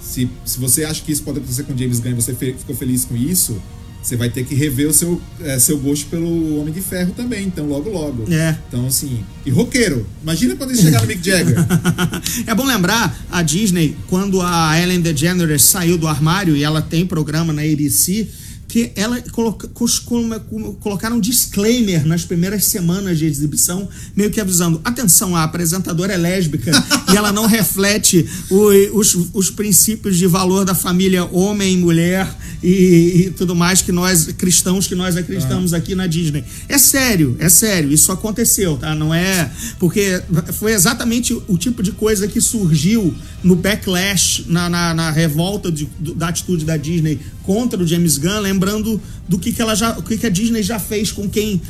se, 0.03 0.29
se 0.45 0.59
você 0.59 0.85
acha 0.85 1.01
que 1.03 1.13
isso 1.13 1.23
pode 1.23 1.39
acontecer 1.39 1.63
com 1.63 1.77
James 1.79 2.01
Gunn 2.01 2.11
e 2.11 2.15
você 2.15 2.35
fe- 2.35 2.55
ficou 2.59 2.75
feliz 2.77 3.05
com 3.05 3.17
isso, 3.17 3.57
você 4.03 4.17
vai 4.17 4.31
ter 4.31 4.45
que 4.45 4.55
rever 4.55 4.89
o 4.89 4.93
seu, 4.93 5.21
é, 5.41 5.59
seu 5.59 5.79
gosto 5.79 6.07
pelo 6.07 6.61
Homem 6.61 6.73
de 6.73 6.81
Ferro 6.81 7.13
também, 7.13 7.47
então 7.47 7.67
logo 7.67 7.91
logo. 7.91 8.33
É. 8.33 8.57
Então 8.69 8.87
assim, 8.87 9.25
e 9.45 9.51
roqueiro, 9.51 10.07
imagina 10.23 10.57
quando 10.57 10.71
eles 10.71 10.83
chegaram 10.83 11.07
no 11.07 11.09
Mick 11.09 11.25
Jagger. 11.25 11.57
é 12.47 12.55
bom 12.55 12.65
lembrar, 12.65 13.15
a 13.31 13.43
Disney, 13.43 13.97
quando 14.09 14.41
a 14.41 14.81
Ellen 14.81 15.01
DeGeneres 15.01 15.63
saiu 15.63 15.99
do 15.99 16.09
armário 16.09 16.57
e 16.57 16.65
ela 16.65 16.81
tem 16.81 17.07
programa 17.07 17.53
na 17.53 17.63
ABC, 17.63 18.27
que 18.71 18.93
ela 18.95 19.21
coloca, 19.33 19.69
cos- 19.69 19.99
como- 19.99 20.39
como- 20.41 20.75
colocaram 20.75 21.17
um 21.17 21.21
disclaimer 21.21 22.07
nas 22.07 22.25
primeiras 22.25 22.65
semanas 22.65 23.19
de 23.19 23.27
exibição, 23.27 23.89
meio 24.17 24.31
que 24.31 24.41
avisando: 24.41 24.81
atenção, 24.85 25.35
a 25.37 25.43
apresentadora 25.45 26.13
é 26.13 26.17
lésbica 26.17 26.71
e 27.13 27.17
ela 27.17 27.33
não 27.33 27.47
reflete 27.47 28.27
o- 28.51 28.99
os, 28.99 29.15
os 29.35 29.51
princípios 29.51 30.17
de 30.17 30.27
valor 30.27 30.65
da 30.65 30.75
família 30.75 31.25
homem, 31.25 31.77
mulher 31.77 32.29
e, 32.63 33.25
e 33.27 33.31
tudo 33.37 33.55
mais 33.55 33.83
que 33.83 33.91
nós 33.93 34.27
cristãos 34.39 34.87
que 34.87 34.95
nós 34.95 35.17
acreditamos 35.17 35.75
aqui 35.75 35.95
na 35.95 36.07
Disney. 36.07 36.45
É 36.69 36.79
sério, 36.79 37.37
é 37.39 37.49
sério, 37.49 37.93
isso 37.93 38.13
aconteceu, 38.13 38.77
tá? 38.77 38.95
Não 38.95 39.13
é. 39.13 39.51
Porque 39.79 40.23
foi 40.53 40.73
exatamente 40.73 41.33
o 41.49 41.59
tipo 41.59 41.83
de 41.83 41.93
coisa 41.93 42.29
que 42.29 42.41
surgiu 42.41 43.15
no 43.43 43.57
backlash, 43.57 44.45
na, 44.49 44.69
na, 44.69 44.95
na 44.95 45.11
revolta 45.11 45.71
de- 45.73 45.89
da 46.15 46.29
atitude 46.29 46.65
da 46.65 46.77
Disney 46.77 47.19
contra 47.43 47.83
o 47.83 47.87
James 47.87 48.19
Gunn, 48.19 48.47
lembrando 48.61 49.01
do 49.27 49.38
que, 49.38 49.53
que 49.53 49.62
ela 49.62 49.75
já. 49.75 49.99
O 49.99 50.03
que, 50.03 50.18
que 50.18 50.27
a 50.27 50.31
Disney 50.31 50.62
já 50.62 50.79
fez 50.79 51.11
com 51.11 51.29
quem 51.29 51.61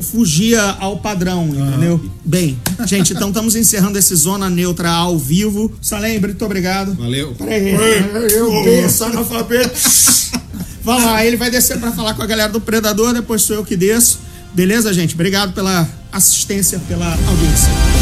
fugia 0.00 0.62
ao 0.78 0.98
padrão, 0.98 1.48
entendeu? 1.48 2.00
Bem, 2.22 2.58
gente, 2.86 3.14
então 3.14 3.28
estamos 3.28 3.56
encerrando 3.56 3.98
esse 3.98 4.14
Zona 4.14 4.50
Neutra 4.50 4.90
ao 4.90 5.18
vivo. 5.18 5.72
Salem, 5.80 6.20
muito 6.20 6.44
obrigado. 6.44 6.94
Valeu. 6.94 7.34
Peraí, 7.34 7.74
eu 8.32 8.62
penso 8.62 9.04
analfabeto. 9.04 9.78
Vamos 10.84 11.04
lá, 11.04 11.24
ele 11.24 11.36
vai 11.36 11.50
descer 11.50 11.80
para 11.80 11.90
falar 11.90 12.14
com 12.14 12.22
a 12.22 12.26
galera 12.26 12.52
do 12.52 12.60
Predador, 12.60 13.12
depois 13.12 13.42
sou 13.42 13.56
eu 13.56 13.64
que 13.64 13.76
desço. 13.76 14.20
Beleza, 14.54 14.92
gente? 14.92 15.14
Obrigado 15.14 15.52
pela 15.52 15.88
assistência, 16.12 16.78
pela 16.86 17.10
audiência. 17.12 17.95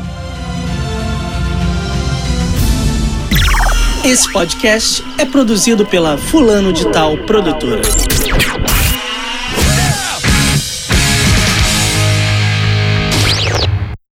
Esse 4.04 4.32
podcast 4.32 5.04
é 5.18 5.26
produzido 5.26 5.84
pela 5.84 6.16
Fulano 6.16 6.72
de 6.72 6.86
Tal 6.92 7.18
Produtora. 7.26 7.82